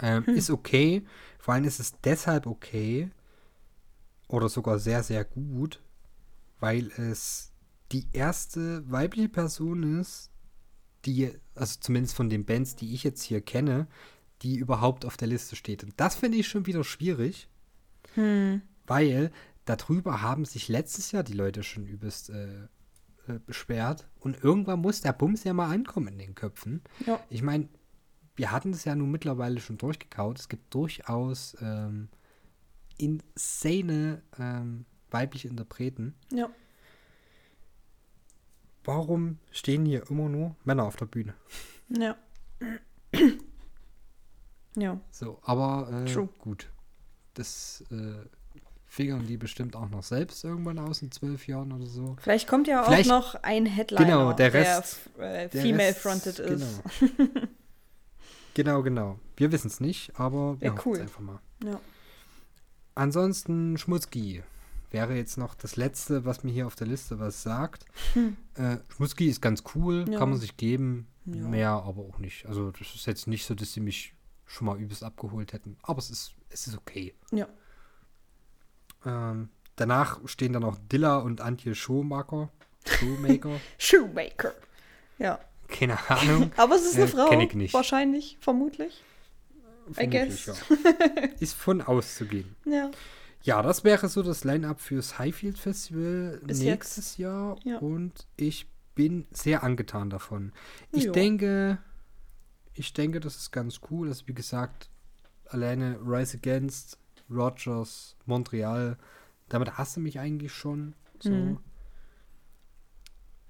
Ähm, 0.01 0.25
Ist 0.25 0.51
okay. 0.51 1.05
Vor 1.39 1.55
allem 1.55 1.65
ist 1.65 1.81
es 1.81 2.01
deshalb 2.01 2.47
okay 2.47 3.11
oder 4.29 4.49
sogar 4.49 4.79
sehr, 4.79 5.03
sehr 5.03 5.25
gut, 5.25 5.83
weil 6.61 6.91
es 6.93 7.53
die 7.93 8.07
erste 8.13 8.89
weibliche 8.91 9.29
Person 9.29 10.01
ist, 10.01 10.31
die, 11.05 11.33
also 11.55 11.79
zumindest 11.81 12.15
von 12.15 12.31
den 12.31 12.45
Bands, 12.45 12.77
die 12.77 12.95
ich 12.95 13.03
jetzt 13.03 13.23
hier 13.23 13.41
kenne, 13.41 13.89
die 14.43 14.57
überhaupt 14.57 15.05
auf 15.05 15.17
der 15.17 15.29
Liste 15.29 15.57
steht. 15.57 15.83
Und 15.85 15.95
das 15.97 16.15
finde 16.17 16.39
ich 16.39 16.49
schon 16.49 16.67
wieder 16.67 16.85
schwierig, 16.85 17.49
Hm. 18.15 18.63
weil 18.87 19.31
darüber 19.65 20.23
haben 20.23 20.45
sich 20.45 20.69
letztes 20.69 21.13
Jahr 21.13 21.23
die 21.23 21.35
Leute 21.35 21.63
schon 21.63 21.87
übelst 21.87 22.31
äh, 22.31 22.65
äh, 23.29 23.39
beschwert. 23.45 24.09
Und 24.19 24.43
irgendwann 24.43 24.81
muss 24.81 25.01
der 25.01 25.13
Bums 25.13 25.45
ja 25.45 25.53
mal 25.53 25.71
ankommen 25.71 26.09
in 26.09 26.19
den 26.19 26.35
Köpfen. 26.35 26.83
Ja. 27.07 27.21
Ich 27.29 27.43
meine, 27.43 27.69
wir 28.37 28.51
hatten 28.53 28.73
das 28.73 28.85
ja 28.85 28.95
nun 28.95 29.11
mittlerweile 29.11 29.61
schon 29.61 29.79
durchgekaut. 29.79 30.39
Es 30.39 30.49
gibt 30.49 30.73
durchaus 30.73 31.57
ähm, 31.61 32.09
insane 32.97 34.23
ähm, 34.39 34.85
weibliche 35.11 35.49
Interpreten. 35.49 36.15
Ja. 36.33 36.49
Warum 38.85 39.39
stehen 39.51 39.85
hier 39.85 40.09
immer 40.11 40.29
nur 40.29 40.57
Männer 40.65 40.85
auf 40.85 40.97
der 40.97 41.07
Bühne? 41.07 41.35
Ja. 41.89 42.17
Ja. 44.81 45.01
So, 45.11 45.39
aber 45.43 46.05
äh, 46.07 46.27
gut. 46.39 46.71
Das 47.35 47.85
äh, 47.91 48.15
figern 48.87 49.27
die 49.27 49.37
bestimmt 49.37 49.77
auch 49.77 49.89
noch 49.91 50.03
selbst 50.03 50.43
irgendwann 50.45 50.79
aus 50.79 51.03
in 51.03 51.11
zwölf 51.13 51.47
Jahren 51.47 51.73
oder 51.73 51.87
so. 51.87 52.17
Vielleicht 52.21 52.49
kommt 52.49 52.67
ja 52.67 52.83
auch 52.83 52.87
Vielleicht- 52.87 53.09
noch 53.09 53.35
ein 53.43 53.67
Headliner, 53.67 54.05
Genau, 54.05 54.33
der 54.33 54.53
Rest- 54.55 54.99
äh, 55.19 55.49
Der 55.49 55.63
female-fronted 55.63 56.41
Rest- 56.41 56.63
ist. 56.63 56.83
Genau, 56.99 57.47
genau. 58.55 58.83
genau. 58.83 59.19
Wir 59.37 59.53
wissen 59.53 59.69
es 59.69 59.79
nicht, 59.81 60.19
aber 60.19 60.61
wir 60.61 60.73
hoffen 60.73 60.83
cool. 60.93 61.01
einfach 61.01 61.21
mal. 61.21 61.39
Ja. 61.65 61.79
Ansonsten 62.95 63.77
Schmutzki 63.79 64.43
wäre 64.91 65.15
jetzt 65.15 65.37
noch 65.37 65.55
das 65.55 65.77
letzte, 65.77 66.25
was 66.25 66.43
mir 66.43 66.51
hier 66.53 66.67
auf 66.67 66.75
der 66.75 66.87
Liste 66.87 67.19
was 67.21 67.43
sagt. 67.43 67.85
Hm. 68.15 68.37
Äh, 68.55 68.79
Schmutzki 68.89 69.29
ist 69.29 69.41
ganz 69.43 69.63
cool, 69.75 70.07
Ja. 70.11 70.19
kann 70.19 70.31
man 70.31 70.39
sich 70.39 70.57
geben, 70.57 71.07
Ja. 71.27 71.47
mehr 71.47 71.71
aber 71.71 72.03
auch 72.03 72.19
nicht. 72.19 72.47
Also 72.47 72.71
das 72.73 72.95
ist 72.95 73.07
jetzt 73.07 73.27
nicht 73.29 73.45
so, 73.47 73.55
dass 73.55 73.73
sie 73.73 73.81
mich 73.81 74.15
schon 74.49 74.67
mal 74.67 74.79
übelst 74.81 75.05
abgeholt 75.05 75.53
hätten, 75.53 75.77
aber 75.83 75.99
es 76.01 76.11
ist, 76.11 76.35
es 76.51 76.67
ist 76.67 76.77
okay. 76.77 77.15
Ja. 77.31 77.47
Ähm, 79.05 79.51
danach 79.77 80.21
stehen 80.27 80.53
dann 80.53 80.63
noch 80.63 80.79
Dilla 80.91 81.19
und 81.19 81.41
Antje 81.41 81.75
Schumacher. 81.75 82.51
Shoemaker. 82.87 83.61
Shoemaker. 83.79 84.53
Ja. 85.19 85.39
Keine 85.69 85.99
Ahnung. 86.11 86.51
Aber 86.57 86.77
es 86.77 86.87
ist 86.87 86.95
eine 86.97 87.05
Äh, 87.05 87.09
Frau. 87.09 87.29
kenn 87.29 87.41
ich 87.43 87.55
nicht. 87.55 87.75
Wahrscheinlich, 87.75 88.39
vermutlich. 88.41 89.05
I 89.91 89.95
Vermutlich, 89.95 90.47
guess. 90.47 90.65
ja. 90.69 91.25
Ist 91.41 91.55
von 91.55 91.83
auszugehen. 91.83 92.57
Ja. 92.65 92.91
Ja, 93.43 93.63
das 93.63 93.85
wäre 93.85 94.09
so 94.09 94.23
das 94.23 94.45
Line-Up 94.45 94.81
fürs 94.81 95.19
Highfield 95.19 95.59
Festival 95.59 96.41
Bis 96.45 96.61
nächstes 96.61 97.17
Jahr. 97.19 97.57
Ja. 97.65 97.79
Und 97.79 98.27
ich 98.37 98.67
bin 98.95 99.27
sehr 99.31 99.63
angetan 99.63 100.09
davon. 100.11 100.53
Ich 100.93 101.05
Ja. 101.05 101.13
denke, 101.13 101.79
ich 102.79 102.93
denke, 102.93 103.21
das 103.21 103.37
ist 103.37 103.51
ganz 103.51 103.81
cool. 103.91 104.09
Also 104.09 104.27
wie 104.27 104.35
gesagt, 104.35 104.91
alleine 105.47 105.99
Rise 106.05 106.37
Against, 106.39 106.99
Rogers, 107.31 108.17
Montreal, 108.27 108.97
damit 109.49 109.77
hast 109.79 109.97
du 109.97 110.01
mich 110.01 110.19
eigentlich 110.21 110.53
schon. 110.53 110.95
So. 111.21 111.31
Mhm. 111.31 111.59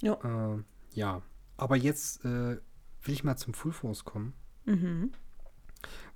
Ja. 0.01 0.55
Äh, 0.55 0.63
ja. 0.93 1.23
Aber 1.57 1.77
jetzt 1.77 2.25
äh, 2.25 2.57
will 3.03 3.15
ich 3.15 3.25
mal 3.25 3.37
zum 3.37 3.55
Full 3.55 3.73
Force 3.73 4.05
kommen. 4.05 4.33
Mhm. 4.65 5.13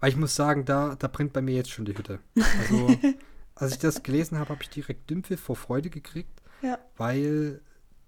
Weil 0.00 0.10
ich 0.10 0.16
muss 0.16 0.34
sagen, 0.34 0.64
da, 0.64 0.94
da 0.96 1.08
brennt 1.08 1.32
bei 1.32 1.42
mir 1.42 1.54
jetzt 1.54 1.70
schon 1.70 1.84
die 1.84 1.96
Hütte. 1.96 2.20
Also, 2.58 2.96
als 3.54 3.72
ich 3.72 3.78
das 3.78 4.02
gelesen 4.02 4.38
habe, 4.38 4.50
habe 4.50 4.62
ich 4.62 4.70
direkt 4.70 5.08
Dümpfe 5.10 5.36
vor 5.36 5.56
Freude 5.56 5.90
gekriegt, 5.90 6.42
Ja. 6.62 6.78
weil 6.96 7.60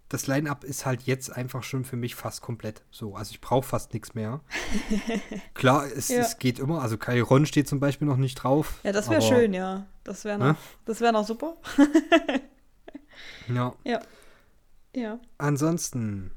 das 0.08 0.26
Line-Up 0.26 0.64
ist 0.64 0.86
halt 0.86 1.02
jetzt 1.02 1.30
einfach 1.34 1.62
schon 1.62 1.84
für 1.84 1.96
mich 1.96 2.14
fast 2.14 2.42
komplett 2.42 2.82
so. 2.90 3.16
Also 3.16 3.32
ich 3.32 3.40
brauche 3.40 3.66
fast 3.66 3.92
nichts 3.94 4.14
mehr. 4.14 4.40
Klar, 5.54 5.86
es, 5.86 6.08
Ja. 6.08 6.20
es 6.20 6.38
geht 6.38 6.58
immer. 6.58 6.82
Also 6.82 6.98
Kai 6.98 7.20
Ron 7.22 7.46
steht 7.46 7.68
zum 7.68 7.80
Beispiel 7.80 8.06
noch 8.06 8.16
nicht 8.18 8.34
drauf. 8.36 8.80
Ja, 8.84 8.92
das 8.92 9.08
wäre 9.10 9.22
schön, 9.22 9.54
ja. 9.54 9.86
Das 10.04 10.24
wäre 10.24 10.38
noch, 10.38 10.46
Ne? 10.46 10.56
das 10.84 11.00
wäre 11.00 11.12
noch 11.12 11.26
super. 11.26 11.56
Ja. 13.48 13.74
Ja. 13.84 14.00
Ja. 14.94 15.18
Ansonsten, 15.38 16.30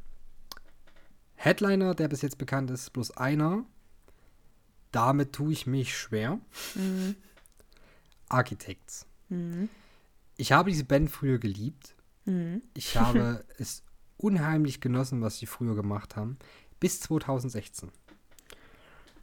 Headliner, 1.36 1.93
der 1.93 2.07
bis 2.07 2.22
jetzt 2.22 2.38
bekannt 2.38 2.72
ist, 2.72 2.91
bloß 2.93 3.18
einer. 3.18 3.63
Damit 4.91 5.34
tue 5.34 5.51
ich 5.51 5.68
mich 5.68 5.95
schwer. 5.97 6.39
Mhm. 6.76 7.15
Architects. 8.30 9.05
Mhm. 9.30 9.70
Ich 10.38 10.51
habe 10.51 10.72
diese 10.72 10.86
Band 10.86 11.11
früher 11.11 11.38
geliebt. 11.38 11.93
Mhm. 12.28 12.61
Ich 12.75 12.95
habe 12.97 13.43
es 13.57 13.84
unheimlich 14.17 14.82
genossen, 14.82 15.21
was 15.21 15.38
sie 15.38 15.45
früher 15.45 15.75
gemacht 15.75 16.15
haben. 16.15 16.38
Bis 16.80 16.99
2016. 17.01 17.91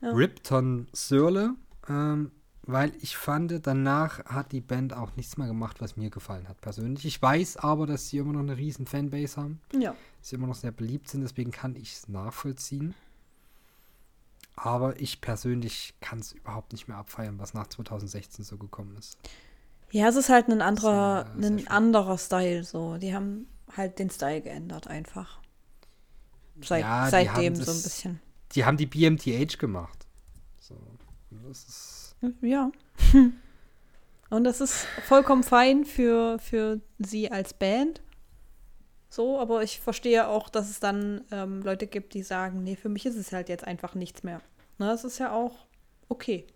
Ja. 0.00 0.10
Ripton 0.10 0.88
Sörle 0.92 1.54
ähm, 1.88 2.30
weil 2.66 2.92
ich 3.02 3.16
fand, 3.16 3.66
danach 3.66 4.24
hat 4.24 4.52
die 4.52 4.62
Band 4.62 4.94
auch 4.94 5.16
nichts 5.16 5.36
mehr 5.36 5.46
gemacht, 5.46 5.80
was 5.80 5.96
mir 5.96 6.08
gefallen 6.08 6.48
hat 6.48 6.60
persönlich. 6.60 7.04
Ich 7.04 7.20
weiß 7.20 7.58
aber, 7.58 7.86
dass 7.86 8.08
sie 8.08 8.18
immer 8.18 8.32
noch 8.32 8.40
eine 8.40 8.56
riesen 8.56 8.86
Fanbase 8.86 9.36
haben. 9.36 9.60
Ja. 9.78 9.94
Dass 10.18 10.30
sie 10.30 10.36
immer 10.36 10.46
noch 10.46 10.54
sehr 10.54 10.72
beliebt 10.72 11.08
sind, 11.08 11.20
deswegen 11.20 11.50
kann 11.50 11.76
ich 11.76 11.92
es 11.92 12.08
nachvollziehen. 12.08 12.94
Aber 14.56 14.98
ich 14.98 15.20
persönlich 15.20 15.94
kann 16.00 16.20
es 16.20 16.32
überhaupt 16.32 16.72
nicht 16.72 16.88
mehr 16.88 16.96
abfeiern, 16.96 17.38
was 17.38 17.52
nach 17.52 17.66
2016 17.66 18.44
so 18.44 18.56
gekommen 18.56 18.96
ist. 18.96 19.18
Ja, 19.94 20.08
es 20.08 20.16
ist 20.16 20.28
halt 20.28 20.48
ein 20.48 20.60
anderer, 20.60 21.22
Das 21.36 21.46
sehr 21.46 21.50
ein 21.50 21.68
anderer 21.68 22.18
Style 22.18 22.64
so. 22.64 22.96
Die 22.96 23.14
haben 23.14 23.46
halt 23.76 24.00
den 24.00 24.10
Style 24.10 24.40
geändert 24.40 24.88
einfach. 24.88 25.40
Seit, 26.60 26.82
Ja, 26.82 27.08
seitdem 27.08 27.54
haben 27.54 27.54
so 27.54 27.62
ein 27.62 27.66
das- 27.66 27.82
bisschen. 27.84 28.20
Die 28.52 28.64
haben 28.64 28.76
die 28.76 28.86
BMTH 28.86 29.56
gemacht. 29.56 30.06
So, 30.58 30.76
das 31.30 31.64
ist. 31.64 32.16
Ja. 32.40 32.72
Und 34.30 34.42
das 34.42 34.60
ist 34.60 34.84
vollkommen 35.06 35.44
fein 35.44 35.84
für, 35.84 36.40
für 36.40 36.80
sie 36.98 37.30
als 37.30 37.54
Band. 37.54 38.02
So, 39.08 39.38
aber 39.38 39.62
ich 39.62 39.78
verstehe 39.78 40.26
auch, 40.26 40.48
dass 40.48 40.70
es 40.70 40.80
dann 40.80 41.22
ähm, 41.30 41.62
Leute 41.62 41.86
gibt, 41.86 42.14
die 42.14 42.24
sagen, 42.24 42.64
nee, 42.64 42.74
für 42.74 42.88
mich 42.88 43.06
ist 43.06 43.14
es 43.14 43.30
halt 43.32 43.48
jetzt 43.48 43.62
einfach 43.64 43.94
nichts 43.94 44.24
mehr. 44.24 44.40
Na, 44.78 44.88
das 44.90 45.04
ist 45.04 45.18
ja 45.18 45.30
auch 45.32 45.66
okay. 46.08 46.48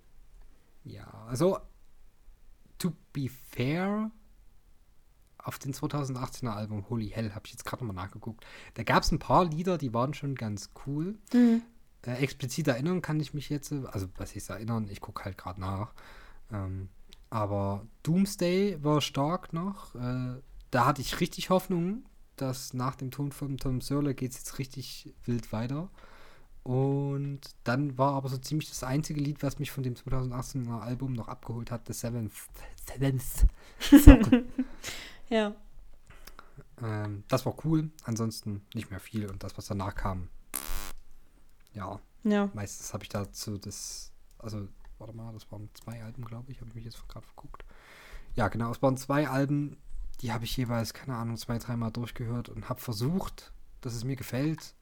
Ja, 0.84 1.06
also, 1.28 1.58
to 2.78 2.92
be 3.12 3.28
fair, 3.28 4.10
auf 5.38 5.58
den 5.58 5.72
2018er 5.72 6.50
Album 6.50 6.88
Holy 6.90 7.08
Hell 7.08 7.34
habe 7.34 7.46
ich 7.46 7.52
jetzt 7.52 7.64
gerade 7.64 7.84
nochmal 7.84 8.04
nachgeguckt. 8.04 8.44
Da 8.74 8.82
gab 8.82 9.02
es 9.02 9.12
ein 9.12 9.18
paar 9.18 9.44
Lieder, 9.44 9.78
die 9.78 9.94
waren 9.94 10.14
schon 10.14 10.34
ganz 10.34 10.70
cool. 10.86 11.16
Äh, 12.06 12.14
explizit 12.14 12.68
erinnern 12.68 13.02
kann 13.02 13.18
ich 13.20 13.34
mich 13.34 13.48
jetzt, 13.48 13.72
also 13.72 14.08
was 14.16 14.36
ich 14.36 14.48
erinnern, 14.48 14.88
ich 14.90 15.00
gucke 15.00 15.24
halt 15.24 15.38
gerade 15.38 15.60
nach. 15.60 15.94
Ähm, 16.52 16.88
aber 17.30 17.86
Doomsday 18.02 18.82
war 18.82 19.00
stark 19.00 19.52
noch. 19.52 19.94
Äh, 19.94 20.40
da 20.70 20.84
hatte 20.84 21.00
ich 21.00 21.20
richtig 21.20 21.50
Hoffnung, 21.50 22.04
dass 22.36 22.74
nach 22.74 22.94
dem 22.94 23.10
Ton 23.10 23.32
von 23.32 23.56
Tom 23.56 23.80
Sörle 23.80 24.14
geht 24.14 24.32
es 24.32 24.38
jetzt 24.38 24.58
richtig 24.58 25.14
wild 25.24 25.52
weiter. 25.52 25.90
Und 26.62 27.40
dann 27.64 27.96
war 27.96 28.12
aber 28.14 28.28
so 28.28 28.36
ziemlich 28.36 28.68
das 28.68 28.82
einzige 28.82 29.20
Lied, 29.20 29.42
was 29.42 29.58
mich 29.58 29.70
von 29.70 29.82
dem 29.82 29.94
2018er 29.94 30.80
Album 30.80 31.14
noch 31.14 31.28
abgeholt 31.28 31.70
hat, 31.70 31.86
The 31.86 31.92
Seventh, 31.94 32.32
Seventh 32.86 33.46
Circle. 33.80 34.44
Ja. 35.30 35.54
ähm, 36.82 37.22
das 37.28 37.44
war 37.44 37.54
cool, 37.64 37.90
ansonsten 38.04 38.62
nicht 38.74 38.90
mehr 38.90 39.00
viel. 39.00 39.30
Und 39.30 39.42
das, 39.42 39.58
was 39.58 39.66
danach 39.66 39.94
kam, 39.94 40.28
ja, 41.74 42.00
Ja. 42.24 42.48
meistens 42.54 42.94
habe 42.94 43.04
ich 43.04 43.10
dazu 43.10 43.58
das, 43.58 44.10
also, 44.38 44.66
warte 44.98 45.14
mal, 45.14 45.32
das 45.34 45.50
waren 45.52 45.68
zwei 45.74 46.02
Alben, 46.02 46.24
glaube 46.24 46.50
ich, 46.50 46.60
habe 46.60 46.68
ich 46.70 46.74
mich 46.76 46.84
jetzt 46.86 47.06
gerade 47.08 47.26
verguckt. 47.26 47.62
Ja, 48.36 48.48
genau, 48.48 48.70
es 48.70 48.80
waren 48.80 48.96
zwei 48.96 49.28
Alben, 49.28 49.76
die 50.22 50.32
habe 50.32 50.44
ich 50.44 50.56
jeweils, 50.56 50.94
keine 50.94 51.16
Ahnung, 51.16 51.36
zwei, 51.36 51.58
dreimal 51.58 51.92
durchgehört 51.92 52.48
und 52.48 52.68
habe 52.70 52.80
versucht, 52.80 53.52
dass 53.82 53.94
es 53.94 54.04
mir 54.04 54.16
gefällt. 54.16 54.74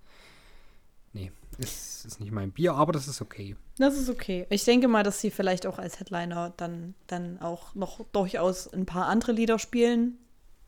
Nee, 1.17 1.33
ist, 1.57 2.05
ist 2.05 2.21
nicht 2.21 2.31
mein 2.31 2.51
Bier, 2.53 2.75
aber 2.75 2.93
das 2.93 3.09
ist 3.09 3.23
okay. 3.23 3.57
Das 3.79 3.97
ist 3.97 4.11
okay. 4.11 4.47
Ich 4.51 4.65
denke 4.65 4.87
mal, 4.87 5.03
dass 5.03 5.21
sie 5.23 5.31
vielleicht 5.31 5.67
auch 5.67 5.79
als 5.79 5.99
Headliner 5.99 6.53
dann, 6.59 6.95
dann 7.07 7.41
auch 7.41 7.75
noch 7.75 8.05
durchaus 8.13 8.69
ein 8.73 8.85
paar 8.85 9.07
andere 9.07 9.33
Lieder 9.33 9.59
spielen 9.59 10.19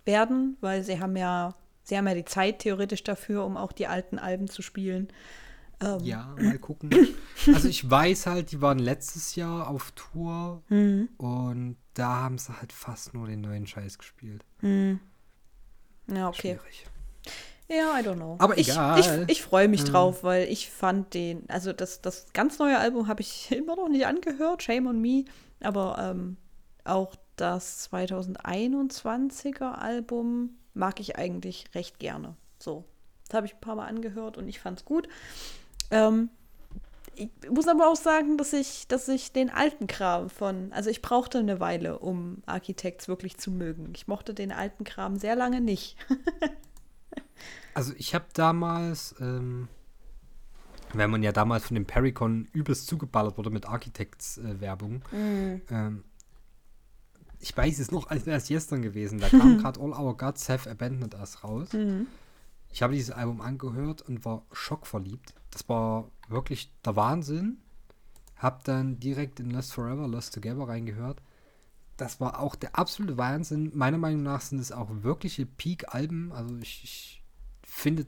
werden, 0.06 0.56
weil 0.62 0.82
sie 0.84 1.00
haben 1.00 1.16
ja, 1.16 1.54
sie 1.82 1.98
haben 1.98 2.08
ja 2.08 2.14
die 2.14 2.24
Zeit 2.24 2.60
theoretisch 2.60 3.04
dafür, 3.04 3.44
um 3.44 3.58
auch 3.58 3.72
die 3.72 3.86
alten 3.86 4.18
Alben 4.18 4.48
zu 4.48 4.62
spielen. 4.62 5.08
Ähm, 5.82 5.98
Ja, 6.02 6.34
mal 6.40 6.58
gucken. 6.58 6.90
Also 7.54 7.68
ich 7.68 7.88
weiß 7.88 8.26
halt, 8.26 8.50
die 8.52 8.60
waren 8.62 8.78
letztes 8.78 9.34
Jahr 9.36 9.68
auf 9.68 9.92
Tour 9.92 10.62
Mhm. 10.70 11.08
und 11.18 11.76
da 11.94 12.22
haben 12.22 12.38
sie 12.38 12.58
halt 12.58 12.72
fast 12.72 13.12
nur 13.14 13.26
den 13.26 13.42
neuen 13.42 13.66
Scheiß 13.66 13.98
gespielt. 13.98 14.44
Ja, 14.62 16.28
okay. 16.28 16.58
Schwierig. 16.58 16.86
Ja, 17.68 17.98
I 17.98 18.02
don't 18.02 18.16
know. 18.16 18.36
Aber 18.38 18.56
ich, 18.56 18.70
egal. 18.70 18.98
Ich, 19.26 19.38
ich 19.38 19.42
freue 19.42 19.68
mich 19.68 19.80
Ähm. 19.80 19.86
drauf, 19.88 20.24
weil 20.24 20.48
ich 20.48 20.70
fand 20.70 21.12
den, 21.14 21.48
also 21.48 21.72
das, 21.72 22.00
das 22.00 22.26
ganz 22.32 22.58
neue 22.58 22.78
Album 22.78 23.08
habe 23.08 23.20
ich 23.20 23.50
immer 23.52 23.76
noch 23.76 23.88
nicht 23.88 24.06
angehört, 24.06 24.62
Shame 24.62 24.86
on 24.86 25.00
Me, 25.00 25.24
aber 25.60 25.98
ähm, 25.98 26.36
auch 26.84 27.14
das 27.36 27.90
2021er 27.92 29.72
Album 29.72 30.56
mag 30.74 30.98
ich 31.00 31.16
eigentlich 31.16 31.66
recht 31.74 31.98
gerne. 31.98 32.36
So, 32.58 32.84
das 33.26 33.34
habe 33.34 33.46
ich 33.46 33.54
ein 33.54 33.60
paar 33.60 33.76
Mal 33.76 33.86
angehört 33.86 34.38
und 34.38 34.48
ich 34.48 34.60
fand 34.60 34.78
es 34.78 34.84
gut. 34.84 35.08
Ähm, 35.90 36.30
ich 37.14 37.30
muss 37.50 37.66
aber 37.66 37.88
auch 37.90 37.96
sagen, 37.96 38.38
dass 38.38 38.52
ich, 38.52 38.86
dass 38.86 39.08
ich 39.08 39.32
den 39.32 39.50
alten 39.50 39.88
Kram 39.88 40.30
von, 40.30 40.72
also 40.72 40.88
ich 40.88 41.02
brauchte 41.02 41.38
eine 41.38 41.58
Weile, 41.58 41.98
um 41.98 42.42
Architects 42.46 43.08
wirklich 43.08 43.38
zu 43.38 43.50
mögen. 43.50 43.92
Ich 43.94 44.06
mochte 44.06 44.34
den 44.34 44.52
alten 44.52 44.84
Kram 44.84 45.16
sehr 45.16 45.34
lange 45.36 45.60
nicht. 45.60 45.96
Also 47.78 47.92
ich 47.96 48.12
habe 48.12 48.24
damals, 48.32 49.14
ähm, 49.20 49.68
wenn 50.94 51.12
man 51.12 51.22
ja 51.22 51.30
damals 51.30 51.64
von 51.64 51.76
dem 51.76 51.86
Pericon 51.86 52.48
übelst 52.52 52.88
zugeballert 52.88 53.38
wurde 53.38 53.50
mit 53.50 53.66
Architects-Werbung, 53.66 55.02
ähm, 55.70 56.02
ich 57.38 57.56
weiß 57.56 57.78
es 57.78 57.92
noch, 57.92 58.10
als 58.10 58.26
wäre 58.26 58.38
es 58.38 58.48
gestern 58.48 58.82
gewesen, 58.82 59.20
da 59.20 59.28
kam 59.28 59.58
gerade 59.62 59.78
All 59.78 59.92
Our 59.92 60.16
Gods 60.16 60.48
Have 60.48 60.68
Abandoned 60.68 61.14
Us 61.14 61.44
raus. 61.44 61.68
Ich 62.72 62.82
habe 62.82 62.94
dieses 62.94 63.12
Album 63.12 63.40
angehört 63.40 64.02
und 64.02 64.24
war 64.24 64.42
schockverliebt. 64.50 65.34
Das 65.52 65.68
war 65.68 66.10
wirklich 66.28 66.72
der 66.84 66.96
Wahnsinn. 66.96 67.58
Hab 68.38 68.64
dann 68.64 68.98
direkt 68.98 69.38
in 69.38 69.50
Lost 69.50 69.72
Forever, 69.72 70.08
Lost 70.08 70.34
Together 70.34 70.66
reingehört. 70.66 71.22
Das 71.96 72.18
war 72.18 72.40
auch 72.40 72.56
der 72.56 72.76
absolute 72.76 73.18
Wahnsinn. 73.18 73.70
Meiner 73.72 73.98
Meinung 73.98 74.24
nach 74.24 74.40
sind 74.40 74.58
es 74.58 74.72
auch 74.72 74.88
wirkliche 74.90 75.46
Peak-Alben. 75.46 76.32
Also 76.32 76.56
ich, 76.56 76.82
ich 76.82 77.17
finde, 77.78 78.06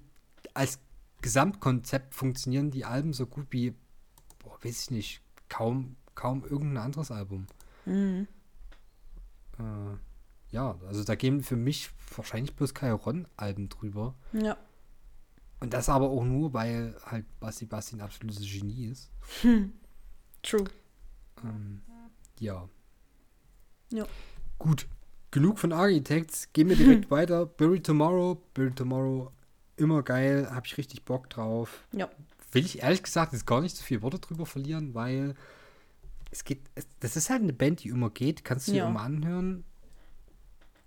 als 0.54 0.78
Gesamtkonzept 1.22 2.14
funktionieren 2.14 2.70
die 2.70 2.84
Alben 2.84 3.12
so 3.12 3.26
gut 3.26 3.46
wie, 3.50 3.74
boah, 4.38 4.58
weiß 4.62 4.84
ich 4.84 4.90
nicht, 4.90 5.22
kaum, 5.48 5.96
kaum 6.14 6.44
irgendein 6.44 6.84
anderes 6.84 7.10
Album. 7.10 7.46
Äh, 7.86 8.26
ja, 10.50 10.78
also 10.86 11.04
da 11.04 11.14
gehen 11.14 11.42
für 11.42 11.56
mich 11.56 11.90
wahrscheinlich 12.16 12.54
bloß 12.56 12.74
Ron-Alben 12.82 13.68
drüber. 13.68 14.14
Ja. 14.32 14.56
Und 15.60 15.74
das 15.74 15.88
aber 15.88 16.08
auch 16.08 16.24
nur, 16.24 16.54
weil 16.54 16.96
halt 17.04 17.26
Basti 17.38 17.66
Basti 17.66 17.96
ein 17.96 18.00
absolutes 18.00 18.40
Genie 18.40 18.86
ist. 18.86 19.10
True. 20.42 20.64
Ähm, 21.44 21.82
ja. 22.38 22.68
Ja. 23.92 24.06
Gut. 24.58 24.88
Genug 25.30 25.58
von 25.58 25.72
Architects. 25.72 26.52
Gehen 26.52 26.70
wir 26.70 26.76
direkt 26.76 27.10
weiter. 27.10 27.44
Bury 27.46 27.80
Tomorrow. 27.80 28.42
Bury 28.54 28.72
Tomorrow. 28.74 29.30
Immer 29.80 30.02
geil. 30.02 30.48
Habe 30.50 30.66
ich 30.66 30.76
richtig 30.78 31.04
Bock 31.04 31.28
drauf. 31.30 31.84
Ja. 31.92 32.08
Will 32.52 32.64
ich 32.64 32.82
ehrlich 32.82 33.02
gesagt 33.02 33.32
jetzt 33.32 33.46
gar 33.46 33.60
nicht 33.60 33.76
so 33.76 33.82
viele 33.82 34.02
Worte 34.02 34.18
drüber 34.18 34.46
verlieren, 34.46 34.94
weil 34.94 35.34
es 36.30 36.44
geht. 36.44 36.60
Es, 36.74 36.86
das 37.00 37.16
ist 37.16 37.30
halt 37.30 37.42
eine 37.42 37.52
Band, 37.52 37.82
die 37.84 37.88
immer 37.88 38.10
geht. 38.10 38.44
Kannst 38.44 38.68
du 38.68 38.72
dir 38.72 38.78
Ja. 38.78 38.88
immer 38.88 39.00
anhören. 39.00 39.64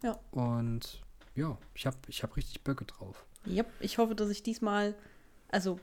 Ja. 0.03 0.19
Und 0.31 1.01
ja, 1.35 1.57
ich 1.73 1.85
habe 1.85 1.97
ich 2.07 2.23
hab 2.23 2.35
richtig 2.35 2.61
Böcke 2.63 2.85
drauf. 2.85 3.25
Yep. 3.47 3.67
Ich 3.79 3.97
hoffe, 3.97 4.15
dass 4.15 4.29
ich 4.29 4.43
diesmal, 4.43 4.95
also 5.49 5.79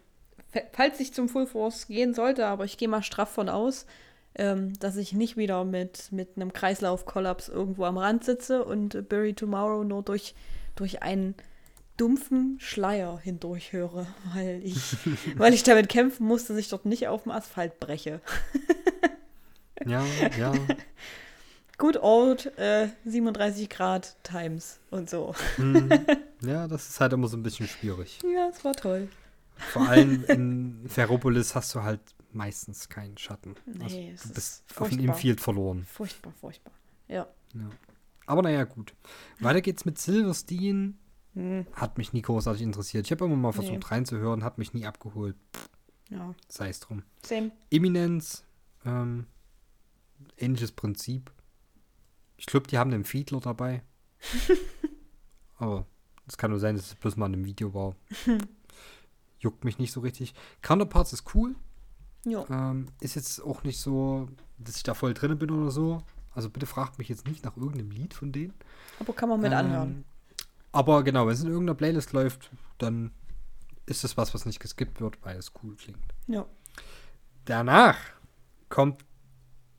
fa- 0.53 0.61
falls 0.73 1.01
ich 1.01 1.13
zum 1.13 1.29
Full 1.29 1.47
Force 1.47 1.87
gehen 1.87 2.15
sollte, 2.15 2.47
aber 2.47 2.65
ich 2.65 2.77
gehe 2.79 2.89
mal 2.89 3.03
straff 3.03 3.31
von 3.31 3.49
aus, 3.49 3.87
ähm, 4.35 4.75
dass 4.79 4.97
ich 4.97 5.13
nicht 5.13 5.37
wieder 5.37 5.65
mit, 5.65 6.13
mit 6.13 6.37
einem 6.37 6.53
Kreislaufkollaps 6.53 7.49
irgendwo 7.49 7.85
am 7.85 7.99
Rand 7.99 8.25
sitze 8.25 8.65
und 8.65 9.09
Bury 9.09 9.35
Tomorrow 9.35 9.83
nur 9.85 10.03
durch, 10.03 10.35
durch 10.77 11.03
einen 11.03 11.35
dumpfen 12.01 12.57
Schleier 12.61 13.19
hindurch 13.19 13.73
höre, 13.73 14.07
weil 14.35 14.61
ich, 14.65 14.97
weil 15.37 15.53
ich 15.53 15.63
damit 15.63 15.89
kämpfen 15.89 16.27
muss, 16.27 16.47
dass 16.47 16.57
ich 16.57 16.69
dort 16.69 16.87
nicht 16.87 17.09
auf 17.09 17.25
dem 17.25 17.33
Asphalt 17.33 17.79
breche. 17.79 18.21
Ja, 19.87 20.05
ja. 20.39 20.53
Good 21.79 21.97
old 22.03 22.59
äh, 22.59 22.89
37 23.07 23.71
Grad 23.71 24.17
Times 24.23 24.81
und 24.91 25.09
so. 25.09 25.35
Hm, 25.57 25.89
ja, 26.43 26.69
das 26.69 26.89
ist 26.91 27.01
halt 27.01 27.15
immer 27.15 27.29
so 27.29 27.39
ein 27.39 27.43
bisschen 27.43 27.67
schwierig. 27.67 28.19
Ja, 28.23 28.49
es 28.49 28.65
war 28.65 28.75
toll. 28.75 29.09
Vor 29.57 29.89
allem 29.89 30.25
in 30.25 30.85
Ferropolis 30.89 31.55
hast 31.55 31.75
du 31.75 31.83
halt 31.83 32.01
meistens 32.33 32.89
keinen 32.89 33.17
Schatten. 33.17 33.55
Nee, 33.67 33.83
also, 33.83 33.97
es 33.97 34.23
du 34.23 34.29
ist 34.29 34.35
bist 34.35 34.81
auf 34.81 34.89
dem. 34.91 35.01
Infield 35.01 35.41
verloren. 35.41 35.85
Furchtbar, 35.85 36.33
furchtbar. 36.39 36.73
Ja. 37.09 37.27
Ja. 37.55 37.71
Aber 38.27 38.43
naja, 38.43 38.65
gut. 38.65 38.95
Weiter 39.41 39.61
geht's 39.61 39.85
mit 39.85 39.99
Silverstein. 39.99 41.00
Hm, 41.35 41.67
Hat 41.73 41.97
mich 41.99 42.13
nie 42.13 42.23
großartig 42.23 42.63
interessiert. 42.63 43.07
Ich 43.07 43.13
habe 43.13 43.25
immer 43.25 43.37
mal 43.37 43.53
versucht 43.53 43.75
Nee. 43.79 43.87
reinzuhören, 43.87 44.43
hat 44.45 44.59
mich 44.59 44.75
nie 44.75 44.87
abgeholt. 44.87 45.37
ja. 46.09 46.35
Sei 46.49 46.69
es 46.69 46.81
drum. 46.81 47.03
Same. 47.25 47.53
Eminence, 47.71 48.45
ähm, 48.85 49.27
ähnliches 50.37 50.73
Prinzip. 50.73 51.31
Ich 52.37 52.47
glaube, 52.47 52.67
die 52.67 52.79
haben 52.79 52.91
den 52.91 53.05
Fiedler 53.05 53.41
dabei. 53.41 53.83
Aber 55.59 55.87
es 56.27 56.37
kann 56.39 56.51
nur 56.51 56.61
sein, 56.61 56.75
dass 56.77 56.87
es 56.87 56.95
bloß 56.95 57.17
mal 57.17 57.27
in 57.27 57.35
einem 57.35 57.45
Video 57.45 57.73
war. 57.75 57.95
Juckt 59.39 59.65
mich 59.65 59.79
nicht 59.79 59.93
so 59.93 60.01
richtig. 60.01 60.35
Counterparts 60.63 61.13
ist 61.13 61.35
cool. 61.35 61.55
Ähm, 62.27 62.87
ist 63.01 63.15
jetzt 63.15 63.41
auch 63.43 63.63
nicht 63.63 63.81
so, 63.81 64.29
dass 64.59 64.77
ich 64.77 64.83
da 64.83 64.95
voll 64.95 65.15
drin 65.15 65.39
bin 65.39 65.51
oder 65.51 65.71
so. 65.71 66.03
Also 66.35 66.51
bitte 66.51 66.67
fragt 66.67 66.99
mich 66.99 67.09
jetzt 67.09 67.27
nicht 67.27 67.45
nach 67.45 67.57
irgendeinem 67.57 67.91
Lied 67.91 68.15
von 68.15 68.33
denen. 68.33 68.53
Aber 68.99 69.13
kann 69.15 69.29
man 69.29 69.41
mit 69.41 69.53
Ähm, 69.53 69.59
anhören. 69.59 70.05
Aber 70.73 71.03
genau, 71.03 71.27
wenn 71.27 71.35
es 71.35 71.43
in 71.43 71.49
irgendeiner 71.49 71.77
Playlist 71.77 72.13
läuft, 72.13 72.51
dann 72.79 73.11
ist 73.87 74.05
es 74.05 74.17
was, 74.17 74.35
was 74.35 74.47
nicht 74.47 74.61
geskippt 74.61 75.01
wird, 75.01 75.19
weil 75.23 75.37
es 75.37 75.53
cool 75.63 75.75
klingt. 75.77 76.15
Ja. 76.27 76.47
Danach 77.45 77.99
kommt 78.69 79.05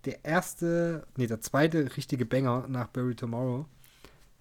der 0.06 0.26
erste, 0.26 1.08
nee, 1.16 1.28
der 1.28 1.42
zweite 1.42 1.96
richtige 1.96 2.26
Banger 2.26 2.68
nach 2.68 2.88
Bury 2.88 3.16
Tomorrow, 3.16 3.66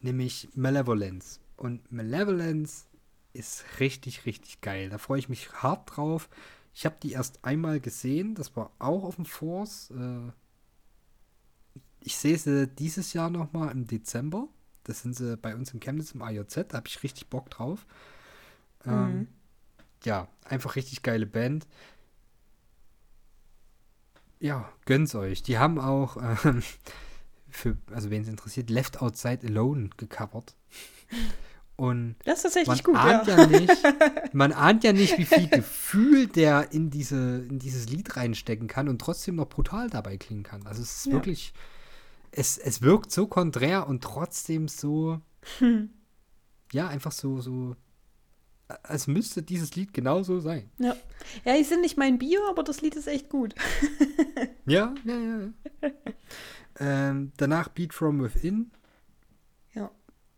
nämlich 0.01 0.49
Malevolence. 0.55 1.39
Und 1.57 1.93
Malevolence 1.93 2.87
ist 3.33 3.65
richtig, 3.79 4.27
richtig 4.27 4.61
geil. 4.61 4.89
Da 4.89 4.99
freue 4.99 5.19
ich 5.19 5.29
mich 5.29 5.53
hart 5.53 5.97
drauf. 5.97 6.29
Ich 6.75 6.85
habe 6.87 6.97
die 7.03 7.13
erst 7.13 7.45
einmal 7.45 7.81
gesehen, 7.81 8.35
das 8.35 8.57
war 8.57 8.73
auch 8.79 9.05
auf 9.05 9.17
dem 9.17 9.27
Force. 9.27 9.91
Äh, 9.91 10.33
ich 12.01 12.17
sehe 12.17 12.39
sie 12.39 12.67
dieses 12.67 13.13
Jahr 13.13 13.31
nochmal 13.31 13.71
im 13.73 13.87
Dezember. 13.87 14.49
Das 14.85 15.03
sind 15.03 15.15
sie 15.17 15.37
bei 15.37 15.55
uns 15.55 15.73
in 15.75 15.81
Chemnitz 15.81 16.13
im 16.13 16.23
AJZ, 16.23 16.67
da 16.69 16.79
habe 16.79 16.89
ich 16.89 17.03
richtig 17.03 17.29
Bock 17.29 17.51
drauf. 17.51 17.87
Ähm, 18.87 19.19
Mhm. 19.21 19.29
Ja, 20.05 20.29
einfach 20.45 20.77
richtig 20.77 21.03
geile 21.03 21.27
Band. 21.27 21.67
Ja, 24.39 24.71
gönn's 24.87 25.15
euch. 25.15 25.43
Die 25.43 25.59
haben 25.59 25.79
auch, 25.79 26.17
ähm, 26.45 26.63
für, 27.51 27.77
also 27.93 28.11
wen 28.11 28.23
es 28.23 28.29
interessiert, 28.29 28.71
Left 28.71 29.03
Outside 29.03 29.47
Alone 29.47 29.91
gecovert. 29.97 30.55
Und 31.77 32.17
Das 32.25 32.39
ist 32.39 32.43
tatsächlich 32.55 32.85
man 32.85 32.95
gut, 32.95 32.97
ahnt 32.97 33.27
ja. 33.27 33.39
ja. 33.39 33.47
nicht, 33.47 33.83
man 34.35 34.53
ahnt 34.53 34.85
ja 34.85 34.93
nicht, 34.93 35.19
wie 35.19 35.25
viel 35.25 35.49
Gefühl 35.49 36.27
der 36.27 36.73
in 36.73 36.91
diese, 36.91 37.45
in 37.49 37.59
dieses 37.59 37.89
Lied 37.89 38.17
reinstecken 38.17 38.69
kann 38.69 38.89
und 38.89 38.99
trotzdem 39.01 39.37
noch 39.37 39.49
brutal 39.49 39.89
dabei 39.91 40.17
klingen 40.17 40.43
kann. 40.43 40.67
Also 40.67 40.83
es 40.83 40.97
ist 40.99 41.07
Ja. 41.07 41.13
wirklich, 41.13 41.53
es, 42.33 42.59
es 42.59 42.83
wirkt 42.83 43.11
so 43.11 43.27
konträr 43.27 43.87
und 43.89 44.03
trotzdem 44.03 44.69
so, 44.69 45.21
Hm. 45.59 45.91
ja, 46.73 46.89
einfach 46.89 47.13
so, 47.13 47.41
so, 47.41 47.77
als 48.83 49.07
müsste 49.07 49.43
dieses 49.43 49.75
Lied 49.75 49.93
genauso 49.93 50.39
sein. 50.41 50.71
Ja. 50.79 50.95
ja, 51.45 51.57
die 51.57 51.65
sind 51.65 51.81
nicht 51.81 51.97
mein 51.97 52.19
Bio, 52.19 52.41
aber 52.49 52.63
das 52.63 52.81
Lied 52.83 52.95
ist 52.97 53.09
echt 53.09 53.29
gut. 53.29 53.55
Ja, 54.67 54.95
ja, 55.05 55.19
ja. 55.19 55.51
ja. 55.83 55.91
ähm, 56.79 57.33
danach 57.37 57.69
Beat 57.71 57.93
From 57.93 58.23
Within. 58.23 58.71
Ja. 59.75 59.91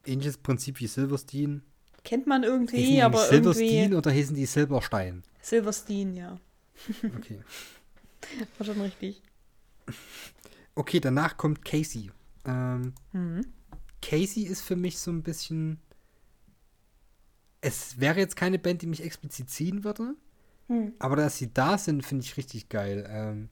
Ähnliches 0.07 0.39
Prinzip 0.39 0.81
wie 0.81 0.87
Silverstein. 0.87 1.63
Kennt 2.03 2.27
man 2.27 2.43
Hießen 2.43 2.55
irgendwie, 2.55 2.87
die 2.87 3.03
aber 3.03 3.19
Silverstein 3.19 3.67
irgendwie. 3.69 3.95
oder 3.97 4.11
hießen 4.11 4.35
die 4.35 4.47
Silberstein? 4.47 5.23
Silverstein, 5.43 6.17
ja. 6.17 6.39
Okay. 7.19 7.41
War 8.59 8.67
schon 8.67 8.81
richtig. 8.81 9.21
Okay, 10.75 11.01
danach 11.01 11.37
kommt 11.37 11.65
Casey. 11.65 12.11
Ähm, 12.45 12.95
Mhm. 13.13 13.47
Casey 14.01 14.43
ist 14.45 14.63
für 14.63 14.77
mich 14.77 14.99
so 14.99 15.11
ein 15.11 15.23
bisschen. 15.23 15.79
Es 17.61 18.01
wäre 18.01 18.19
jetzt 18.19 18.35
keine 18.37 18.59
Band, 18.59 18.83
die 18.83 18.87
mich 18.89 19.03
explizit 19.05 19.49
ziehen 19.49 19.85
würde, 19.85 20.17
Hm. 20.69 20.93
aber 20.99 21.15
dass 21.17 21.39
sie 21.39 21.53
da 21.55 21.79
sind, 21.79 22.05
finde 22.05 22.25
ich 22.25 22.37
richtig 22.37 22.69
geil. 22.69 23.07
Ähm, 23.09 23.49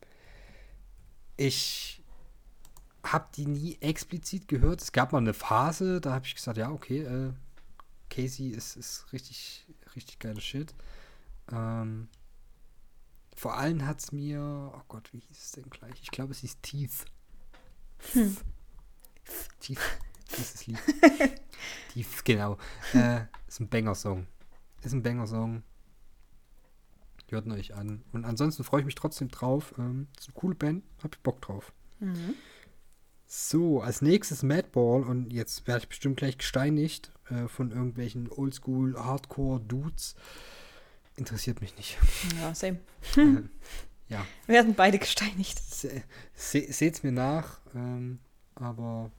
ich 1.37 2.03
habe 3.05 3.29
die 3.37 3.47
nie 3.47 3.79
explizit 3.81 4.49
gehört. 4.49 4.83
Es 4.83 4.91
gab 4.93 5.13
mal 5.13 5.19
eine 5.19 5.33
Phase, 5.35 6.01
da 6.01 6.13
habe 6.15 6.27
ich 6.27 6.35
gesagt, 6.35 6.59
ja, 6.59 6.71
okay, 6.71 7.03
äh, 7.03 7.33
Casey 8.11 8.49
ist, 8.49 8.77
ist 8.77 9.13
richtig, 9.13 9.65
richtig 9.95 10.19
geiler 10.19 10.41
Shit. 10.41 10.75
Ähm, 11.53 12.09
vor 13.41 13.57
allem 13.57 13.87
hat 13.87 14.01
es 14.01 14.13
mir, 14.13 14.71
oh 14.75 14.83
Gott, 14.87 15.15
wie 15.15 15.19
hieß 15.19 15.43
es 15.43 15.53
denn 15.53 15.71
gleich? 15.71 15.95
Ich 16.03 16.11
glaube, 16.11 16.33
es 16.33 16.41
hieß 16.41 16.61
Teeth. 16.61 17.07
Hm. 18.13 18.37
Teeth, 19.61 19.81
dieses 20.37 20.67
Lied. 20.67 20.79
Teeth, 21.95 22.23
genau. 22.27 22.59
Äh, 22.93 23.23
ist 23.49 23.61
ein 23.61 23.71
Banger-Song. 23.71 24.27
Ist 24.83 24.93
ein 24.93 25.03
Banger-Song. 25.03 25.63
Hört 27.31 27.47
ihn 27.47 27.53
euch 27.53 27.75
an. 27.75 28.05
Und 28.13 28.27
ansonsten 28.27 28.63
freue 28.63 28.81
ich 28.81 28.87
mich 28.87 28.95
trotzdem 28.95 29.29
drauf. 29.29 29.73
Ähm, 29.79 30.09
ist 30.19 30.29
eine 30.29 30.35
coole 30.35 30.55
Band, 30.55 30.85
hab 31.03 31.15
ich 31.15 31.23
Bock 31.23 31.41
drauf. 31.41 31.73
Mhm. 31.99 32.35
So, 33.25 33.81
als 33.81 34.03
nächstes 34.03 34.43
Madball 34.43 35.03
und 35.03 35.33
jetzt 35.33 35.67
werde 35.67 35.85
ich 35.85 35.89
bestimmt 35.89 36.19
gleich 36.19 36.37
gesteinigt 36.37 37.11
äh, 37.31 37.49
von 37.49 37.71
irgendwelchen 37.71 38.31
Oldschool 38.31 38.99
Hardcore 38.99 39.61
Dudes. 39.61 40.15
Interessiert 41.21 41.61
mich 41.61 41.77
nicht. 41.77 41.99
Ja, 42.41 42.55
same. 42.55 42.79
äh, 43.17 43.43
ja, 44.09 44.27
Wir 44.47 44.55
werden 44.55 44.75
beide 44.75 44.99
gesteinigt. 44.99 45.59
se, 45.59 46.03
se, 46.35 46.73
seht's 46.73 47.03
mir 47.03 47.13
nach, 47.13 47.61
ähm, 47.75 48.19
aber 48.55 49.11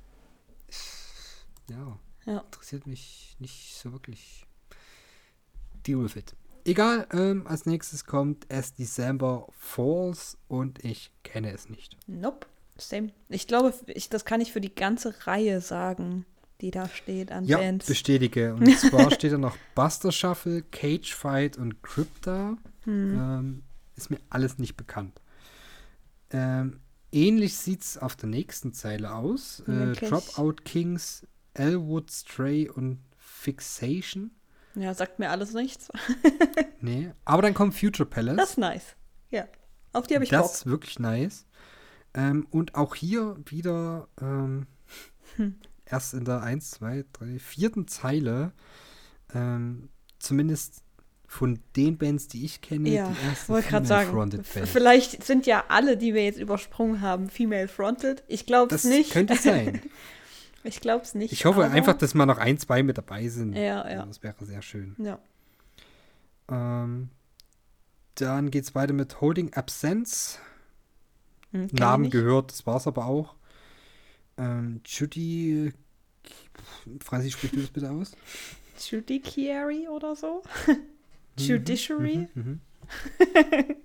ja, 1.69 1.99
Ja. 2.25 2.39
interessiert 2.39 2.87
mich 2.87 3.35
nicht 3.39 3.75
so 3.75 3.91
wirklich. 3.93 4.45
Deal 5.85 6.03
with 6.03 6.15
it. 6.15 6.35
Egal, 6.65 7.07
ähm, 7.11 7.47
als 7.47 7.65
nächstes 7.65 8.05
kommt 8.05 8.51
As 8.51 8.73
December 8.73 9.47
Falls 9.57 10.37
und 10.47 10.83
ich 10.83 11.11
kenne 11.23 11.51
es 11.51 11.69
nicht. 11.69 11.97
Nope. 12.07 12.47
Same. 12.77 13.11
Ich 13.29 13.47
glaube, 13.47 13.73
ich, 13.87 14.09
das 14.09 14.25
kann 14.25 14.41
ich 14.41 14.51
für 14.51 14.61
die 14.61 14.73
ganze 14.73 15.27
Reihe 15.27 15.61
sagen, 15.61 16.25
die 16.61 16.71
da 16.71 16.87
steht 16.89 17.31
an 17.31 17.45
Ja, 17.45 17.57
Bands. 17.57 17.87
bestätige. 17.87 18.53
Und 18.53 18.65
zwar 18.79 19.11
steht 19.11 19.31
da 19.33 19.37
noch 19.37 19.57
Buster 19.75 20.11
Shuffle, 20.11 20.61
Cage 20.63 21.13
Fight 21.13 21.57
und 21.57 21.81
Crypta. 21.83 22.57
Hm. 22.83 23.13
Ähm, 23.19 23.63
ist 23.95 24.09
mir 24.09 24.19
alles 24.29 24.57
nicht 24.57 24.77
bekannt. 24.77 25.21
Ähm, 26.31 26.79
ähnlich 27.11 27.55
sieht 27.57 27.81
es 27.81 27.97
auf 27.97 28.15
der 28.15 28.29
nächsten 28.29 28.73
Zeile 28.73 29.13
aus. 29.13 29.61
Äh? 29.67 29.93
Dropout 29.93 30.63
Kings, 30.63 31.25
Elwood 31.53 32.09
Stray 32.11 32.69
und 32.69 32.99
Fixation. 33.17 34.31
Ja, 34.75 34.93
sagt 34.93 35.19
mir 35.19 35.29
alles 35.29 35.53
nichts. 35.53 35.89
Nee. 36.83 37.11
Aber 37.25 37.43
dann 37.43 37.53
kommt 37.53 37.75
Future 37.75 38.09
Palace. 38.09 38.37
Das 38.37 38.49
ist 38.51 38.57
nice. 38.57 38.95
Ja. 39.29 39.45
Auf 39.93 40.07
die 40.07 40.15
habe 40.15 40.23
ich 40.23 40.31
das 40.31 40.41
Bock. 40.47 40.51
ist 40.55 40.65
wirklich 40.65 40.97
nice. 40.97 41.45
Ähm, 42.15 42.47
und 42.49 42.73
auch 42.73 42.95
hier 42.95 43.35
wieder 43.45 44.07
ähm, 44.19 44.65
Hm. 45.35 45.55
Erst 45.91 46.13
in 46.13 46.25
der 46.25 46.41
1, 46.41 46.71
2, 46.71 47.05
3, 47.13 47.39
vierten 47.39 47.87
Zeile, 47.87 48.53
ähm, 49.33 49.89
zumindest 50.19 50.83
von 51.27 51.59
den 51.77 51.97
Bands, 51.97 52.27
die 52.27 52.43
ich 52.43 52.59
kenne, 52.61 52.89
Ja, 52.89 53.07
die 53.09 53.25
erste 53.27 53.49
wollte 53.49 53.69
gerade 53.69 53.85
sagen. 53.85 54.09
Female-Fronted 54.09 54.45
v- 54.47 54.59
Band. 54.59 54.69
Vielleicht 54.69 55.23
sind 55.23 55.45
ja 55.45 55.63
alle, 55.69 55.95
die 55.97 56.13
wir 56.13 56.23
jetzt 56.25 56.39
übersprungen 56.39 56.99
haben, 57.01 57.29
female 57.29 57.67
fronted. 57.69 58.23
Ich 58.27 58.45
glaube 58.45 58.75
es 58.75 58.81
Das 58.81 58.91
nicht. 58.91 59.11
könnte 59.11 59.35
sein. 59.37 59.81
ich 60.65 60.81
glaube 60.81 61.05
es 61.05 61.15
nicht. 61.15 61.31
Ich 61.31 61.45
hoffe 61.45 61.63
einfach, 61.63 61.93
dass 61.97 62.13
mal 62.15 62.25
noch 62.25 62.37
ein, 62.37 62.57
zwei 62.57 62.83
mit 62.83 62.97
dabei 62.97 63.29
sind. 63.29 63.53
Ja, 63.55 63.89
ja. 63.89 64.05
Das 64.05 64.21
wäre 64.23 64.35
sehr 64.45 64.61
schön. 64.61 64.95
Ja. 64.99 65.19
Ähm, 66.49 67.09
dann 68.15 68.51
geht 68.51 68.65
es 68.65 68.75
weiter 68.75 68.91
mit 68.93 69.21
Holding 69.21 69.53
Absence. 69.53 70.37
Hm, 71.51 71.67
Namen 71.71 72.09
gehört, 72.09 72.51
das 72.51 72.65
war's 72.67 72.87
aber 72.87 73.05
auch. 73.05 73.35
Ähm, 74.37 74.81
Judy. 74.85 75.71
Franzi, 77.03 77.31
sprich 77.31 77.51
du 77.51 77.61
das 77.61 77.69
bitte 77.69 77.89
aus? 77.91 78.11
Judiciary 78.89 79.87
oder 79.87 80.15
so? 80.15 80.43
Judiciary? 81.37 82.27
Mhm, 82.35 82.43
mhm. 82.43 82.59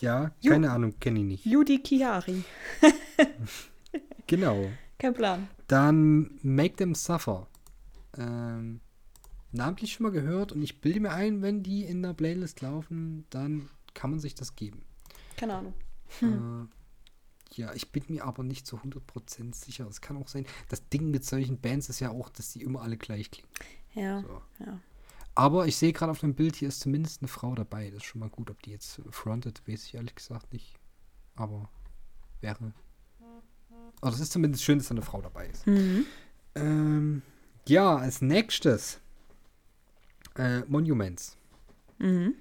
ja, 0.00 0.30
Ju- 0.40 0.50
keine 0.50 0.70
Ahnung, 0.70 0.94
kenne 1.00 1.20
ich 1.20 1.24
nicht. 1.24 1.44
Judiciary. 1.46 2.42
Genau. 4.26 4.70
Kein 4.98 5.14
Plan. 5.14 5.48
Dann 5.68 6.38
Make 6.42 6.76
Them 6.76 6.94
Suffer. 6.94 7.46
Ähm, 8.18 8.80
namentlich 9.52 9.94
schon 9.94 10.04
mal 10.04 10.12
gehört 10.12 10.52
und 10.52 10.60
ich 10.62 10.82
bilde 10.82 11.00
mir 11.00 11.12
ein, 11.12 11.40
wenn 11.40 11.62
die 11.62 11.84
in 11.84 12.02
der 12.02 12.12
Playlist 12.12 12.60
laufen, 12.60 13.24
dann 13.30 13.70
kann 13.94 14.10
man 14.10 14.20
sich 14.20 14.34
das 14.34 14.54
geben. 14.54 14.82
Keine 15.38 15.54
Ahnung. 15.54 15.72
Äh, 16.20 16.66
ja, 17.52 17.72
ich 17.74 17.90
bin 17.92 18.04
mir 18.08 18.24
aber 18.24 18.42
nicht 18.42 18.66
zu 18.66 18.76
100% 18.76 19.54
sicher. 19.54 19.86
Es 19.88 20.00
kann 20.00 20.16
auch 20.16 20.28
sein, 20.28 20.46
das 20.68 20.88
Ding 20.88 21.10
mit 21.10 21.24
solchen 21.24 21.60
Bands 21.60 21.88
ist 21.88 22.00
ja 22.00 22.10
auch, 22.10 22.28
dass 22.28 22.52
die 22.52 22.62
immer 22.62 22.82
alle 22.82 22.96
gleich 22.96 23.30
klingen. 23.30 23.48
Ja, 23.94 24.22
So. 24.22 24.42
ja. 24.64 24.80
Aber 25.34 25.66
ich 25.68 25.76
sehe 25.76 25.92
gerade 25.92 26.10
auf 26.10 26.18
dem 26.20 26.34
Bild, 26.34 26.56
hier 26.56 26.66
ist 26.68 26.80
zumindest 26.80 27.22
eine 27.22 27.28
Frau 27.28 27.54
dabei. 27.54 27.90
Das 27.90 27.98
ist 27.98 28.04
schon 28.06 28.18
mal 28.20 28.28
gut. 28.28 28.50
Ob 28.50 28.60
die 28.62 28.72
jetzt 28.72 29.00
frontet, 29.10 29.62
weiß 29.68 29.84
ich 29.84 29.94
ehrlich 29.94 30.16
gesagt 30.16 30.52
nicht. 30.52 30.74
Aber 31.36 31.68
wäre. 32.40 32.72
Aber 34.00 34.10
das 34.10 34.18
ist 34.20 34.32
zumindest 34.32 34.64
schön, 34.64 34.78
dass 34.78 34.88
da 34.88 34.94
eine 34.94 35.02
Frau 35.02 35.22
dabei 35.22 35.46
ist. 35.48 35.64
Mhm. 35.66 36.06
Ähm, 36.56 37.22
ja, 37.68 37.96
als 37.96 38.20
nächstes 38.20 38.98
äh, 40.36 40.60
Monuments. 40.66 41.36
Mhm. 41.98 42.34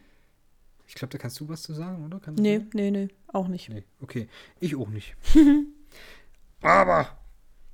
Ich 0.88 0.96
glaube, 0.96 1.12
da 1.12 1.18
kannst 1.18 1.40
du 1.40 1.50
was 1.50 1.62
zu 1.64 1.74
sagen, 1.74 2.06
oder? 2.06 2.20
Kann 2.20 2.36
Nee, 2.36 2.62
nee, 2.74 2.92
nee. 2.92 3.10
Auch 3.28 3.48
nicht. 3.48 3.70
Nee, 3.70 3.84
okay. 4.02 4.30
Ich 4.60 4.76
auch 4.76 4.90
nicht. 4.90 5.16
Aber 6.62 7.18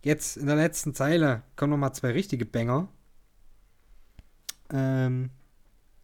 jetzt 0.02 0.36
in 0.38 0.48
der 0.48 0.56
letzten 0.56 0.94
Zeile 0.94 1.44
kommen 1.56 1.72
noch 1.72 1.78
mal 1.78 1.94
zwei 1.94 2.12
richtige 2.12 2.46
Banger. 2.46 2.90
Ähm, 4.72 5.30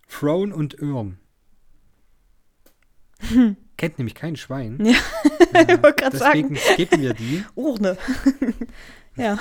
Throne 0.08 0.54
und 0.56 0.82
Urn. 0.82 1.18
kennt 3.78 3.98
nämlich 3.98 4.16
kein 4.16 4.36
Schwein. 4.36 4.84
Ja, 4.86 4.98
Äh, 5.54 5.64
ich 5.76 5.82
wollte 5.84 6.04
gerade 6.04 6.18
deswegen 6.18 6.56
sagen. 6.56 6.74
skippen 6.74 7.02
wir 7.02 7.14
die. 7.14 7.44
Urne. 7.56 7.98
ja. 9.16 9.38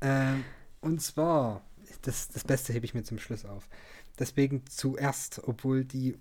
Ähm, 0.00 0.44
und 0.80 1.00
zwar, 1.00 1.64
das, 2.02 2.28
das 2.28 2.44
Beste 2.44 2.72
hebe 2.72 2.84
ich 2.84 2.94
mir 2.94 3.02
zum 3.04 3.18
Schluss 3.18 3.44
auf. 3.44 3.68
Deswegen 4.18 4.66
zuerst, 4.66 5.40
obwohl 5.44 5.84
die 5.84 6.16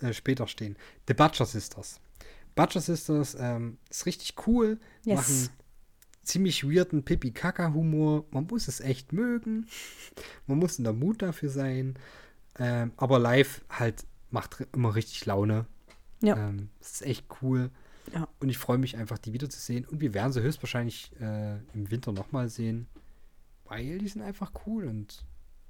äh, 0.00 0.12
später 0.12 0.46
stehen. 0.46 0.76
The 1.06 1.14
Butcher 1.14 1.46
Sisters. 1.46 2.00
Butcher 2.54 2.80
Sisters 2.80 3.36
ähm, 3.38 3.78
ist 3.88 4.06
richtig 4.06 4.34
cool, 4.46 4.78
Yes. 5.04 5.16
machen 5.16 5.50
ziemlich 6.28 6.64
weirden 6.64 7.04
Pipi-Kaka-Humor. 7.04 8.26
Man 8.30 8.46
muss 8.46 8.68
es 8.68 8.80
echt 8.80 9.12
mögen. 9.12 9.66
Man 10.46 10.58
muss 10.58 10.78
in 10.78 10.84
der 10.84 10.92
Mut 10.92 11.22
dafür 11.22 11.48
sein. 11.48 11.94
Ähm, 12.58 12.92
aber 12.96 13.18
live 13.18 13.64
halt 13.70 14.04
macht 14.30 14.66
immer 14.72 14.94
richtig 14.94 15.24
Laune. 15.26 15.66
Ja. 16.20 16.36
Ähm, 16.36 16.68
es 16.80 16.92
ist 16.92 17.02
echt 17.02 17.26
cool. 17.40 17.70
Ja. 18.12 18.28
Und 18.40 18.48
ich 18.48 18.58
freue 18.58 18.78
mich 18.78 18.96
einfach, 18.96 19.18
die 19.18 19.32
wiederzusehen. 19.32 19.84
Und 19.86 20.00
wir 20.00 20.14
werden 20.14 20.32
sie 20.32 20.42
höchstwahrscheinlich 20.42 21.12
äh, 21.20 21.56
im 21.74 21.90
Winter 21.90 22.12
nochmal 22.12 22.48
sehen. 22.48 22.86
Weil 23.64 23.98
die 23.98 24.08
sind 24.08 24.22
einfach 24.22 24.52
cool. 24.66 24.84
Und 24.86 25.24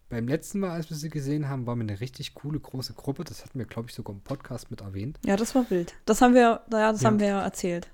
beim 0.09 0.27
letzten 0.27 0.61
Mal, 0.61 0.71
als 0.71 0.89
wir 0.91 0.97
sie 0.97 1.11
gesehen 1.11 1.49
haben, 1.49 1.67
war 1.67 1.77
mir 1.77 1.83
eine 1.85 2.01
richtig 2.01 2.35
coole 2.35 2.59
große 2.59 2.95
Gruppe. 2.95 3.25
Das 3.25 3.45
hatten 3.45 3.59
wir, 3.59 3.67
glaube 3.67 3.89
ich, 3.89 3.95
sogar 3.95 4.15
im 4.15 4.23
Podcast 4.23 4.71
mit 4.71 4.81
erwähnt. 4.81 5.19
ja, 5.25 5.37
das 5.37 5.55
war 5.55 5.69
wild. 5.71 5.95
Das 6.07 6.21
haben 6.23 6.35
wir, 6.35 6.63
ja, 6.73 6.93
das 6.93 7.03
Ja. 7.03 7.07
haben 7.09 7.21
wir 7.21 7.29
erzählt. 7.29 7.91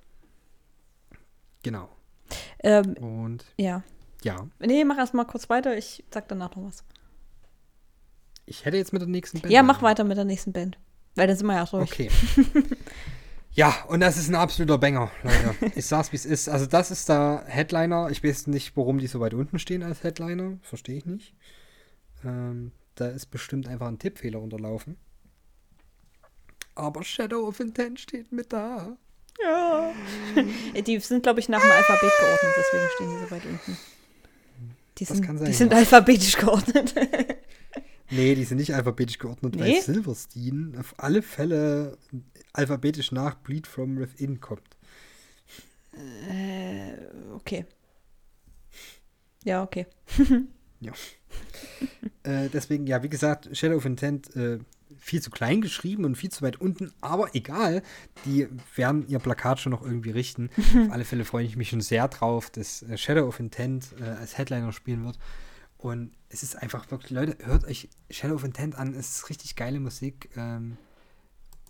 Genau. 1.63 1.89
Ähm, 2.63 2.93
Und 2.95 3.45
ja. 3.59 3.83
ja, 4.23 4.49
Nee, 4.61 4.85
mach 4.85 4.99
erst 4.99 5.15
mal 5.15 5.25
kurz 5.25 5.49
weiter. 5.51 5.77
Ich 5.77 6.05
sag 6.13 6.29
danach 6.29 6.55
noch 6.57 6.65
was. 6.65 6.85
ich 8.47 8.65
hätte 8.65 8.77
jetzt 8.77 8.93
mit 8.93 9.03
der 9.03 9.09
nächsten 9.09 9.41
Band 9.41 9.53
Ja, 9.53 9.63
mach 9.63 9.75
angefangen. 9.77 9.91
weiter 9.91 10.05
mit 10.05 10.17
der 10.17 10.25
nächsten 10.25 10.53
Band. 10.53 10.79
Weil 11.17 11.27
dann 11.29 11.37
sind 11.37 11.47
wir 11.47 11.55
ja 11.55 11.65
durch. 11.65 11.91
Okay. 11.93 12.11
ja, 13.53 13.73
und 13.89 14.01
das 14.01 14.17
ist 14.17 14.29
ein 14.29 14.35
absoluter 14.35 14.79
Banger, 14.79 15.11
Leute. 15.23 15.73
Ich 15.77 15.87
sag's, 15.87 16.13
wie 16.13 16.17
es 16.17 16.27
ist. 16.27 16.49
Also, 16.49 16.67
das 16.67 16.91
ist 16.91 17.09
der 17.09 17.45
Headliner. 17.47 18.11
Ich 18.11 18.23
weiß 18.25 18.49
nicht, 18.49 18.77
warum 18.77 18.99
die 18.99 19.07
so 19.07 19.21
weit 19.21 19.33
unten 19.35 19.59
stehen 19.59 19.83
als 19.83 20.03
Headliner. 20.03 20.59
Verstehe 20.63 20.97
ich 20.99 21.07
nicht. 21.07 21.35
Ähm, 22.25 22.73
da 22.95 23.09
ist 23.09 23.27
bestimmt 23.27 23.67
einfach 23.69 23.89
ein 23.89 23.99
Tippfehler 23.99 24.41
unterlaufen. 24.41 24.97
Aber 26.75 27.05
Shadow 27.05 27.47
of 27.47 27.61
Intent 27.61 28.01
steht 28.01 28.33
mit 28.33 28.53
da. 28.53 28.97
Ja. 29.43 29.93
Die 30.87 30.99
sind, 31.01 31.23
glaube 31.23 31.41
ich, 31.41 31.49
nach 31.49 31.61
dem 31.61 31.71
Alphabet 31.71 32.13
geordnet, 32.21 32.53
deswegen 32.57 32.89
stehen 32.95 33.11
die 33.11 33.25
so 33.25 33.31
weit 33.31 33.45
unten. 33.47 33.77
Die 34.99 35.05
Das 35.05 35.17
sind, 35.17 35.27
kann 35.27 35.39
sein, 35.39 35.47
die 35.49 35.53
sind 35.53 35.73
ja. 35.73 35.79
alphabetisch 35.79 36.37
geordnet. 36.37 36.95
Nee, 38.11 38.35
die 38.37 38.45
sind 38.45 38.59
nicht 38.59 38.75
alphabetisch 38.75 39.19
geordnet, 39.19 39.57
Nee? 39.57 39.61
weil 39.75 39.83
Silverstein 39.83 40.77
auf 40.79 40.95
alle 40.99 41.21
Fälle 41.23 41.99
alphabetisch 42.53 43.11
nach 43.11 43.35
Bleed 43.35 43.67
from 43.67 43.99
Within 43.99 44.41
kommt. 44.41 44.77
äh, 46.31 46.93
okay. 47.35 47.67
Ja, 49.45 49.63
okay. 49.65 49.87
Äh, 52.23 52.49
deswegen, 52.49 52.87
ja, 52.87 53.03
wie 53.03 53.11
gesagt, 53.11 53.55
Shadow 53.55 53.77
of 53.77 53.85
Intent 53.85 54.35
äh, 54.35 54.59
viel 54.97 55.21
zu 55.21 55.31
klein 55.31 55.61
geschrieben 55.61 56.07
und 56.07 56.17
viel 56.17 56.31
zu 56.31 56.41
weit 56.41 56.59
unten, 56.59 56.91
aber 57.03 57.35
egal, 57.35 57.83
die 58.25 58.49
werden 58.77 59.07
ihr 59.09 59.19
Plakat 59.19 59.61
schon 59.61 59.73
noch 59.73 59.83
irgendwie 59.83 60.11
richten. 60.11 60.49
Auf 60.87 60.93
alle 60.93 61.05
Fälle 61.05 61.27
freue 61.27 61.45
ich 61.45 61.57
mich 61.57 61.69
schon 61.69 61.83
sehr 61.83 62.09
drauf, 62.09 62.49
dass 62.49 62.83
äh, 62.83 62.97
Shadow 62.97 63.27
of 63.27 63.41
Intent 63.41 63.89
äh, 64.01 64.05
als 64.05 64.39
Headliner 64.39 64.73
spielen 64.73 65.05
wird. 65.05 65.19
Und 65.77 66.13
es 66.31 66.43
ist 66.43 66.57
einfach 66.57 66.91
wirklich, 66.91 67.11
Leute, 67.11 67.37
hört 67.45 67.65
euch 67.65 67.91
Shadow 68.09 68.37
of 68.37 68.45
Intent 68.45 68.77
an, 68.77 68.95
es 68.95 69.17
ist 69.17 69.29
richtig 69.29 69.55
geile 69.55 69.81
Musik. 69.81 70.31
Ähm, 70.35 70.79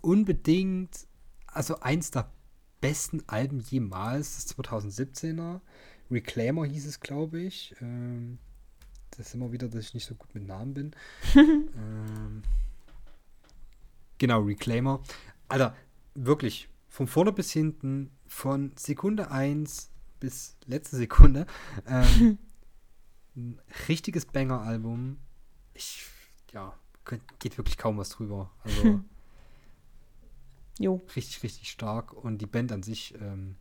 unbedingt, 0.01 1.05
also 1.47 1.81
eins 1.81 2.11
der 2.11 2.31
besten 2.79 3.23
Alben 3.27 3.59
jemals, 3.59 4.35
das 4.35 4.57
2017er. 4.57 5.59
Reclaimer 6.09 6.65
hieß 6.65 6.85
es, 6.85 6.99
glaube 6.99 7.41
ich. 7.41 7.75
Ähm, 7.81 8.37
das 9.11 9.27
ist 9.27 9.33
immer 9.35 9.51
wieder, 9.51 9.67
dass 9.69 9.85
ich 9.85 9.93
nicht 9.93 10.05
so 10.05 10.15
gut 10.15 10.33
mit 10.35 10.45
Namen 10.45 10.73
bin. 10.73 10.95
ähm, 11.35 12.43
genau, 14.17 14.41
Reclaimer. 14.41 15.01
Alter, 15.47 15.75
wirklich, 16.15 16.69
von 16.89 17.07
vorne 17.07 17.31
bis 17.31 17.51
hinten, 17.51 18.11
von 18.27 18.71
Sekunde 18.77 19.31
1 19.31 19.91
bis 20.19 20.57
letzte 20.65 20.95
Sekunde, 20.97 21.45
ähm, 21.87 22.37
ein 23.35 23.59
richtiges 23.87 24.25
Banger-Album. 24.25 25.17
Ich, 25.73 26.05
ja, 26.51 26.77
könnt- 27.03 27.39
geht 27.39 27.57
wirklich 27.57 27.77
kaum 27.77 27.97
was 27.97 28.09
drüber. 28.09 28.51
Also 28.63 29.01
Jo. 30.79 31.01
richtig, 31.15 31.43
richtig 31.43 31.69
stark. 31.71 32.11
Und 32.13 32.39
die 32.39 32.47
Band 32.47 32.71
an 32.71 32.83
sich, 32.83 33.13
ähm, 33.21 33.55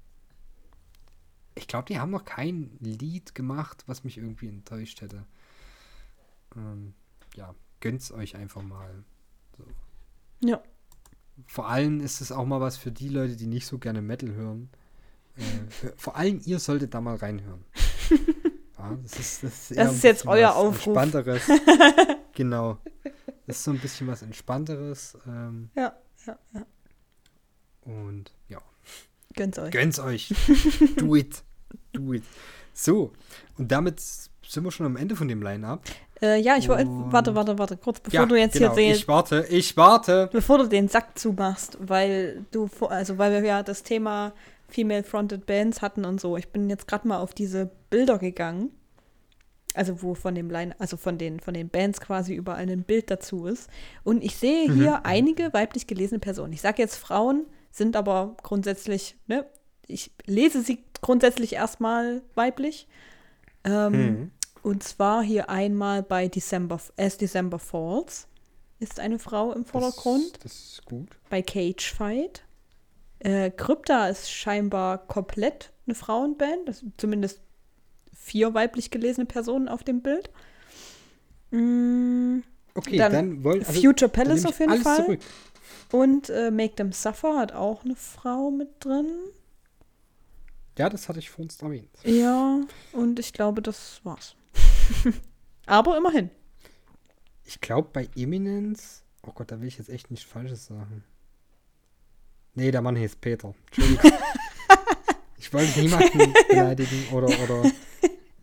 ich 1.55 1.69
glaube, 1.69 1.87
die 1.87 2.01
haben 2.01 2.11
noch 2.11 2.25
kein 2.25 2.77
Lied 2.81 3.35
gemacht, 3.35 3.85
was 3.87 4.03
mich 4.05 4.19
irgendwie 4.19 4.49
enttäuscht 4.49 5.01
hätte. 5.01 5.25
Ähm, 6.57 6.95
ja, 7.37 7.55
gönnt's 7.81 8.13
euch 8.13 8.37
einfach 8.37 8.63
mal. 8.63 9.05
Ja. 10.41 10.63
Vor 11.47 11.69
allem 11.69 12.01
ist 12.01 12.21
es 12.21 12.31
auch 12.33 12.45
mal 12.47 12.61
was 12.61 12.77
für 12.77 12.93
die 12.93 13.09
Leute, 13.09 13.37
die 13.37 13.47
nicht 13.47 13.67
so 13.67 13.79
gerne 13.79 14.03
Metal 14.03 14.31
hören. 14.33 14.71
Äh, 15.37 15.91
vor 15.97 16.17
allem 16.17 16.41
ihr 16.45 16.59
solltet 16.61 16.95
da 16.95 17.01
mal 17.01 17.17
reinhören. 17.17 17.65
Ja, 18.77 18.99
das 19.03 19.19
ist, 19.19 19.43
das 19.43 19.71
ist, 19.71 19.79
Das 19.79 19.95
ist 19.95 20.05
jetzt 20.05 20.27
euer 20.27 20.55
Aufruf. 20.55 20.95
Entspannteres. 20.95 21.43
genau. 22.35 22.77
Das 23.47 23.57
ist 23.57 23.65
so 23.65 23.71
ein 23.71 23.79
bisschen 23.79 24.07
was 24.09 24.21
Entspannteres. 24.21 25.17
Ähm, 25.27 25.71
Ja, 25.75 25.97
ja, 26.27 26.39
ja. 26.53 26.67
und 27.83 28.35
ja. 28.49 28.61
Gönnt's 29.35 29.59
euch. 29.59 29.71
Gönn's 29.71 29.99
euch. 29.99 30.35
Do 30.97 31.17
it. 31.17 31.43
Do 31.93 32.13
it. 32.13 32.25
So, 32.75 33.13
und 33.57 33.73
damit 33.73 34.01
sind 34.01 34.65
wir 34.65 34.71
schon 34.71 34.85
am 34.87 34.97
Ende 34.97 35.17
von 35.17 35.29
dem 35.29 35.43
Line-Up. 35.43 35.85
Äh, 36.25 36.41
ja, 36.41 36.57
ich 36.57 36.68
wollte. 36.68 36.87
Warte, 36.89 37.35
warte, 37.35 37.59
warte, 37.59 37.77
kurz, 37.77 38.01
bevor 38.01 38.20
Ja, 38.20 38.27
du 38.27 38.35
jetzt 38.37 38.55
genau, 38.55 38.75
hier 38.75 38.85
den, 38.87 38.95
Ich 38.95 39.07
warte, 39.09 39.47
ich 39.51 39.77
warte. 39.77 40.29
bevor 40.33 40.59
du 40.59 40.66
den 40.68 40.89
Sack 40.89 41.18
zumachst, 41.18 41.77
weil 41.81 42.45
du, 42.51 42.68
also 42.89 43.18
weil 43.18 43.33
wir 43.33 43.49
ja 43.49 43.62
das 43.62 43.83
Thema 43.83 44.33
Female-Fronted 44.68 45.45
Bands 45.47 45.83
hatten 45.83 46.05
und 46.05 46.20
so. 46.20 46.37
Ich 46.37 46.49
bin 46.49 46.70
jetzt 46.70 46.89
gerade 46.89 47.07
mal 47.07 47.18
auf 47.18 47.35
diese 47.35 47.70
Bilder 47.91 48.18
gegangen. 48.18 48.70
Also 49.77 50.03
wo 50.03 50.14
von 50.14 50.37
dem 50.37 50.51
Line, 50.51 50.75
also 50.79 50.97
von 50.97 51.18
den, 51.18 51.41
von 51.41 51.53
den 51.53 51.68
Bands 51.68 52.01
quasi 52.01 52.33
überall 52.35 52.68
ein 52.70 52.85
Bild 52.85 53.11
dazu 53.11 53.47
ist. 53.47 53.68
Und 54.05 54.22
ich 54.22 54.37
sehe 54.37 54.70
Mhm, 54.70 54.75
hier 54.75 55.05
einige 55.05 55.53
weiblich 55.53 55.89
gelesene 55.89 56.20
Personen. 56.20 56.53
Ich 56.53 56.61
sage 56.61 56.81
jetzt 56.81 56.95
Frauen, 56.97 57.45
sind 57.72 57.97
aber 57.97 58.37
grundsätzlich, 58.45 59.16
ne, 59.27 59.45
ich 59.89 60.12
lese 60.27 60.62
sie 60.62 60.79
grundsätzlich 61.03 61.55
erstmal 61.55 62.22
weiblich. 62.37 62.87
Ähm, 63.64 63.93
Hm. 63.93 64.31
Und 64.65 64.83
zwar 64.83 65.23
hier 65.23 65.51
einmal 65.51 66.03
bei 66.03 66.27
December, 66.27 66.81
As 66.97 67.19
December 67.19 67.59
Falls 67.59 68.27
ist 68.79 68.99
eine 68.99 69.19
Frau 69.19 69.53
im 69.53 69.67
Vordergrund. 69.67 70.33
Das, 70.37 70.43
das 70.43 70.53
ist 70.53 70.85
gut. 70.87 71.09
Bei 71.29 71.43
Cage 71.43 71.93
Fight. 71.93 72.45
Äh, 73.19 73.51
Krypta 73.51 74.09
ist 74.09 74.31
scheinbar 74.31 75.07
komplett 75.07 75.71
eine 75.87 75.95
Frauenband. 75.95 76.67
Das 76.67 76.79
sind 76.79 76.99
zumindest 76.99 77.43
vier 78.15 78.55
weiblich 78.55 78.91
gelesene 78.91 79.27
Personen 79.27 79.69
auf 79.69 79.85
dem 79.85 80.01
Bild. 80.01 80.31
Mm, 81.51 82.39
Okay, 82.75 82.97
Dann 82.97 83.12
dann, 83.12 83.45
wollen 83.45 83.65
also, 83.65 83.81
Future 83.81 84.09
Palace 84.11 84.47
auf 84.47 84.59
jeden 84.59 84.81
Fall. 84.83 85.05
Zurück. 85.05 85.21
Und 85.93 86.31
äh, 86.31 86.51
Make 86.51 86.77
Them 86.77 86.93
Suffer 86.93 87.37
hat 87.37 87.53
auch 87.53 87.85
eine 87.85 87.97
Frau 87.97 88.51
mit 88.51 88.83
drin. 88.83 89.11
Ja, 90.79 90.89
das 90.89 91.07
hatte 91.07 91.19
ich 91.19 91.29
vor 91.29 91.45
uns 91.45 91.61
erwähnt. 91.61 91.91
Ja, 92.03 92.62
und 92.93 93.19
ich 93.19 93.35
glaube, 93.35 93.61
das 93.61 94.01
war's. 94.05 94.35
Aber 95.66 95.97
immerhin. 95.97 96.30
Ich 97.45 97.61
glaube, 97.61 97.91
bei 97.93 98.09
Eminence. 98.16 99.03
Oh 99.22 99.32
Gott, 99.32 99.51
da 99.51 99.61
will 99.61 99.68
ich 99.68 99.78
jetzt 99.78 99.91
echt 99.91 100.11
nichts 100.11 100.26
Falsches 100.26 100.66
sagen. 100.66 101.05
Nee, 102.55 102.70
der 102.70 102.82
Mann 102.82 102.97
hieß 102.97 103.16
Peter. 103.16 103.55
Entschuldigung. 103.66 104.12
ich 105.39 105.53
wollte 105.53 105.80
niemanden 105.80 106.32
beleidigen 106.49 107.09
oder. 107.12 107.26
oder 107.26 107.70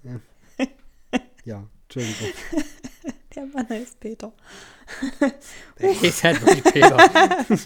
ja. 0.03 0.19
ja, 1.45 1.67
Entschuldigung. 1.83 2.27
Der 3.35 3.45
Mann 3.45 3.69
heißt 3.69 3.99
Peter. 3.99 4.33
Der 5.79 5.93
hieß 5.93 6.23
halt 6.23 6.45
wirklich 6.45 6.73
Peter. 6.73 7.45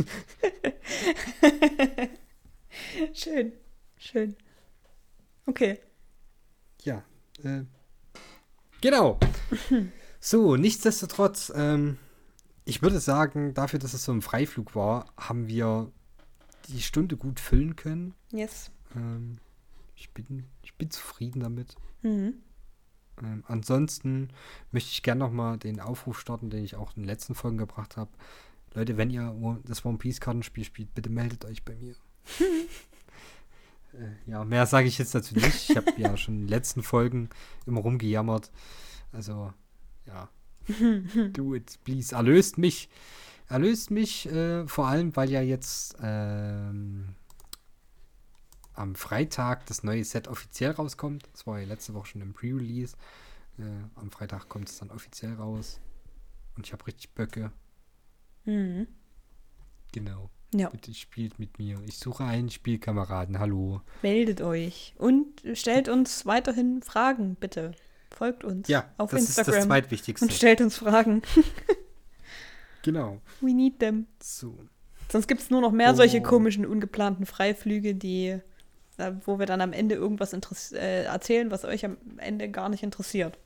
Schön. 3.14 3.54
Schön. 3.98 4.36
Okay. 5.48 5.80
Ja. 6.84 7.04
Äh, 7.44 7.64
genau. 8.86 9.20
So, 10.22 10.56
nichtsdestotrotz, 10.56 11.52
ähm, 11.56 12.00
ich 12.64 12.82
würde 12.82 13.00
sagen, 13.00 13.54
dafür, 13.54 13.78
dass 13.78 13.94
es 13.94 14.06
so 14.06 14.12
ein 14.12 14.24
Freiflug 14.24 14.74
war, 14.74 15.06
haben 15.18 15.48
wir 15.48 15.92
die 16.68 16.82
Stunde 16.82 17.16
gut 17.16 17.40
füllen 17.40 17.76
können. 17.76 18.16
Yes. 18.32 18.72
Ähm, 18.96 19.38
ich, 19.96 20.10
bin, 20.16 20.46
ich 20.64 20.74
bin 20.74 20.90
zufrieden 20.90 21.42
damit. 21.42 21.76
Mhm. 22.02 22.42
Ähm, 23.22 23.44
ansonsten 23.48 24.30
möchte 24.72 24.90
ich 24.90 25.04
gerne 25.04 25.20
nochmal 25.20 25.60
den 25.60 25.80
Aufruf 25.80 26.20
starten, 26.20 26.50
den 26.50 26.64
ich 26.64 26.76
auch 26.76 26.96
in 26.96 27.04
den 27.04 27.08
letzten 27.08 27.36
Folgen 27.36 27.60
gebracht 27.60 27.96
habe. 27.96 28.10
Leute, 28.74 28.98
wenn 28.98 29.12
ihr 29.12 29.62
das 29.66 29.86
One 29.86 30.00
Piece 30.00 30.20
Kartenspiel 30.20 30.64
spielt, 30.64 30.96
bitte 30.96 31.12
meldet 31.12 31.46
euch 31.46 31.64
bei 31.64 31.76
mir. 31.76 31.94
äh, 34.00 34.30
ja, 34.32 34.44
mehr 34.44 34.66
sage 34.66 34.88
ich 34.88 34.98
jetzt 34.98 35.16
dazu 35.16 35.36
nicht. 35.36 35.70
Ich 35.70 35.78
habe 35.78 35.94
ja 35.98 36.16
schon 36.18 36.36
in 36.36 36.42
den 36.42 36.48
letzten 36.50 36.84
Folgen 36.84 37.30
immer 37.66 37.82
rumgejammert. 37.82 38.52
Also, 39.12 39.54
ja. 40.06 40.30
Do 41.34 41.56
it, 41.56 41.80
please. 41.84 42.16
Erlöst 42.16 42.58
mich. 42.58 42.90
Erlöst 43.48 43.92
mich, 43.92 44.28
äh, 44.32 44.68
vor 44.68 44.88
allem, 44.88 45.16
weil 45.16 45.30
ja 45.30 45.42
jetzt 45.42 45.96
ähm, 46.02 47.16
am 48.74 48.96
Freitag 48.96 49.68
das 49.68 49.84
neue 49.84 50.04
Set 50.04 50.28
offiziell 50.28 50.72
rauskommt. 50.72 51.30
Das 51.32 51.46
war 51.46 51.60
ja 51.60 51.68
letzte 51.68 51.94
Woche 51.94 52.08
schon 52.08 52.22
im 52.22 52.34
Pre-Release. 52.34 52.96
Äh, 53.60 53.64
am 53.96 54.12
Freitag 54.12 54.50
kommt 54.50 54.70
es 54.70 54.80
dann 54.80 54.90
offiziell 54.90 55.36
raus. 55.36 55.80
Und 56.58 56.66
ich 56.66 56.74
habe 56.74 56.88
richtig 56.88 57.12
Böcke. 57.12 57.52
Mhm. 58.46 58.88
Genau. 59.92 60.30
Ja, 60.58 60.70
Bitte 60.70 60.94
spielt 60.94 61.38
mit 61.40 61.60
mir. 61.60 61.78
Ich 61.86 61.98
suche 61.98 62.24
einen 62.24 62.50
Spielkameraden. 62.50 63.40
Hallo. 63.40 63.82
meldet 64.02 64.42
euch 64.42 64.94
und 64.98 65.28
stellt 65.54 65.90
uns 65.90 66.26
weiterhin 66.26 66.82
Fragen, 66.82 67.36
bitte. 67.36 67.72
Folgt 68.12 68.44
uns 68.46 68.68
Ja, 68.70 68.90
auf 68.98 69.12
das 69.12 69.24
ist 69.24 69.38
das 69.38 69.48
Instagram 69.48 69.68
zweitwichtigste. 69.68 70.26
und 70.26 70.32
stellt 70.32 70.62
uns 70.62 70.78
Fragen. 70.78 71.22
Genau. 72.84 73.20
We 73.42 73.54
need 73.54 73.80
them. 73.80 74.06
So. 74.22 74.58
Sonst 75.12 75.28
gibt 75.28 75.42
es 75.42 75.50
nur 75.50 75.62
noch 75.62 75.72
mehr 75.72 75.96
solche 75.96 76.20
Oh. 76.20 76.24
komischen, 76.24 76.66
ungeplanten 76.66 77.26
Freiflüge, 77.26 77.96
die, 77.96 78.38
äh, 78.98 79.12
wo 79.26 79.40
wir 79.40 79.46
dann 79.48 79.62
am 79.62 79.74
Ende 79.74 79.96
irgendwas 79.96 80.34
äh, 80.74 81.04
erzählen, 81.06 81.50
was 81.52 81.66
euch 81.66 81.84
am 81.86 81.98
Ende 82.18 82.50
gar 82.50 82.70
nicht 82.70 82.84
interessiert. 82.84 83.38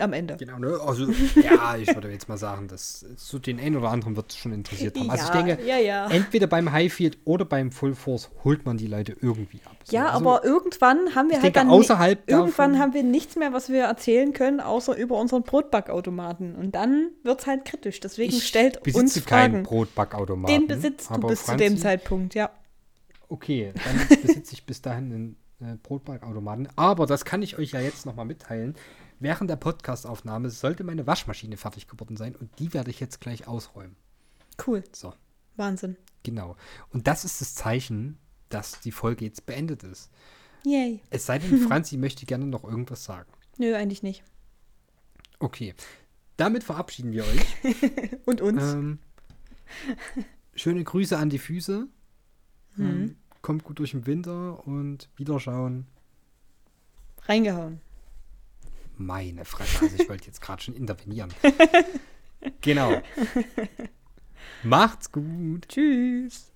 Am 0.00 0.12
Ende. 0.12 0.36
Genau, 0.36 0.58
ne? 0.58 0.78
Also, 0.84 1.06
ja, 1.42 1.76
ich 1.76 1.94
würde 1.94 2.10
jetzt 2.10 2.28
mal 2.28 2.36
sagen, 2.38 2.68
dass 2.68 3.04
so 3.16 3.38
den 3.38 3.60
einen 3.60 3.76
oder 3.76 3.90
anderen 3.90 4.16
wird 4.16 4.30
es 4.32 4.36
schon 4.38 4.52
interessiert 4.52 4.98
haben. 4.98 5.10
Also, 5.10 5.24
ich 5.24 5.30
denke, 5.30 5.58
ja, 5.66 5.78
ja. 5.78 6.08
entweder 6.10 6.46
beim 6.46 6.72
Highfield 6.72 7.18
oder 7.24 7.44
beim 7.44 7.70
Full 7.72 7.94
Force 7.94 8.30
holt 8.44 8.64
man 8.64 8.76
die 8.76 8.86
Leute 8.86 9.16
irgendwie 9.20 9.60
ab. 9.64 9.76
So, 9.84 9.94
Ja, 9.96 10.06
also, 10.10 10.16
aber 10.30 10.44
irgendwann 10.44 11.14
haben 11.14 11.28
wir 11.28 11.36
halt 11.36 11.44
denke, 11.44 11.58
dann. 11.58 11.70
außerhalb 11.70 12.28
Irgendwann 12.30 12.72
davon- 12.72 12.78
haben 12.82 12.94
wir 12.94 13.02
nichts 13.02 13.36
mehr, 13.36 13.52
was 13.52 13.68
wir 13.68 13.82
erzählen 13.84 14.32
können, 14.32 14.60
außer 14.60 14.96
über 14.96 15.18
unseren 15.18 15.42
Brotbackautomaten. 15.42 16.54
Und 16.54 16.74
dann 16.74 17.10
wird 17.22 17.40
es 17.40 17.46
halt 17.46 17.64
kritisch. 17.64 18.00
Deswegen 18.00 18.32
ich 18.34 18.46
stellt 18.46 18.82
besitze 18.82 19.00
uns 19.20 19.26
keinen 19.26 19.52
Fragen. 19.52 19.62
Brotbackautomaten. 19.64 20.54
Den 20.60 20.66
besitzt 20.66 21.10
du 21.10 21.20
bis 21.26 21.44
zu 21.44 21.56
dem 21.56 21.72
Franzi- 21.74 21.82
Zeitpunkt, 21.82 22.34
ja. 22.34 22.50
Okay, 23.28 23.72
dann 23.74 24.18
besitze 24.22 24.54
ich 24.54 24.66
bis 24.66 24.82
dahin 24.82 25.36
einen 25.60 25.74
äh, 25.74 25.76
Brotbackautomaten. 25.82 26.68
Aber 26.76 27.06
das 27.06 27.24
kann 27.24 27.42
ich 27.42 27.58
euch 27.58 27.72
ja 27.72 27.80
jetzt 27.80 28.06
nochmal 28.06 28.24
mitteilen. 28.24 28.74
Während 29.20 29.50
der 29.50 29.56
Podcastaufnahme 29.56 30.48
sollte 30.50 30.82
meine 30.82 31.06
Waschmaschine 31.06 31.58
fertig 31.58 31.86
geworden 31.86 32.16
sein 32.16 32.34
und 32.34 32.58
die 32.58 32.72
werde 32.72 32.90
ich 32.90 33.00
jetzt 33.00 33.20
gleich 33.20 33.46
ausräumen. 33.46 33.96
Cool. 34.66 34.82
So, 34.92 35.14
Wahnsinn. 35.56 35.96
genau. 36.22 36.56
Und 36.90 37.06
das 37.06 37.24
ist 37.24 37.40
das 37.40 37.54
Zeichen, 37.54 38.18
dass 38.48 38.80
die 38.80 38.92
Folge 38.92 39.26
jetzt 39.26 39.46
beendet 39.46 39.84
ist. 39.84 40.10
Yay. 40.64 41.00
Es 41.10 41.26
sei 41.26 41.38
denn, 41.38 41.58
Franzi 41.68 41.96
möchte 41.98 42.26
gerne 42.26 42.46
noch 42.46 42.64
irgendwas 42.64 43.04
sagen. 43.04 43.30
Nö, 43.58 43.74
eigentlich 43.74 44.02
nicht. 44.02 44.24
Okay, 45.38 45.74
damit 46.38 46.64
verabschieden 46.64 47.12
wir 47.12 47.24
euch. 47.24 47.56
Und 48.24 48.40
uns. 48.40 48.62
Ähm, 48.62 48.98
schöne 50.54 50.82
Grüße 50.82 51.16
an 51.16 51.28
die 51.28 51.38
Füße. 51.38 51.86
Ähm, 52.78 53.16
kommt 53.42 53.64
gut 53.64 53.78
durch 53.78 53.90
den 53.90 54.06
Winter 54.06 54.66
und 54.66 55.10
Wiederschauen. 55.16 55.86
Reingehauen. 57.26 57.80
Meine 59.00 59.46
Fresse, 59.46 59.80
also 59.80 59.96
ich 59.96 60.06
wollte 60.10 60.26
jetzt 60.26 60.42
gerade 60.42 60.62
schon 60.62 60.76
intervenieren. 60.76 61.32
genau. 62.60 63.00
Macht's 64.62 65.10
gut. 65.10 65.66
Tschüss. 65.68 66.49